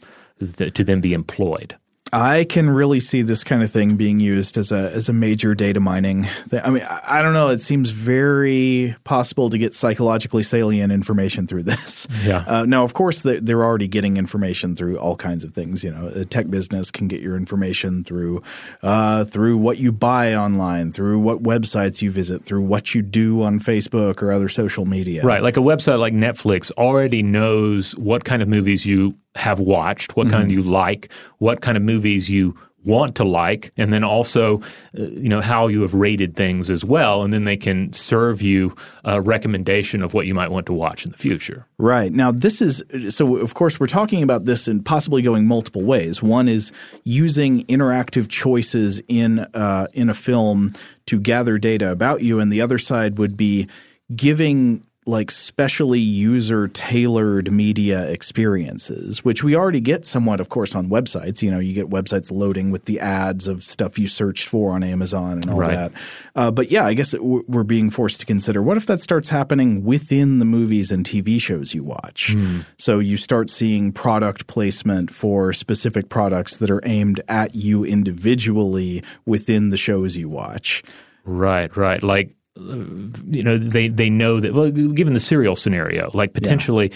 [0.57, 1.77] th- to then be employed.
[2.13, 5.55] I can really see this kind of thing being used as a as a major
[5.55, 6.27] data mining.
[6.51, 7.49] I mean, I don't know.
[7.49, 12.07] It seems very possible to get psychologically salient information through this.
[12.23, 12.45] Yeah.
[12.47, 15.83] Uh, now, of course, they're already getting information through all kinds of things.
[15.83, 18.43] You know, a tech business can get your information through
[18.83, 23.41] uh, through what you buy online, through what websites you visit, through what you do
[23.41, 25.23] on Facebook or other social media.
[25.23, 25.41] Right.
[25.41, 30.27] Like a website like Netflix already knows what kind of movies you have watched, what
[30.27, 30.37] mm-hmm.
[30.37, 32.55] kind you like, what kind of movies you
[32.85, 34.59] want to like, and then also,
[34.97, 38.41] uh, you know, how you have rated things as well, and then they can serve
[38.41, 41.65] you a recommendation of what you might want to watch in the future.
[41.77, 43.37] Right now, this is so.
[43.37, 46.21] Of course, we're talking about this and possibly going multiple ways.
[46.21, 46.71] One is
[47.03, 50.73] using interactive choices in uh, in a film
[51.05, 53.67] to gather data about you, and the other side would be
[54.15, 60.89] giving like specially user tailored media experiences, which we already get somewhat, of course, on
[60.89, 61.41] websites.
[61.41, 64.83] You know, you get websites loading with the ads of stuff you searched for on
[64.83, 65.71] Amazon and all right.
[65.71, 65.91] that.
[66.35, 69.83] Uh, but yeah, I guess we're being forced to consider what if that starts happening
[69.83, 72.33] within the movies and TV shows you watch?
[72.33, 72.65] Mm.
[72.77, 79.03] So you start seeing product placement for specific products that are aimed at you individually
[79.25, 80.83] within the shows you watch.
[81.25, 82.03] Right, right.
[82.03, 86.91] Like you know they they know that well given the serial scenario like potentially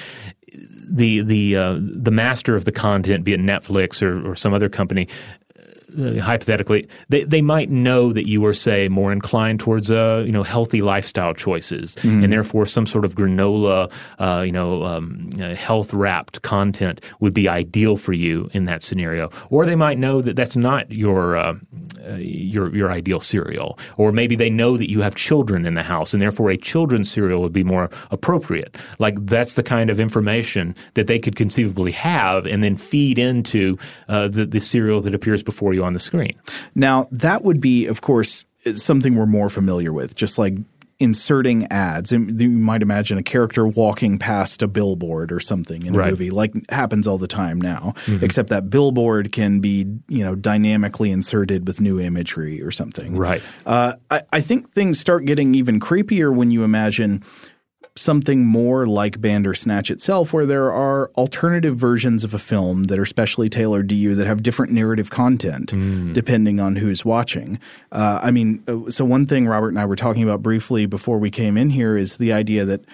[0.48, 0.60] yeah.
[0.88, 4.70] the the uh, the master of the content be it Netflix or, or some other
[4.70, 5.08] company
[5.98, 10.34] uh, hypothetically, they, they might know that you are, say, more inclined towards uh, you
[10.34, 12.24] know healthy lifestyle choices, mm.
[12.24, 17.34] and therefore some sort of granola, uh, you know, um, uh, health wrapped content would
[17.34, 19.30] be ideal for you in that scenario.
[19.50, 21.56] Or they might know that that's not your uh,
[22.18, 26.14] your your ideal cereal, or maybe they know that you have children in the house,
[26.14, 28.76] and therefore a children's cereal would be more appropriate.
[29.00, 33.78] Like that's the kind of information that they could conceivably have, and then feed into
[34.08, 36.36] the the cereal that appears before you on the screen.
[36.76, 38.46] Now, that would be, of course,
[38.76, 40.58] something we're more familiar with, just like
[41.00, 42.12] inserting ads.
[42.12, 46.10] You might imagine a character walking past a billboard or something in a right.
[46.10, 47.94] movie, like happens all the time now.
[48.06, 48.26] Mm-hmm.
[48.26, 53.16] Except that billboard can be, you know, dynamically inserted with new imagery or something.
[53.16, 53.44] Right.
[53.66, 57.24] Uh, I, I think things start getting even creepier when you imagine
[57.98, 63.06] something more like Bandersnatch itself, where there are alternative versions of a film that are
[63.06, 66.14] specially tailored to you that have different narrative content mm.
[66.14, 67.60] depending on who's watching.
[67.92, 71.18] Uh, I mean, uh, so one thing Robert and I were talking about briefly before
[71.18, 72.86] we came in here is the idea that,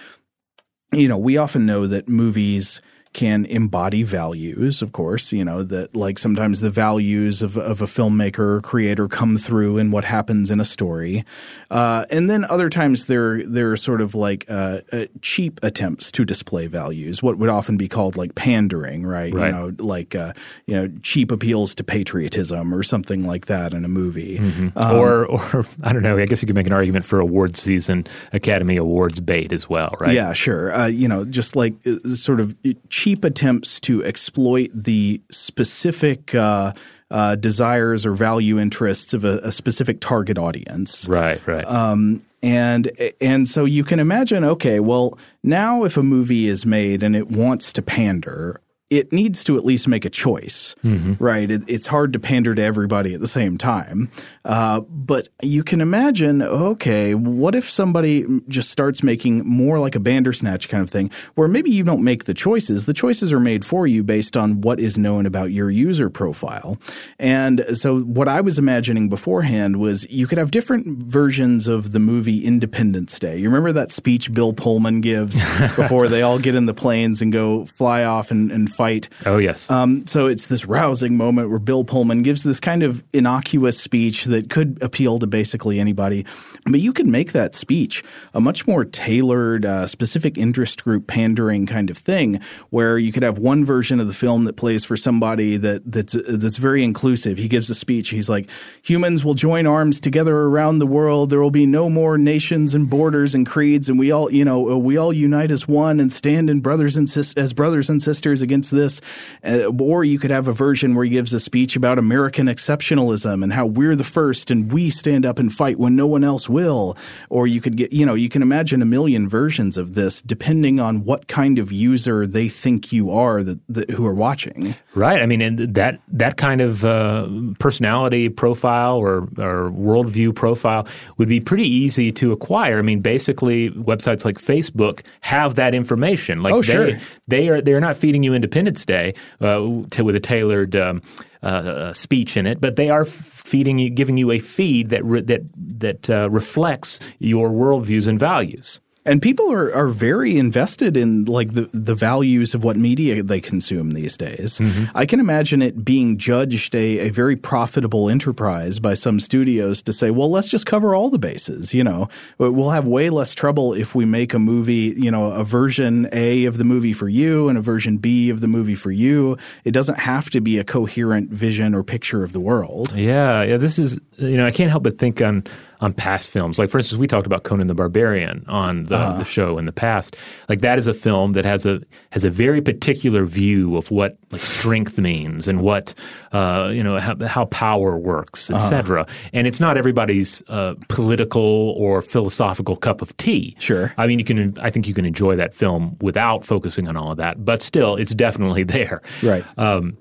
[0.91, 2.81] you know, we often know that movies–
[3.13, 7.85] can embody values, of course, you know, that like sometimes the values of, of a
[7.85, 11.23] filmmaker or creator come through in what happens in a story.
[11.69, 16.25] Uh, and then other times they're, they're sort of like uh, uh, cheap attempts to
[16.25, 19.31] display values, what would often be called like pandering, right?
[19.31, 19.47] right.
[19.47, 20.33] You know, like, uh,
[20.65, 24.39] you know, cheap appeals to patriotism or something like that in a movie.
[24.39, 24.75] Mm-hmm.
[24.75, 27.57] Um, or, or, I don't know, I guess you could make an argument for award
[27.57, 30.15] season Academy Awards bait as well, right?
[30.15, 30.73] Yeah, sure.
[30.73, 32.55] Uh, you know, just like uh, sort of
[32.89, 36.71] cheap cheap attempts to exploit the specific uh,
[37.11, 41.05] uh, desires or value interests of a, a, specific target audience.
[41.05, 41.65] Right, right.
[41.65, 42.89] Um, and
[43.19, 47.29] and so you can imagine, okay, well, now if a movie is made and it
[47.29, 51.21] wants to pander, it needs to at least make a choice, mm-hmm.
[51.21, 51.51] right?
[51.51, 54.09] It, it's hard to pander to everybody at the same time.
[54.45, 59.99] Uh, but you can imagine, okay, what if somebody just starts making more like a
[59.99, 62.85] Bandersnatch kind of thing, where maybe you don't make the choices.
[62.85, 66.77] The choices are made for you based on what is known about your user profile.
[67.19, 71.99] And so what I was imagining beforehand was you could have different versions of the
[71.99, 73.37] movie Independence Day.
[73.37, 75.35] You remember that speech Bill Pullman gives
[75.75, 79.07] before they all get in the planes and go fly off and, and fight?
[79.25, 79.69] Oh, yes.
[79.71, 84.25] Um, so it's this rousing moment where Bill Pullman gives this kind of innocuous speech
[84.33, 86.25] that could appeal to basically anybody.
[86.65, 88.03] But you can make that speech
[88.33, 92.39] a much more tailored, uh, specific interest group pandering kind of thing,
[92.69, 96.15] where you could have one version of the film that plays for somebody that that's
[96.27, 97.37] that's very inclusive.
[97.37, 98.09] He gives a speech.
[98.09, 98.49] He's like,
[98.81, 101.29] "Humans will join arms together around the world.
[101.29, 104.77] There will be no more nations and borders and creeds, and we all, you know,
[104.77, 108.41] we all unite as one and stand in brothers and sis- as brothers and sisters
[108.41, 109.01] against this."
[109.43, 113.43] Uh, or you could have a version where he gives a speech about American exceptionalism
[113.43, 116.47] and how we're the first and we stand up and fight when no one else
[116.47, 116.97] will.
[117.29, 120.79] Or you could get, you know, you can imagine a million versions of this depending
[120.79, 124.75] on what kind of user they think you are that, that who are watching.
[124.95, 125.21] Right.
[125.21, 127.27] I mean, and that that kind of uh,
[127.59, 130.87] personality profile or or worldview profile
[131.17, 132.79] would be pretty easy to acquire.
[132.79, 136.43] I mean, basically, websites like Facebook have that information.
[136.43, 136.99] Like oh, they, sure.
[137.27, 140.75] they are they're not feeding you Independence Day uh, to, with a tailored.
[140.75, 141.01] Um,
[141.43, 145.21] uh, speech in it, but they are feeding you, giving you a feed that re-
[145.21, 148.79] that that uh, reflects your worldviews and values.
[149.05, 153.41] And people are, are very invested in like the, the values of what media they
[153.41, 154.59] consume these days.
[154.59, 154.85] Mm-hmm.
[154.95, 159.93] I can imagine it being judged a, a very profitable enterprise by some studios to
[159.93, 161.73] say, well, let's just cover all the bases.
[161.73, 162.07] You know,
[162.37, 166.45] we'll have way less trouble if we make a movie, you know, a version A
[166.45, 169.37] of the movie for you and a version B of the movie for you.
[169.65, 172.93] It doesn't have to be a coherent vision or picture of the world.
[172.95, 173.43] Yeah.
[173.43, 173.57] Yeah.
[173.57, 175.43] This is, you know, I can't help but think on,
[175.83, 176.57] on past films.
[176.57, 179.65] Like for instance, we talked about Conan the Barbarian on the, uh the, show in
[179.65, 180.15] the past.
[180.47, 181.81] Like that is a film that has a
[182.11, 185.93] has a very particular view of what like strength means and what
[186.31, 189.01] uh, you know how, how, power works, etc.
[189.01, 193.55] uh And it's not everybody's uh, political or philosophical cup of tea.
[193.59, 193.93] Sure.
[193.97, 194.57] I mean, you can.
[194.59, 197.97] I think you can enjoy that film without focusing on all of that, but still,
[197.97, 199.01] it's definitely there.
[199.21, 199.43] Right.
[199.57, 199.97] Um,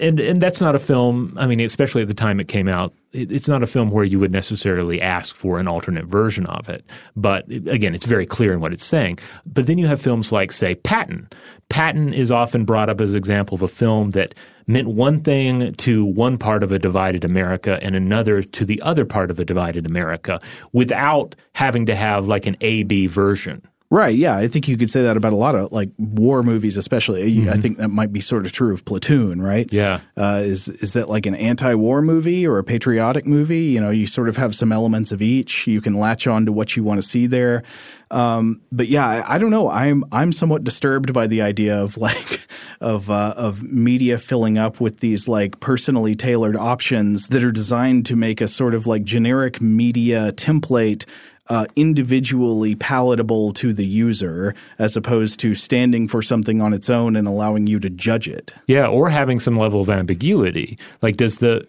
[0.00, 1.34] and and that's not a film.
[1.38, 4.04] I mean, especially at the time it came out, it, it's not a film where
[4.04, 6.84] you would necessarily ask for an alternate version of it.
[7.16, 9.18] But again, it's very clear in what it's saying.
[9.46, 11.28] But then you have films like, say, Patton.
[11.68, 14.34] Patton is often brought up as an example of a film that
[14.66, 19.04] meant one thing to one part of a divided America and another to the other
[19.04, 20.40] part of a divided America
[20.72, 23.66] without having to have like an A B version.
[23.92, 24.16] Right.
[24.16, 24.38] Yeah.
[24.38, 27.30] I think you could say that about a lot of like war movies, especially.
[27.30, 27.50] Mm-hmm.
[27.50, 29.70] I think that might be sort of true of Platoon, right?
[29.70, 30.00] Yeah.
[30.16, 33.64] Uh, is is that like an anti-war movie or a patriotic movie?
[33.64, 35.66] You know, you sort of have some elements of each.
[35.66, 37.64] You can latch on to what you want to see there.
[38.10, 39.70] Um, but yeah, I, I, don't know.
[39.70, 42.46] I'm I'm somewhat disturbed by the idea of like
[42.80, 48.06] of uh, of media filling up with these like personally tailored options that are designed
[48.06, 51.04] to make a sort of like generic media template
[51.52, 57.14] uh, individually palatable to the user as opposed to standing for something on its own
[57.14, 58.54] and allowing you to judge it.
[58.68, 60.78] Yeah, or having some level of ambiguity.
[61.02, 61.66] Like, does the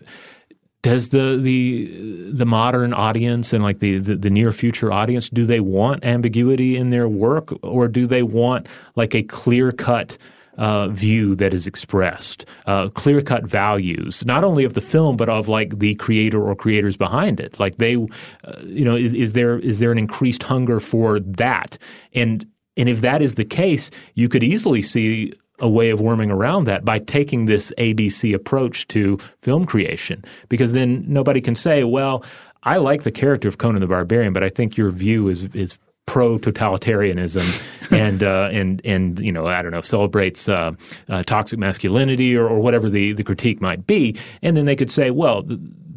[0.84, 5.45] does the the the modern audience and like the, the, the near future audience do
[5.45, 10.18] they want ambiguity in their work or do they want like a clear cut
[10.58, 15.30] uh, view that is expressed, uh, clear cut values, not only of the film but
[15.30, 17.60] of like the creator or creators behind it.
[17.60, 21.78] Like they, uh, you know, is, is, there is there an increased hunger for that?
[22.14, 22.46] And
[22.78, 26.66] and if that is the case, you could easily see a way of worming around
[26.66, 32.24] that by taking this ABC approach to film creation, because then nobody can say, well.
[32.66, 35.78] I like the character of Conan the Barbarian, but I think your view is is
[36.06, 40.72] pro totalitarianism and uh, and and you know I don't know celebrates uh,
[41.10, 44.92] uh, toxic masculinity or, or whatever the the critique might be, and then they could
[44.92, 45.44] say, well.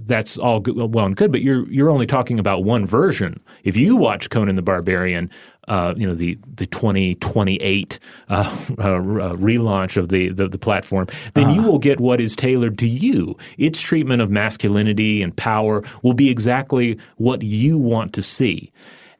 [0.06, 3.40] that's all good, well and good, but you're you're only talking about one version.
[3.64, 5.28] If you watch Conan the Barbarian,
[5.68, 8.44] uh, you know the the 2028 uh, uh,
[9.34, 11.70] relaunch of the, the, the platform, then you uh-huh.
[11.72, 13.36] will get what is tailored to you.
[13.58, 18.70] Its treatment of masculinity and power will be exactly what you want to see.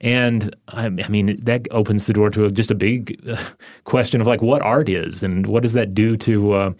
[0.06, 3.36] And I, mean, that opens the door to just a big uh,
[3.84, 6.72] question of like what art is and what does that do to, uh,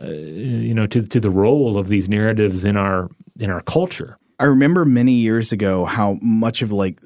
[0.00, 3.10] uh, you know, to, to the role of these narratives in our
[3.40, 4.16] in our culture.
[4.38, 7.00] I remember many years ago how much of like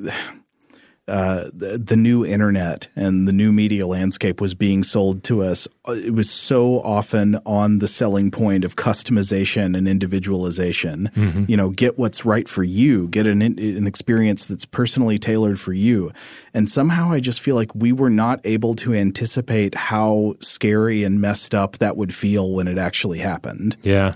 [1.09, 5.66] uh, the, the, new internet and the new media landscape was being sold to us,
[5.89, 11.11] uh, it was so often on the selling point of customization and individualization.
[11.16, 11.47] Mm-hmm.
[11.49, 15.73] You know, get what's right for you, get an, an experience that's personally tailored for
[15.73, 16.12] you.
[16.55, 21.20] And somehow I just feel like we were not able to anticipate how scary and
[21.20, 23.77] messed up that would feel when it actually happened.
[23.83, 24.12] Yeah.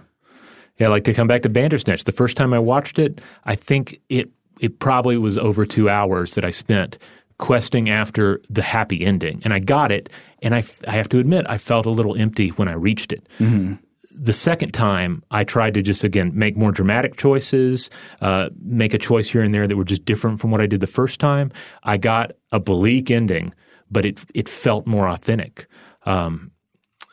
[0.78, 2.04] Yeah, like to come back to Bandersnatch.
[2.04, 4.30] The first time I watched it, I think it
[4.60, 6.98] it probably was over two hours that I spent
[7.38, 9.42] questing after the happy ending.
[9.44, 10.08] And I got it.
[10.40, 13.28] And I, I have to admit, I felt a little empty when I reached it.
[13.38, 13.74] Mm-hmm.
[14.10, 17.90] The second time, I tried to just, again, make more dramatic choices,
[18.22, 20.80] uh, make a choice here and there that were just different from what I did
[20.80, 21.52] the first time.
[21.82, 23.52] I got a bleak ending,
[23.90, 25.66] but it, it felt more authentic.
[26.06, 26.50] Um,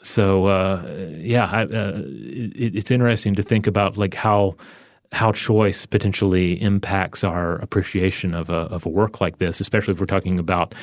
[0.02, 0.84] so, uh,
[1.18, 4.56] yeah, I, uh, it, it's interesting to think about like how–
[5.14, 10.00] how choice potentially impacts our appreciation of a, of a work like this, especially if
[10.00, 10.74] we're talking about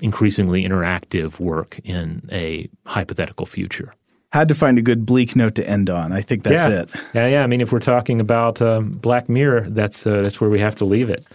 [0.00, 3.92] increasingly interactive work in a hypothetical future.
[4.30, 6.12] Had to find a good bleak note to end on.
[6.12, 6.82] I think that's yeah.
[6.82, 6.90] it.
[7.14, 7.44] Yeah, yeah.
[7.44, 10.76] I mean, if we're talking about um, Black Mirror, that's uh, that's where we have
[10.76, 11.26] to leave it.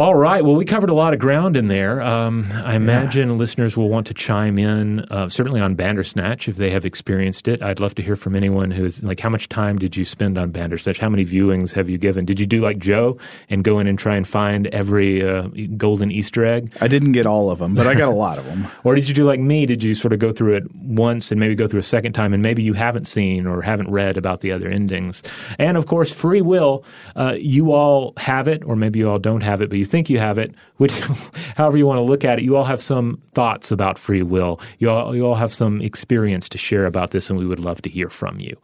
[0.00, 0.42] All right.
[0.42, 2.00] Well, we covered a lot of ground in there.
[2.00, 3.34] Um, I imagine yeah.
[3.34, 7.60] listeners will want to chime in, uh, certainly on Bandersnatch if they have experienced it.
[7.60, 10.52] I'd love to hear from anyone who's like, how much time did you spend on
[10.52, 10.98] Bandersnatch?
[10.98, 12.24] How many viewings have you given?
[12.24, 13.18] Did you do like Joe
[13.50, 16.72] and go in and try and find every uh, golden Easter egg?
[16.80, 18.68] I didn't get all of them, but I got a lot of them.
[18.84, 19.66] or did you do like me?
[19.66, 22.32] Did you sort of go through it once and maybe go through a second time
[22.32, 25.22] and maybe you haven't seen or haven't read about the other endings?
[25.58, 26.86] And of course, free will.
[27.16, 30.08] Uh, you all have it, or maybe you all don't have it, but you think
[30.08, 30.98] you have it, which,
[31.56, 34.60] however you want to look at it, you all have some thoughts about free will.
[34.78, 37.82] You all, you all have some experience to share about this, and we would love
[37.82, 38.56] to hear from you.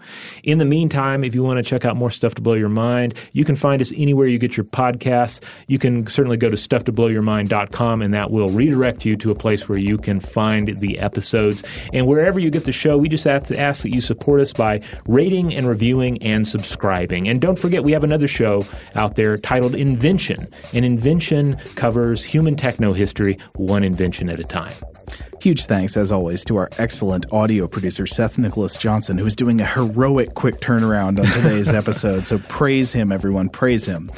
[0.42, 3.14] In the meantime, if you want to check out more stuff to blow your mind,
[3.32, 5.42] you can find us anywhere you get your podcasts.
[5.66, 9.78] You can certainly go to stufftoblowyourmind.com, and that will redirect you to a place where
[9.78, 11.62] you can find the episodes.
[11.92, 14.52] And wherever you get the show, we just have to ask that you support us
[14.52, 17.28] by rating and reviewing and subscribing.
[17.28, 20.46] And don't forget, we have another show out there titled Invention.
[20.72, 24.72] And Invention covers human techno history, one invention at a time.
[25.40, 29.60] Huge thanks, as always, to our excellent audio producer, Seth Nicholas Johnson, who is doing
[29.60, 32.26] a heroic quick turnaround on today's episode.
[32.26, 33.50] So praise him, everyone.
[33.50, 34.10] Praise him.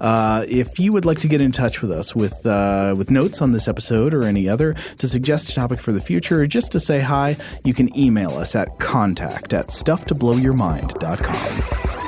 [0.00, 3.42] Uh, if you would like to get in touch with us with uh, with notes
[3.42, 6.70] on this episode or any other, to suggest a topic for the future, or just
[6.70, 12.07] to say hi, you can email us at contact at stufftoblowyourmind.com.